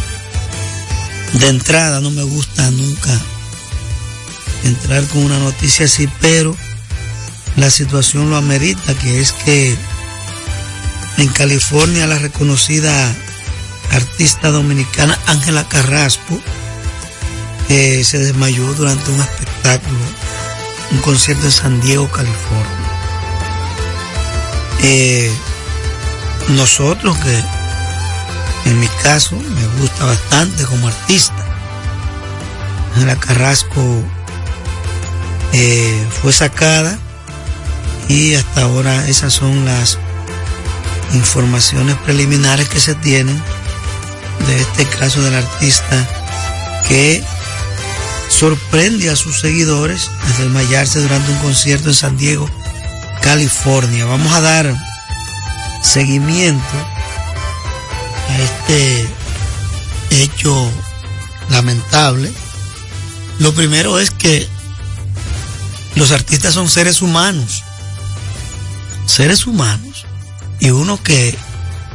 de 1.34 1.48
entrada 1.48 2.00
no 2.00 2.12
me 2.12 2.24
gusta 2.24 2.70
nunca 2.72 3.10
entrar 4.64 5.04
con 5.08 5.24
una 5.24 5.40
noticia 5.40 5.86
así, 5.86 6.08
pero 6.22 6.56
la 7.56 7.70
situación 7.70 8.30
lo 8.30 8.38
amerita, 8.38 8.94
que 8.96 9.20
es 9.20 9.32
que 9.32 9.76
en 11.18 11.28
California 11.30 12.08
la 12.08 12.18
reconocida 12.18 13.14
artista 13.92 14.50
dominicana 14.50 15.18
Ángela 15.28 15.68
Carrasco 15.68 16.40
eh, 17.70 18.04
se 18.04 18.20
desmayó 18.20 18.74
durante 18.74 19.12
un 19.12 19.20
espectáculo, 19.20 20.00
un 20.92 20.98
concierto 21.00 21.46
en 21.46 21.52
San 21.52 21.82
Diego, 21.82 22.10
California. 22.10 22.68
Eh, 24.84 25.32
nosotros 26.50 27.18
que 27.18 27.44
en 28.66 28.80
mi 28.80 28.88
caso 29.02 29.36
me 29.36 29.68
gusta 29.80 30.06
bastante 30.06 30.64
como 30.66 30.88
artista, 30.88 31.46
Ángela 32.96 33.16
Carrasco 33.18 34.04
eh, 35.54 36.08
fue 36.22 36.34
sacada 36.34 36.98
y 38.08 38.36
hasta 38.36 38.64
ahora 38.64 39.08
esas 39.08 39.34
son 39.34 39.66
las 39.66 39.98
informaciones 41.14 41.96
preliminares 41.98 42.68
que 42.70 42.80
se 42.80 42.96
tienen 42.96 43.42
de 44.48 44.62
este 44.62 44.86
caso 44.86 45.22
del 45.22 45.36
artista 45.36 46.08
que 46.88 47.24
sorprende 48.30 49.10
a 49.10 49.16
sus 49.16 49.40
seguidores 49.40 50.10
al 50.26 50.38
desmayarse 50.38 51.00
durante 51.00 51.32
un 51.32 51.38
concierto 51.38 51.90
en 51.90 51.96
San 51.96 52.18
Diego, 52.18 52.50
California. 53.22 54.06
Vamos 54.06 54.34
a 54.34 54.42
dar 54.42 54.76
seguimiento 55.82 56.88
este 58.40 59.08
hecho 60.12 60.70
lamentable. 61.50 62.32
Lo 63.40 63.54
primero 63.54 64.00
es 64.00 64.12
que 64.12 64.48
los 65.96 66.12
artistas 66.12 66.54
son 66.54 66.70
seres 66.70 67.02
humanos. 67.02 67.64
seres 69.06 69.46
humanos 69.46 70.06
y 70.60 70.72
uno 70.72 71.02
que, 71.04 71.36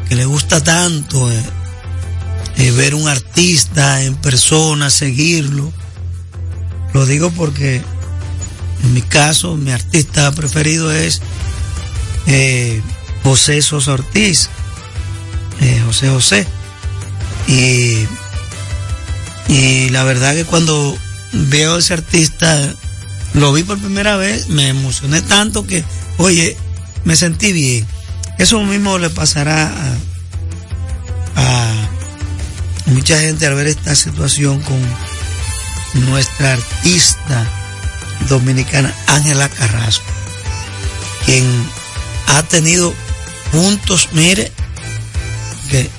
que 0.08 0.14
le 0.14 0.26
gusta 0.26 0.62
tanto 0.62 1.30
eh, 1.30 1.42
eh, 2.58 2.70
ver 2.72 2.94
un 2.94 3.08
artista 3.08 4.02
en 4.02 4.14
persona, 4.16 4.90
seguirlo. 4.90 5.72
Lo 6.92 7.06
digo 7.06 7.30
porque 7.30 7.82
en 8.82 8.94
mi 8.94 9.02
caso 9.02 9.56
mi 9.56 9.72
artista 9.72 10.32
preferido 10.32 10.92
es 10.92 11.22
eh, 12.26 12.82
José 13.22 13.62
Sosa 13.62 13.92
Ortiz, 13.92 14.50
José 15.84 16.08
José. 16.08 16.46
Y, 17.46 18.06
y 19.48 19.88
la 19.90 20.04
verdad 20.04 20.34
que 20.34 20.44
cuando 20.44 20.96
veo 21.32 21.76
a 21.76 21.78
ese 21.78 21.94
artista, 21.94 22.74
lo 23.34 23.52
vi 23.52 23.62
por 23.62 23.78
primera 23.78 24.16
vez, 24.16 24.48
me 24.48 24.68
emocioné 24.68 25.22
tanto 25.22 25.66
que, 25.66 25.84
oye, 26.18 26.56
me 27.04 27.16
sentí 27.16 27.52
bien. 27.52 27.86
Eso 28.38 28.62
mismo 28.62 28.98
le 28.98 29.10
pasará 29.10 29.66
a, 29.66 29.96
a 31.36 31.88
mucha 32.86 33.18
gente 33.20 33.46
al 33.46 33.54
ver 33.54 33.66
esta 33.66 33.94
situación 33.94 34.60
con 34.60 34.78
nuestra 36.06 36.52
artista 36.52 37.46
dominicana 38.28 38.94
Ángela 39.06 39.48
Carrasco, 39.48 40.04
quien 41.24 41.44
ha 42.26 42.42
tenido 42.42 42.92
puntos, 43.52 44.10
mire, 44.12 44.52
que 45.68 45.90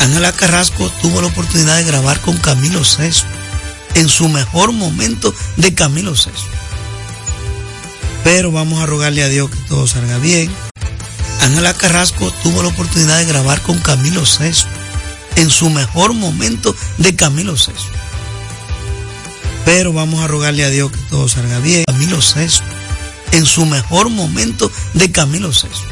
Ángela 0.00 0.32
Carrasco 0.32 0.90
tuvo 1.02 1.20
la 1.20 1.28
oportunidad 1.28 1.76
de 1.76 1.84
grabar 1.84 2.20
con 2.20 2.36
Camilo 2.38 2.84
Seso, 2.84 3.26
en 3.94 4.08
su 4.08 4.28
mejor 4.28 4.72
momento 4.72 5.34
de 5.56 5.74
Camilo 5.74 6.16
Seso. 6.16 6.46
Pero 8.24 8.52
vamos 8.52 8.80
a 8.80 8.86
rogarle 8.86 9.22
a 9.22 9.28
Dios 9.28 9.50
que 9.50 9.58
todo 9.68 9.86
salga 9.86 10.18
bien. 10.18 10.50
Ángela 11.40 11.74
Carrasco 11.74 12.32
tuvo 12.42 12.62
la 12.62 12.68
oportunidad 12.68 13.18
de 13.18 13.24
grabar 13.26 13.60
con 13.62 13.78
Camilo 13.80 14.24
Seso, 14.24 14.66
en 15.36 15.50
su 15.50 15.70
mejor 15.70 16.14
momento 16.14 16.74
de 16.98 17.16
Camilo 17.16 17.56
Seso. 17.56 17.88
Pero 19.64 19.92
vamos 19.92 20.20
a 20.20 20.28
rogarle 20.28 20.64
a 20.64 20.70
Dios 20.70 20.92
que 20.92 20.98
todo 21.10 21.28
salga 21.28 21.58
bien. 21.58 21.84
Camilo 21.86 22.22
Seso, 22.22 22.62
en 23.32 23.46
su 23.46 23.66
mejor 23.66 24.08
momento 24.08 24.70
de 24.94 25.12
Camilo 25.12 25.52
Seso. 25.52 25.84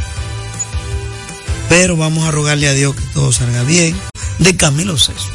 Pero 1.68 1.96
vamos 1.96 2.26
a 2.26 2.30
rogarle 2.30 2.68
a 2.68 2.74
Dios 2.74 2.94
que 2.96 3.04
todo 3.14 3.32
salga 3.32 3.62
bien 3.62 3.96
de 4.38 4.56
Camilo 4.56 4.96
Seso. 4.98 5.30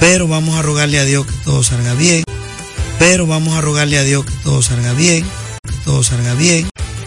Pero 0.00 0.26
vamos 0.28 0.56
a 0.56 0.62
rogarle 0.62 0.98
a 0.98 1.04
Dios 1.04 1.26
que 1.26 1.32
todo 1.44 1.62
salga 1.62 1.94
bien. 1.94 2.24
Pero 2.98 3.26
vamos 3.26 3.54
a 3.54 3.60
rogarle 3.60 3.98
a 3.98 4.04
Dios 4.04 4.24
que 4.24 4.32
todo 4.44 4.62
salga 4.62 4.92
bien. 4.92 5.24
Que 5.64 5.76
todo 5.84 6.02
salga 6.02 6.34
bien. 6.34 6.71